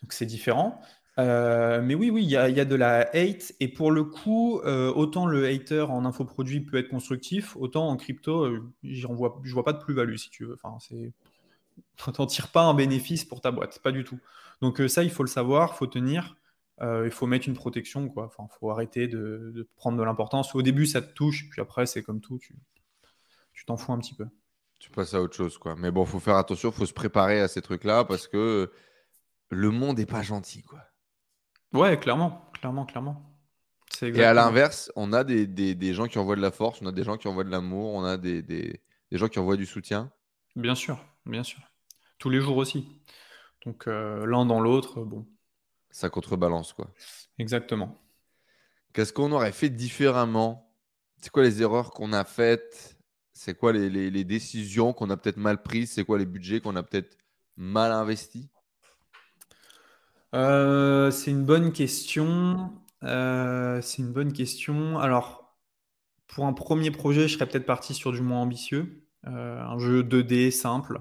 donc 0.02 0.12
c'est 0.12 0.26
différent. 0.26 0.80
Euh, 1.18 1.80
mais 1.82 1.94
oui, 1.94 2.10
oui, 2.10 2.24
il 2.24 2.30
y, 2.30 2.36
a, 2.36 2.64
de 2.64 2.74
la 2.74 3.08
hate. 3.14 3.54
Et 3.60 3.68
pour 3.68 3.90
le 3.90 4.04
coup, 4.04 4.60
autant 4.60 5.26
le 5.26 5.46
hater 5.46 5.90
en 5.90 6.04
infoproduit 6.04 6.60
peut 6.60 6.76
être 6.78 6.88
constructif, 6.88 7.56
autant 7.56 7.88
en 7.88 7.96
crypto, 7.96 8.54
je 8.82 9.06
vois, 9.06 9.40
vois 9.44 9.64
pas 9.64 9.72
de 9.72 9.82
plus-value, 9.82 10.16
si 10.16 10.30
tu 10.30 10.44
veux. 10.44 10.54
Enfin, 10.54 10.76
c'est... 10.80 11.12
T'en 12.14 12.26
tires 12.26 12.48
pas 12.48 12.62
un 12.62 12.74
bénéfice 12.74 13.24
pour 13.24 13.40
ta 13.40 13.50
boîte, 13.50 13.80
pas 13.80 13.92
du 13.92 14.04
tout. 14.04 14.18
Donc 14.62 14.80
ça, 14.88 15.02
il 15.02 15.10
faut 15.10 15.22
le 15.22 15.28
savoir, 15.28 15.72
il 15.74 15.76
faut 15.76 15.86
tenir. 15.86 16.36
il 16.82 17.10
faut 17.10 17.26
mettre 17.26 17.48
une 17.48 17.54
protection, 17.54 18.08
quoi. 18.08 18.26
Enfin, 18.26 18.46
faut 18.58 18.70
arrêter 18.70 19.08
de, 19.08 19.68
prendre 19.76 19.98
de 19.98 20.02
l'importance. 20.02 20.54
Au 20.54 20.62
début, 20.62 20.86
ça 20.86 21.02
te 21.02 21.12
touche, 21.12 21.48
puis 21.50 21.60
après, 21.60 21.86
c'est 21.86 22.02
comme 22.02 22.20
tout. 22.20 22.38
Tu, 22.38 22.54
tu 23.54 23.64
t'en 23.64 23.76
fous 23.76 23.92
un 23.92 23.98
petit 23.98 24.14
peu. 24.14 24.26
Tu 24.78 24.90
passes 24.90 25.14
à 25.14 25.22
autre 25.22 25.34
chose, 25.34 25.56
quoi. 25.58 25.74
Mais 25.76 25.90
bon, 25.90 26.04
faut 26.04 26.20
faire 26.20 26.36
attention, 26.36 26.70
faut 26.70 26.86
se 26.86 26.92
préparer 26.92 27.40
à 27.40 27.48
ces 27.48 27.62
trucs-là 27.62 28.04
parce 28.04 28.28
que 28.28 28.70
le 29.50 29.70
monde 29.70 29.98
n'est 29.98 30.06
pas 30.06 30.22
gentil, 30.22 30.62
quoi. 30.62 30.80
Ouais, 31.76 31.98
clairement, 31.98 32.50
clairement, 32.54 32.86
clairement. 32.86 33.22
Et 34.02 34.24
à 34.24 34.34
l'inverse, 34.34 34.92
on 34.96 35.12
a 35.12 35.24
des, 35.24 35.46
des, 35.46 35.94
gens 35.94 36.06
qui 36.06 36.18
envoient 36.18 36.36
de 36.36 36.40
la 36.40 36.50
force, 36.50 36.82
on 36.82 36.86
a 36.86 36.92
des 36.92 37.04
gens 37.04 37.16
qui 37.16 37.28
envoient 37.28 37.44
de 37.44 37.50
l'amour, 37.50 37.94
on 37.94 38.04
a 38.04 38.16
des, 38.16 38.42
des, 38.42 38.80
gens 39.12 39.28
qui 39.28 39.38
envoient 39.38 39.56
du 39.56 39.66
soutien. 39.66 40.10
Bien 40.54 40.74
sûr, 40.74 41.02
bien 41.24 41.42
sûr. 41.42 41.60
Tous 42.18 42.30
les 42.30 42.40
jours 42.40 42.56
aussi. 42.56 42.86
Donc 43.64 43.86
euh, 43.86 44.26
l'un 44.26 44.44
dans 44.44 44.60
l'autre, 44.60 45.02
bon. 45.02 45.26
Ça 45.90 46.10
contrebalance, 46.10 46.72
quoi. 46.72 46.90
Exactement. 47.38 47.98
Qu'est-ce 48.92 49.12
qu'on 49.12 49.32
aurait 49.32 49.52
fait 49.52 49.70
différemment? 49.70 50.70
C'est 51.20 51.30
quoi 51.30 51.42
les 51.42 51.62
erreurs 51.62 51.90
qu'on 51.90 52.12
a 52.12 52.24
faites? 52.24 52.96
C'est 53.32 53.56
quoi 53.56 53.72
les, 53.72 54.24
décisions 54.24 54.92
qu'on 54.92 55.10
a 55.10 55.16
peut-être 55.16 55.36
mal 55.36 55.62
prises? 55.62 55.92
C'est 55.92 56.04
quoi 56.04 56.18
les 56.18 56.26
budgets 56.26 56.60
qu'on 56.60 56.76
a 56.76 56.82
peut-être 56.82 57.16
mal 57.56 57.92
investis? 57.92 58.48
Euh, 60.36 61.10
C'est 61.10 61.30
une 61.30 61.44
bonne 61.44 61.72
question. 61.72 62.72
Euh, 63.02 63.80
c'est 63.82 64.02
une 64.02 64.12
bonne 64.12 64.32
question. 64.32 64.98
Alors, 64.98 65.56
pour 66.28 66.46
un 66.46 66.52
premier 66.52 66.90
projet, 66.90 67.28
je 67.28 67.34
serais 67.34 67.46
peut-être 67.46 67.66
parti 67.66 67.94
sur 67.94 68.12
du 68.12 68.20
moins 68.20 68.40
ambitieux. 68.40 69.02
Euh, 69.26 69.60
un 69.60 69.78
jeu 69.78 70.02
2D 70.02 70.50
simple, 70.50 71.00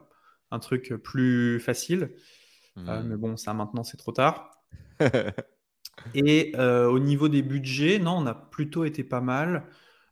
un 0.51 0.59
truc 0.59 0.93
plus 1.03 1.59
facile. 1.59 2.11
Hmm. 2.75 3.03
mais 3.05 3.15
bon, 3.15 3.37
ça 3.37 3.53
maintenant, 3.53 3.83
c'est 3.83 3.97
trop 3.97 4.11
tard. 4.11 4.51
Et 6.13 6.53
au 6.57 6.99
niveau 6.99 7.29
des 7.29 7.41
budgets, 7.41 7.99
non, 7.99 8.17
on 8.17 8.25
a 8.25 8.33
plutôt 8.33 8.83
été 8.83 9.03
pas 9.03 9.21
mal. 9.21 9.65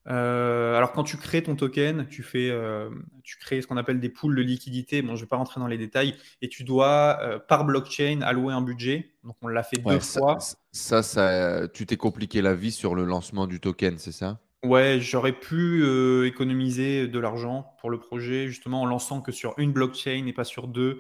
Euh, 0.10 0.76
alors 0.76 0.92
quand 0.92 1.04
tu 1.04 1.18
crées 1.18 1.44
ton 1.44 1.56
token, 1.56 2.08
tu 2.08 2.24
fais, 2.24 2.50
euh, 2.50 2.90
tu 3.24 3.38
crées 3.38 3.62
ce 3.62 3.68
qu'on 3.68 3.78
appelle 3.78 4.00
des 4.00 4.10
pools 4.10 4.36
de 4.36 4.42
liquidité. 4.42 5.02
Bon, 5.02 5.16
je 5.16 5.22
vais 5.22 5.28
pas 5.28 5.38
rentrer 5.38 5.60
dans 5.60 5.68
les 5.68 5.78
détails. 5.78 6.16
Et 6.42 6.50
tu 6.50 6.64
dois 6.64 7.20
euh, 7.22 7.40
par 7.40 7.66
blockchain 7.66 8.22
allouer 8.22 8.54
un 8.54 8.62
budget. 8.62 9.14
Donc 9.24 9.36
on 9.42 9.48
l'a 9.48 9.64
fait 9.64 9.78
deux 9.78 10.00
fois. 10.00 10.38
Ça, 10.72 11.04
ça, 11.04 11.68
tu 11.70 11.86
t'es 11.86 11.98
compliqué 11.98 12.42
la 12.42 12.56
vie 12.56 12.72
sur 12.72 12.96
le 12.96 13.06
lancement 13.06 13.48
du 13.48 13.60
token, 13.60 13.98
c'est 13.98 14.12
ça? 14.12 14.40
Ouais, 14.64 15.00
j'aurais 15.02 15.34
pu 15.34 15.86
économiser 16.26 17.08
de 17.08 17.20
l'argent 17.20 17.76
pour 17.80 17.90
le 17.90 18.00
projet 18.00 18.48
justement 18.48 18.82
en 18.82 18.86
lançant 18.86 19.22
que 19.22 19.34
sur 19.34 19.54
une 19.58 19.74
blockchain 19.74 20.26
et 20.26 20.34
pas 20.34 20.46
sur 20.46 20.68
deux. 20.70 21.00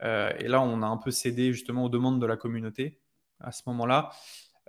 et 0.00 0.48
là, 0.48 0.62
on 0.62 0.82
a 0.82 0.86
un 0.86 0.96
peu 0.96 1.10
cédé 1.10 1.52
justement 1.52 1.84
aux 1.84 1.88
demandes 1.90 2.20
de 2.20 2.26
la 2.26 2.36
communauté 2.36 3.00
à 3.42 3.52
ce 3.52 3.62
moment-là. 3.66 4.10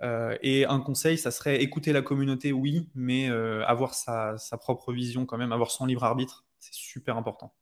Euh, 0.02 0.36
et 0.42 0.66
un 0.66 0.80
conseil, 0.80 1.18
ça 1.18 1.30
serait 1.30 1.62
écouter 1.62 1.92
la 1.92 2.02
communauté, 2.02 2.52
oui, 2.52 2.88
mais 2.94 3.30
euh, 3.30 3.64
avoir 3.66 3.94
sa, 3.94 4.36
propre 4.60 4.92
vision 4.92 5.26
quand 5.26 5.38
même, 5.38 5.52
avoir 5.52 5.70
son 5.70 5.86
libre 5.86 6.04
arbitre, 6.04 6.44
c'est 6.58 6.74
super 6.74 7.16
important. 7.16 7.54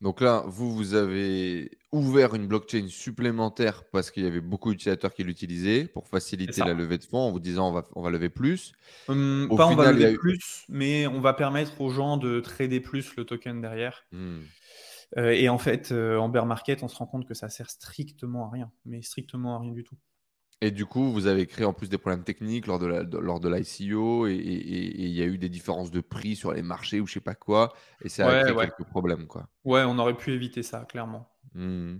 Donc 0.00 0.20
là, 0.20 0.42
vous, 0.46 0.74
vous 0.74 0.94
avez 0.94 1.78
ouvert 1.92 2.34
une 2.34 2.48
blockchain 2.48 2.88
supplémentaire 2.88 3.84
parce 3.92 4.10
qu'il 4.10 4.24
y 4.24 4.26
avait 4.26 4.40
beaucoup 4.40 4.72
d'utilisateurs 4.72 5.14
qui 5.14 5.22
l'utilisaient 5.22 5.84
pour 5.84 6.08
faciliter 6.08 6.62
la 6.64 6.74
levée 6.74 6.98
de 6.98 7.04
fonds 7.04 7.28
en 7.28 7.30
vous 7.30 7.38
disant 7.38 7.68
on 7.68 7.72
va, 7.72 7.88
on 7.94 8.02
va 8.02 8.10
lever 8.10 8.28
plus. 8.28 8.72
Hum, 9.06 9.48
pas 9.56 9.68
on 9.68 9.76
va 9.76 9.92
lever 9.92 10.14
plus, 10.14 10.64
mais 10.68 11.06
on 11.06 11.20
va 11.20 11.34
permettre 11.34 11.80
aux 11.80 11.90
gens 11.90 12.16
de 12.16 12.40
trader 12.40 12.80
plus 12.80 13.14
le 13.14 13.24
token 13.24 13.60
derrière. 13.60 14.04
Hmm. 14.10 14.40
Euh, 15.18 15.30
et 15.30 15.48
en 15.48 15.58
fait, 15.58 15.92
en 15.92 16.28
bear 16.28 16.46
market, 16.46 16.82
on 16.82 16.88
se 16.88 16.96
rend 16.96 17.06
compte 17.06 17.28
que 17.28 17.34
ça 17.34 17.48
sert 17.48 17.70
strictement 17.70 18.48
à 18.48 18.50
rien, 18.50 18.72
mais 18.84 19.02
strictement 19.02 19.54
à 19.54 19.60
rien 19.60 19.72
du 19.72 19.84
tout. 19.84 19.96
Et 20.62 20.70
du 20.70 20.86
coup, 20.86 21.10
vous 21.10 21.26
avez 21.26 21.48
créé 21.48 21.66
en 21.66 21.72
plus 21.72 21.88
des 21.88 21.98
problèmes 21.98 22.22
techniques 22.22 22.68
lors 22.68 22.78
de 22.78 22.86
lors 23.18 23.40
de 23.40 23.48
l'ICO 23.48 24.28
et 24.28 24.34
il 24.36 25.08
y 25.08 25.20
a 25.20 25.24
eu 25.24 25.36
des 25.36 25.48
différences 25.48 25.90
de 25.90 26.00
prix 26.00 26.36
sur 26.36 26.52
les 26.52 26.62
marchés 26.62 27.00
ou 27.00 27.06
je 27.08 27.14
sais 27.14 27.20
pas 27.20 27.34
quoi 27.34 27.72
et 28.00 28.08
ça 28.08 28.28
a 28.28 28.44
créé 28.44 28.54
quelques 28.54 28.88
problèmes 28.88 29.26
quoi. 29.26 29.48
Ouais, 29.64 29.82
on 29.84 29.98
aurait 29.98 30.16
pu 30.16 30.30
éviter 30.30 30.62
ça 30.62 30.84
clairement. 30.88 31.28
Mmh. 31.54 31.96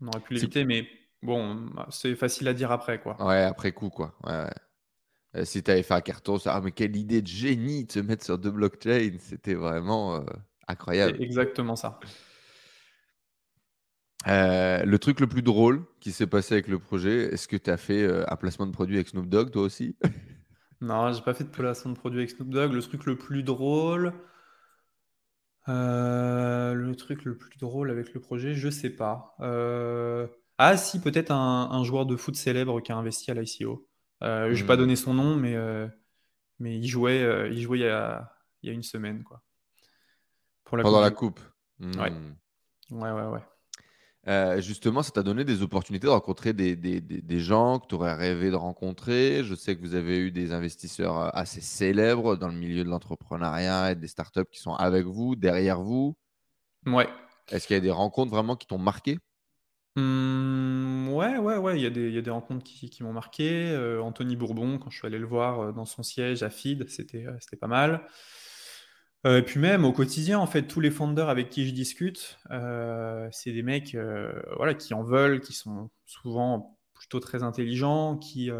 On 0.00 0.06
aurait 0.06 0.20
pu 0.20 0.32
l'éviter, 0.32 0.64
mais 0.64 0.88
bon, 1.22 1.70
c'est 1.90 2.14
facile 2.14 2.48
à 2.48 2.54
dire 2.54 2.72
après 2.72 2.98
quoi. 2.98 3.22
Ouais, 3.22 3.42
après 3.42 3.72
coup 3.72 3.90
quoi. 3.90 4.16
Ouais, 4.24 5.44
si 5.44 5.62
tu 5.62 5.70
avais 5.70 5.82
fait 5.82 5.92
un 5.92 6.00
carton, 6.00 6.38
ça, 6.38 6.54
ah, 6.54 6.62
mais 6.62 6.72
quelle 6.72 6.96
idée 6.96 7.20
de 7.20 7.26
génie 7.26 7.84
de 7.84 7.92
se 7.92 8.00
mettre 8.00 8.24
sur 8.24 8.38
deux 8.38 8.50
blockchains, 8.50 9.18
c'était 9.18 9.54
vraiment 9.54 10.16
euh, 10.16 10.20
incroyable. 10.66 11.14
C'est 11.18 11.24
exactement 11.24 11.76
ça. 11.76 12.00
Euh, 14.28 14.84
le 14.84 14.98
truc 14.98 15.20
le 15.20 15.26
plus 15.26 15.42
drôle 15.42 15.84
qui 15.98 16.12
s'est 16.12 16.26
passé 16.26 16.54
avec 16.54 16.68
le 16.68 16.78
projet, 16.78 17.32
est-ce 17.32 17.48
que 17.48 17.56
tu 17.56 17.70
as 17.70 17.76
fait 17.76 18.02
euh, 18.02 18.24
un 18.28 18.36
placement 18.36 18.66
de 18.66 18.72
produit 18.72 18.96
avec 18.96 19.08
Snoop 19.08 19.28
Dogg 19.28 19.50
toi 19.50 19.62
aussi? 19.62 19.96
Non, 20.82 21.12
j'ai 21.12 21.20
pas 21.20 21.34
fait 21.34 21.44
de 21.44 21.50
placement 21.50 21.92
de 21.92 21.98
produit 21.98 22.20
avec 22.20 22.30
Snoop 22.30 22.48
Dogg. 22.48 22.72
Le 22.72 22.80
truc 22.80 23.04
le 23.04 23.14
plus 23.14 23.42
drôle, 23.42 24.14
euh, 25.68 26.72
le 26.72 26.96
truc 26.96 27.26
le 27.26 27.36
plus 27.36 27.58
drôle 27.58 27.90
avec 27.90 28.14
le 28.14 28.20
projet, 28.20 28.54
je 28.54 28.70
sais 28.70 28.88
pas. 28.88 29.36
Ah 30.56 30.76
si, 30.78 31.02
peut-être 31.02 31.32
un, 31.32 31.84
joueur 31.84 32.06
de 32.06 32.16
foot 32.16 32.34
célèbre 32.34 32.80
qui 32.80 32.92
a 32.92 32.96
investi 32.96 33.30
à 33.30 33.34
l'ICO. 33.34 33.86
Je 34.22 34.54
vais 34.54 34.66
pas 34.66 34.76
hmm. 34.76 34.78
donner 34.78 34.96
son 34.96 35.12
nom, 35.12 35.36
mais, 35.36 35.54
mais 36.60 36.78
il 36.78 36.88
jouait, 36.88 37.50
il 37.50 37.60
jouait 37.60 37.80
il 37.80 37.82
y, 37.82 37.86
a, 37.86 38.32
il 38.62 38.70
y 38.70 38.72
a 38.72 38.74
une 38.74 38.82
semaine 38.82 39.22
quoi. 39.22 39.42
Pour 40.64 40.78
la 40.78 40.82
Pendant 40.82 41.02
la 41.02 41.10
coupe. 41.10 41.40
Ouais. 41.78 42.10
Hmm. 42.10 42.36
Ouais, 42.90 43.12
ouais, 43.12 43.26
ouais. 43.26 43.42
Euh, 44.28 44.60
justement, 44.60 45.02
ça 45.02 45.12
t'a 45.12 45.22
donné 45.22 45.44
des 45.44 45.62
opportunités 45.62 46.06
de 46.06 46.12
rencontrer 46.12 46.52
des, 46.52 47.40
gens 47.40 47.78
que 47.78 47.86
tu 47.86 47.94
aurais 47.94 48.14
rêvé 48.14 48.50
de 48.50 48.56
rencontrer. 48.56 49.42
Je 49.44 49.54
sais 49.54 49.76
que 49.76 49.80
vous 49.80 49.94
avez 49.94 50.18
eu 50.18 50.30
des 50.30 50.52
investisseurs 50.52 51.18
euh, 51.18 51.30
assez 51.32 51.60
célèbres 51.60 52.36
dans 52.36 52.48
le 52.48 52.54
milieu 52.54 52.84
de 52.84 52.88
l'entrepreneuriat 52.90 53.92
et 53.92 53.94
des 53.94 54.08
startups 54.08 54.44
qui 54.50 54.60
sont 54.60 54.74
avec 54.74 55.06
vous, 55.06 55.36
derrière 55.36 55.80
vous. 55.80 56.16
Ouais. 56.86 57.08
Est-ce 57.48 57.66
qu'il 57.66 57.74
y 57.74 57.78
a 57.78 57.80
des 57.80 57.90
rencontres 57.90 58.30
vraiment 58.30 58.56
qui 58.56 58.66
t'ont 58.66 58.78
marqué? 58.78 59.18
Mmh, 59.96 61.08
Ouais, 61.08 61.38
ouais, 61.38 61.56
ouais. 61.56 61.78
Il 61.78 61.82
y, 61.82 61.86
a 61.86 62.22
des, 62.22 62.30
rencontres 62.30 62.62
qui, 62.62 63.02
m'ont 63.02 63.12
marqué. 63.12 63.70
Euh, 63.70 64.00
Anthony 64.02 64.36
Bourbon, 64.36 64.78
quand 64.78 64.90
je 64.90 64.98
suis 64.98 65.06
allé 65.06 65.18
le 65.18 65.26
voir 65.26 65.72
dans 65.72 65.84
son 65.84 66.02
siège 66.02 66.42
à 66.42 66.50
FID, 66.50 66.88
c'était 66.88 67.24
pas 67.60 67.66
mal. 67.66 68.06
Euh, 69.26 69.38
et 69.38 69.42
puis 69.42 69.60
même 69.60 69.84
au 69.84 69.92
quotidien, 69.92 70.38
en 70.38 70.46
fait, 70.46 70.62
tous 70.62 70.80
les 70.80 70.90
founders 70.90 71.28
avec 71.28 71.50
qui 71.50 71.66
je 71.66 71.74
discute, 71.74 72.38
euh, 72.50 73.28
c'est 73.32 73.52
des 73.52 73.62
mecs 73.62 73.94
euh, 73.94 74.32
voilà, 74.56 74.74
qui 74.74 74.94
en 74.94 75.02
veulent, 75.02 75.40
qui 75.40 75.52
sont 75.52 75.90
souvent 76.06 76.78
plutôt 76.94 77.20
très 77.20 77.42
intelligents, 77.42 78.16
qui, 78.16 78.50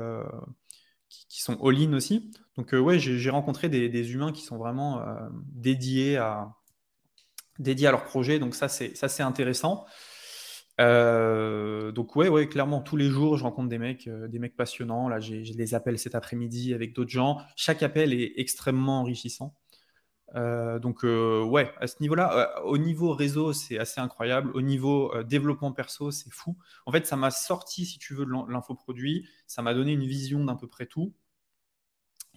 qui, 1.09 1.43
sont 1.43 1.59
all-in 1.67 1.93
aussi. 1.95 2.31
Donc 2.57 2.73
ouais, 2.73 2.99
j'ai 2.99 3.31
rencontré 3.31 3.69
des, 3.69 4.13
humains 4.13 4.33
qui 4.33 4.43
sont 4.43 4.59
vraiment 4.59 5.05
dédiés, 5.53 6.17
à, 6.17 6.55
dédiés 7.59 7.89
à 7.89 7.91
leur 7.91 8.05
projet. 8.05 8.39
Donc 8.39 8.55
ça, 8.55 8.69
c'est 8.69 9.23
intéressant. 9.23 9.85
donc 10.79 12.17
ouais, 12.17 12.29
ouais, 12.29 12.49
clairement, 12.49 12.81
tous 12.81 12.97
les 12.97 13.09
jours, 13.11 13.37
je 13.37 13.45
rencontre 13.45 13.69
des 13.69 13.79
mecs, 13.79 14.09
des 14.09 14.39
mecs 14.39 14.57
passionnants. 14.57 15.09
Là, 15.09 15.21
j'ai 15.21 15.43
les 15.43 15.75
appels 15.75 15.99
cet 15.99 16.15
après-midi 16.15 16.73
avec 16.73 16.95
d'autres 16.95 17.11
gens. 17.11 17.39
Chaque 17.57 17.83
appel 17.83 18.15
est 18.15 18.33
extrêmement 18.37 19.01
enrichissant. 19.01 19.55
Euh, 20.37 20.79
donc 20.79 21.05
euh, 21.05 21.43
ouais, 21.43 21.73
à 21.81 21.87
ce 21.89 21.97
niveau-là, 22.01 22.59
euh, 22.59 22.63
au 22.63 22.79
niveau 22.79 23.13
réseau, 23.15 23.53
c'est 23.53 23.79
assez 23.79 24.01
incroyable. 24.01 24.51
Au 24.55 24.61
niveau 24.63 25.13
développement 25.25 25.73
perso, 25.73 26.11
c'est 26.11 26.31
fou. 26.33 26.57
En 26.87 26.93
fait, 26.93 27.07
ça 27.07 27.17
m'a 27.17 27.31
sorti, 27.31 27.85
si 27.85 27.99
tu 27.99 28.15
veux, 28.15 28.25
de 28.27 28.33
l'infoproduit. 28.53 29.27
Ça 29.47 29.63
m'a 29.63 29.75
donné 29.75 29.93
une 29.93 30.07
vision 30.07 30.45
d'un 30.45 30.55
peu 30.57 30.69
près 30.69 30.87
tout. 30.87 31.13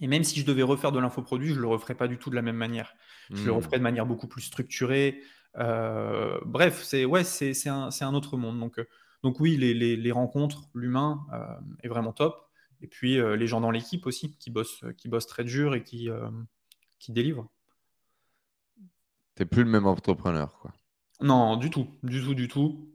Et 0.00 0.08
même 0.08 0.24
si 0.24 0.40
je 0.40 0.44
devais 0.44 0.62
refaire 0.64 0.90
de 0.90 0.98
l'infoproduit, 0.98 1.50
je 1.50 1.54
ne 1.54 1.60
le 1.60 1.68
referais 1.68 1.94
pas 1.94 2.08
du 2.08 2.18
tout 2.18 2.28
de 2.30 2.34
la 2.34 2.42
même 2.42 2.56
manière. 2.56 2.94
Je 3.30 3.44
le 3.44 3.52
Mmh. 3.52 3.56
referais 3.56 3.78
de 3.78 3.82
manière 3.84 4.06
beaucoup 4.06 4.26
plus 4.26 4.42
structurée. 4.42 5.22
Bref, 5.54 6.82
c'est 6.82 7.04
ouais, 7.04 7.22
c'est 7.24 7.68
un, 7.68 7.90
un 8.00 8.14
autre 8.14 8.36
monde. 8.36 8.58
Donc, 8.58 8.84
donc 9.22 9.38
oui, 9.40 9.56
les, 9.56 9.72
les- 9.72 9.96
les 9.96 10.12
rencontres, 10.12 10.68
l'humain 10.74 11.24
est 11.84 11.88
vraiment 11.88 12.12
top. 12.12 12.50
Et 12.80 12.88
puis 12.88 13.16
les 13.36 13.46
gens 13.46 13.60
dans 13.60 13.70
l'équipe 13.70 14.04
aussi, 14.06 14.36
qui 14.36 14.50
bossent, 14.50 14.84
qui 14.98 15.08
bossent 15.08 15.28
très 15.28 15.44
dur 15.44 15.76
et 15.76 15.84
qui, 15.84 16.08
qui 16.98 17.12
délivrent. 17.12 17.48
T'es 19.34 19.44
plus 19.44 19.64
le 19.64 19.70
même 19.70 19.86
entrepreneur, 19.86 20.58
quoi. 20.60 20.72
Non, 21.20 21.56
du 21.56 21.70
tout, 21.70 21.88
du 22.02 22.22
tout, 22.22 22.34
du 22.34 22.48
tout. 22.48 22.90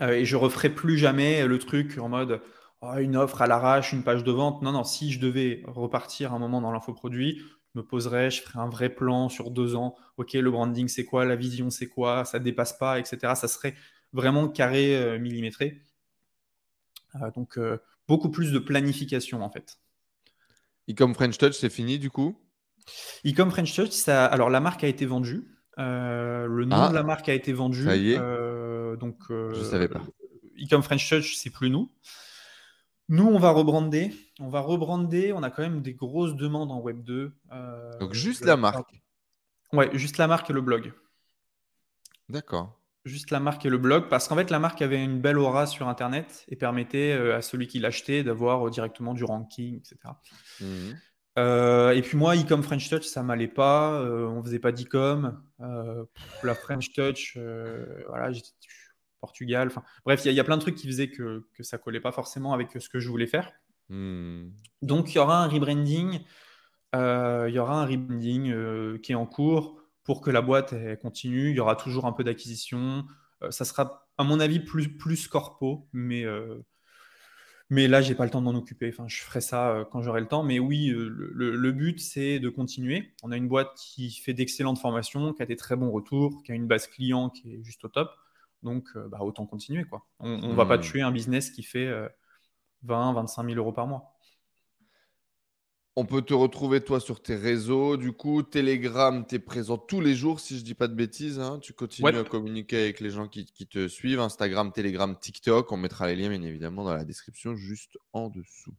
Euh, 0.00 0.12
et 0.12 0.24
je 0.24 0.36
referai 0.36 0.70
plus 0.70 0.96
jamais 0.96 1.46
le 1.46 1.58
truc 1.58 1.98
en 1.98 2.08
mode 2.08 2.40
oh, 2.82 2.94
une 2.98 3.16
offre 3.16 3.42
à 3.42 3.46
l'arrache, 3.46 3.92
une 3.92 4.02
page 4.02 4.24
de 4.24 4.32
vente. 4.32 4.62
Non, 4.62 4.72
non, 4.72 4.84
si 4.84 5.12
je 5.12 5.20
devais 5.20 5.62
repartir 5.66 6.32
un 6.32 6.38
moment 6.38 6.60
dans 6.60 6.70
l'infoproduit, 6.70 7.38
je 7.74 7.80
me 7.80 7.84
poserais, 7.84 8.30
je 8.30 8.42
ferais 8.42 8.60
un 8.60 8.68
vrai 8.68 8.88
plan 8.88 9.28
sur 9.28 9.50
deux 9.50 9.74
ans. 9.74 9.96
Ok, 10.16 10.34
le 10.34 10.50
branding 10.50 10.88
c'est 10.88 11.04
quoi, 11.04 11.24
la 11.24 11.36
vision 11.36 11.70
c'est 11.70 11.88
quoi, 11.88 12.24
ça 12.24 12.38
dépasse 12.38 12.78
pas, 12.78 12.98
etc. 12.98 13.34
Ça 13.34 13.48
serait 13.48 13.74
vraiment 14.12 14.48
carré, 14.48 14.96
euh, 14.96 15.18
millimétré. 15.18 15.82
Euh, 17.16 17.30
donc 17.34 17.58
beaucoup 18.06 18.30
plus 18.30 18.52
de 18.52 18.58
planification 18.58 19.42
en 19.42 19.50
fait. 19.50 19.80
E-com 20.88 21.14
French 21.14 21.36
Touch, 21.36 21.54
c'est 21.54 21.70
fini 21.70 21.98
du 21.98 22.10
coup? 22.10 22.38
Ecom 23.24 23.50
French 23.50 23.74
Touch, 23.74 23.90
ça, 23.90 24.24
alors 24.26 24.48
la 24.48 24.60
marque 24.60 24.84
a 24.84 24.88
été 24.88 25.04
vendue. 25.04 25.57
Euh, 25.78 26.46
le 26.46 26.64
nom 26.64 26.76
Ah, 26.76 26.88
de 26.88 26.94
la 26.94 27.02
marque 27.02 27.28
a 27.28 27.34
été 27.34 27.52
vendu. 27.52 27.84
ça 27.84 27.96
y 27.96 28.12
est. 28.12 28.18
Euh, 28.18 28.96
donc, 28.96 29.16
euh, 29.30 29.52
Je 29.54 29.62
savais 29.62 29.88
pas. 29.88 30.02
Ecom 30.60 30.82
French 30.82 31.08
Touch, 31.08 31.36
c'est 31.36 31.50
plus 31.50 31.70
nous. 31.70 31.90
Nous, 33.08 33.24
on 33.26 33.38
va 33.38 33.50
rebrander. 33.50 34.12
On 34.40 34.48
va 34.48 34.60
rebrander. 34.60 35.32
On 35.32 35.42
a 35.42 35.50
quand 35.50 35.62
même 35.62 35.80
des 35.82 35.94
grosses 35.94 36.34
demandes 36.34 36.70
en 36.72 36.80
Web 36.80 37.02
2. 37.04 37.32
euh, 37.52 37.98
Donc 37.98 38.12
juste 38.12 38.44
la 38.44 38.56
marque. 38.56 38.90
Ouais, 39.72 39.88
juste 39.94 40.18
la 40.18 40.26
marque 40.26 40.50
et 40.50 40.52
le 40.52 40.60
blog. 40.60 40.92
D'accord. 42.28 42.74
Juste 43.04 43.30
la 43.30 43.40
marque 43.40 43.64
et 43.64 43.70
le 43.70 43.78
blog, 43.78 44.08
parce 44.10 44.28
qu'en 44.28 44.34
fait, 44.36 44.50
la 44.50 44.58
marque 44.58 44.82
avait 44.82 45.02
une 45.02 45.20
belle 45.20 45.38
aura 45.38 45.66
sur 45.66 45.88
Internet 45.88 46.44
et 46.48 46.56
permettait 46.56 47.12
euh, 47.12 47.36
à 47.36 47.42
celui 47.42 47.66
qui 47.66 47.78
l'achetait 47.78 48.22
d'avoir 48.22 48.66
euh, 48.66 48.70
directement 48.70 49.14
du 49.14 49.24
ranking, 49.24 49.76
etc. 49.78 49.96
Euh, 51.38 51.92
et 51.92 52.02
puis 52.02 52.16
moi, 52.16 52.34
e-com 52.36 52.62
French 52.62 52.88
Touch, 52.90 53.04
ça 53.04 53.22
m'allait 53.22 53.48
pas. 53.48 53.92
euh, 54.00 54.26
on 54.26 54.42
faisait 54.42 54.58
pas 54.58 54.72
d'e-com. 54.72 55.40
Euh, 55.60 56.04
la 56.42 56.54
French 56.54 56.92
Touch, 56.92 57.34
euh, 57.36 58.02
voilà, 58.08 58.32
j'étais 58.32 58.48
Portugal. 59.20 59.68
Enfin, 59.68 59.82
bref, 60.04 60.24
il 60.24 60.26
y, 60.26 60.28
a- 60.30 60.32
il 60.32 60.36
y 60.36 60.40
a 60.40 60.44
plein 60.44 60.56
de 60.56 60.62
trucs 60.62 60.74
qui 60.74 60.86
faisaient 60.88 61.10
que, 61.10 61.46
que 61.54 61.62
ça 61.62 61.78
collait 61.78 62.00
pas 62.00 62.12
forcément 62.12 62.52
avec 62.52 62.70
ce 62.80 62.88
que 62.88 62.98
je 62.98 63.08
voulais 63.08 63.26
faire. 63.26 63.52
Hmm. 63.88 64.48
Donc, 64.82 65.12
il 65.12 65.16
y 65.16 65.18
aura 65.18 65.42
un 65.44 65.48
rebranding. 65.48 66.20
il 66.94 67.50
y 67.54 67.58
aura 67.58 67.82
un 67.82 67.86
rebranding 67.86 68.98
qui 69.00 69.12
est 69.12 69.16
en 69.16 69.26
cours 69.26 69.80
pour 70.04 70.20
que 70.22 70.30
la 70.30 70.40
boîte 70.42 70.72
elle, 70.72 70.98
continue. 70.98 71.50
Il 71.50 71.56
y 71.56 71.60
aura 71.60 71.76
toujours 71.76 72.06
un 72.06 72.12
peu 72.12 72.24
d'acquisition. 72.24 73.06
Ça 73.50 73.64
sera, 73.64 74.08
à 74.18 74.24
mon 74.24 74.40
avis, 74.40 74.58
plus, 74.60 74.96
plus 74.96 75.28
corpo, 75.28 75.88
mais, 75.92 76.24
mais 77.70 77.86
là, 77.88 78.00
j'ai 78.00 78.14
pas 78.14 78.24
le 78.24 78.30
temps 78.30 78.40
de 78.40 78.46
m'en 78.46 78.58
occuper. 78.58 78.88
Enfin, 78.88 79.06
je 79.08 79.20
ferai 79.22 79.40
ça 79.42 79.70
euh, 79.70 79.84
quand 79.84 80.00
j'aurai 80.02 80.20
le 80.20 80.28
temps. 80.28 80.42
Mais 80.42 80.58
oui, 80.58 80.88
euh, 80.90 81.08
le, 81.08 81.72
but, 81.72 82.00
c'est 82.00 82.38
de 82.40 82.48
continuer. 82.48 83.12
On 83.22 83.30
a 83.30 83.36
une 83.36 83.48
boîte 83.48 83.74
qui 83.76 84.10
fait 84.10 84.32
d'excellentes 84.34 84.78
formations, 84.78 85.34
qui 85.34 85.42
a 85.42 85.46
des 85.46 85.56
très 85.56 85.76
bons 85.76 85.90
retours, 85.90 86.42
qui 86.44 86.52
a 86.52 86.54
une 86.54 86.66
base 86.66 86.86
client 86.86 87.28
qui 87.30 87.54
est 87.54 87.62
juste 87.62 87.84
au 87.84 87.88
top. 87.88 88.10
Donc, 88.62 88.86
euh, 88.96 89.08
bah, 89.08 89.18
autant 89.20 89.46
continuer. 89.46 89.84
Quoi. 89.84 90.06
On 90.20 90.48
ne 90.48 90.54
va 90.54 90.66
pas 90.66 90.78
Hmm. 90.78 90.82
tuer 90.82 91.02
un 91.02 91.12
business 91.12 91.50
qui 91.50 91.62
fait 91.62 91.86
euh, 91.86 92.08
20, 92.84 93.12
25 93.14 93.44
000 93.44 93.56
euros 93.58 93.72
par 93.72 93.86
mois. 93.86 94.17
On 96.00 96.04
peut 96.06 96.22
te 96.22 96.32
retrouver 96.32 96.80
toi 96.80 97.00
sur 97.00 97.20
tes 97.20 97.34
réseaux. 97.34 97.96
Du 97.96 98.12
coup, 98.12 98.44
Telegram, 98.44 99.26
tu 99.26 99.34
es 99.34 99.38
présent 99.40 99.76
tous 99.76 100.00
les 100.00 100.14
jours, 100.14 100.38
si 100.38 100.56
je 100.56 100.62
dis 100.62 100.74
pas 100.74 100.86
de 100.86 100.94
bêtises. 100.94 101.40
hein. 101.40 101.58
Tu 101.60 101.72
continues 101.72 102.06
Ouais. 102.06 102.16
à 102.16 102.22
communiquer 102.22 102.80
avec 102.82 103.00
les 103.00 103.10
gens 103.10 103.26
qui, 103.26 103.46
qui 103.46 103.66
te 103.66 103.88
suivent. 103.88 104.20
Instagram, 104.20 104.70
Telegram, 104.70 105.16
TikTok. 105.18 105.72
On 105.72 105.76
mettra 105.76 106.06
les 106.06 106.14
liens, 106.14 106.28
bien 106.28 106.42
évidemment, 106.42 106.84
dans 106.84 106.94
la 106.94 107.04
description 107.04 107.56
juste 107.56 107.98
en 108.12 108.28
dessous. 108.28 108.74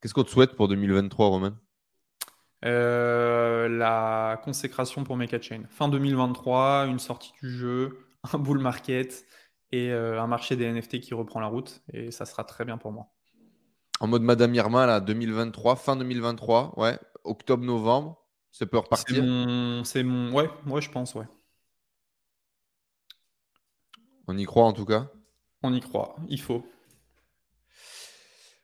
Qu'est-ce 0.00 0.12
qu'on 0.12 0.24
te 0.24 0.30
souhaite 0.30 0.56
pour 0.56 0.66
2023, 0.66 1.28
Roman 1.28 1.52
Euh, 2.64 3.68
la 3.68 4.40
consécration 4.42 5.04
pour 5.04 5.16
Mecha 5.16 5.40
Chain. 5.40 5.62
Fin 5.70 5.88
2023, 5.88 6.86
une 6.88 6.98
sortie 6.98 7.30
du 7.40 7.48
jeu, 7.48 7.96
un 8.32 8.38
bull 8.38 8.58
market 8.58 9.24
et 9.70 9.92
euh, 9.92 10.20
un 10.20 10.26
marché 10.26 10.56
des 10.56 10.66
NFT 10.66 10.98
qui 10.98 11.14
reprend 11.14 11.38
la 11.38 11.46
route. 11.46 11.80
Et 11.92 12.10
ça 12.10 12.26
sera 12.26 12.42
très 12.42 12.64
bien 12.64 12.76
pour 12.76 12.90
moi. 12.90 13.12
En 14.00 14.06
mode 14.06 14.22
Madame 14.22 14.54
Irma, 14.54 14.86
là, 14.86 15.00
2023, 15.00 15.76
fin 15.76 15.96
2023, 15.96 16.78
ouais, 16.78 16.98
octobre-novembre, 17.24 18.22
ça 18.52 18.66
peut 18.66 18.76
C'est 18.76 18.82
repartir. 18.84 19.22
mon, 19.24 19.84
c'est 19.84 20.02
mon, 20.04 20.32
ouais, 20.32 20.48
ouais, 20.66 20.80
je 20.80 20.90
pense, 20.90 21.14
ouais. 21.14 21.26
On 24.28 24.36
y 24.36 24.44
croit 24.44 24.64
en 24.64 24.72
tout 24.72 24.84
cas? 24.84 25.10
On 25.62 25.74
y 25.74 25.80
croit, 25.80 26.16
il 26.28 26.40
faut. 26.40 26.64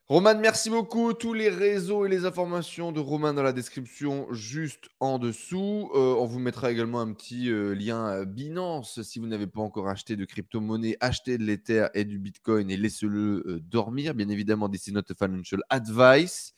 Roman, 0.06 0.38
merci 0.38 0.68
beaucoup. 0.68 1.14
Tous 1.14 1.32
les 1.32 1.48
réseaux 1.48 2.04
et 2.04 2.10
les 2.10 2.26
informations 2.26 2.92
de 2.92 3.00
Roman 3.00 3.32
dans 3.32 3.42
la 3.42 3.54
description 3.54 4.30
juste 4.34 4.90
en 5.00 5.18
dessous. 5.18 5.90
Euh, 5.94 6.14
on 6.18 6.26
vous 6.26 6.38
mettra 6.38 6.70
également 6.70 7.00
un 7.00 7.10
petit 7.14 7.48
euh, 7.50 7.72
lien 7.74 8.08
euh, 8.08 8.24
Binance 8.26 9.00
si 9.00 9.18
vous 9.18 9.26
n'avez 9.26 9.46
pas 9.46 9.62
encore 9.62 9.88
acheté 9.88 10.16
de 10.16 10.26
crypto-monnaie. 10.26 10.98
Achetez 11.00 11.38
de 11.38 11.44
l'Ether 11.44 11.86
et 11.94 12.04
du 12.04 12.18
Bitcoin 12.18 12.70
et 12.70 12.76
laissez-le 12.76 13.44
euh, 13.46 13.60
dormir. 13.60 14.14
Bien 14.14 14.28
évidemment, 14.28 14.68
this 14.68 14.88
is 14.88 14.92
not 14.92 15.04
a 15.08 15.14
financial 15.14 15.62
advice. 15.70 16.52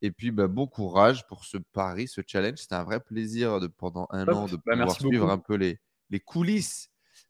Et 0.00 0.10
puis, 0.10 0.30
bah, 0.30 0.46
bon 0.46 0.66
courage 0.66 1.26
pour 1.26 1.44
ce 1.44 1.58
pari, 1.58 2.08
ce 2.08 2.22
challenge. 2.26 2.60
C'était 2.60 2.76
un 2.76 2.84
vrai 2.84 3.00
plaisir 3.00 3.60
de, 3.60 3.66
pendant 3.66 4.06
un 4.08 4.26
an 4.28 4.46
de 4.46 4.56
Bah, 4.56 4.72
pouvoir 4.72 4.90
suivre 4.92 5.26
beaucoup. 5.26 5.32
un 5.32 5.38
peu 5.38 5.56
les, 5.56 5.80
les 6.08 6.20
coulisses 6.20 6.88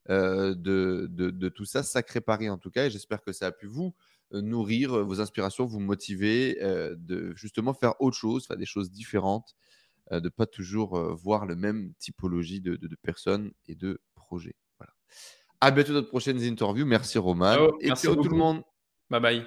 de, 0.09 0.55
de- 0.55 1.31
de 1.31 1.49
tout 1.49 1.65
ça. 1.65 1.83
Sacré 1.83 2.21
pari 2.21 2.49
en 2.49 2.59
tout 2.59 2.71
cas. 2.71 2.87
Et 2.87 2.91
j'espère 2.91 3.21
que 3.21 3.33
ça 3.33 3.47
a 3.47 3.51
pu 3.53 3.67
vous 3.67 3.93
nourrir 4.33 4.93
euh, 4.95 5.03
vos 5.05 5.21
inspirations, 5.21 5.65
vous 5.67 5.81
motiver 5.81 6.59
euh, 6.63 6.95
de 6.99 7.33
justement 7.37 7.75
faire 7.75 7.95
autre 8.01 8.17
chose, 8.17 8.47
faire 8.47 8.57
des 8.57 8.67
choses 8.67 8.91
différentes, 8.91 9.55
euh, 10.13 10.21
de 10.21 10.29
pas 10.29 10.47
toujours 10.47 10.97
euh, 10.99 11.15
voir 11.15 11.47
le 11.47 11.57
même 11.57 11.93
typologie 11.99 12.61
de, 12.61 12.77
de- 12.77 12.89
de 12.89 12.97
personnes 12.97 13.53
et 13.67 13.75
de 13.75 14.01
projets. 14.15 14.57
Voilà. 14.79 14.93
À 15.61 15.71
bientôt 15.71 15.93
dans 15.95 16.03
de 16.03 16.07
prochaines 16.07 16.43
interviews. 16.43 16.87
Merci 16.87 17.19
Roman. 17.19 17.53
Ciao, 17.55 17.79
et 17.81 17.87
merci 17.89 18.07
ciao 18.07 18.15
tout 18.17 18.23
le 18.23 18.29
beaucoup. 18.29 18.37
monde. 18.37 18.63
Bye 19.11 19.21
bye. 19.21 19.47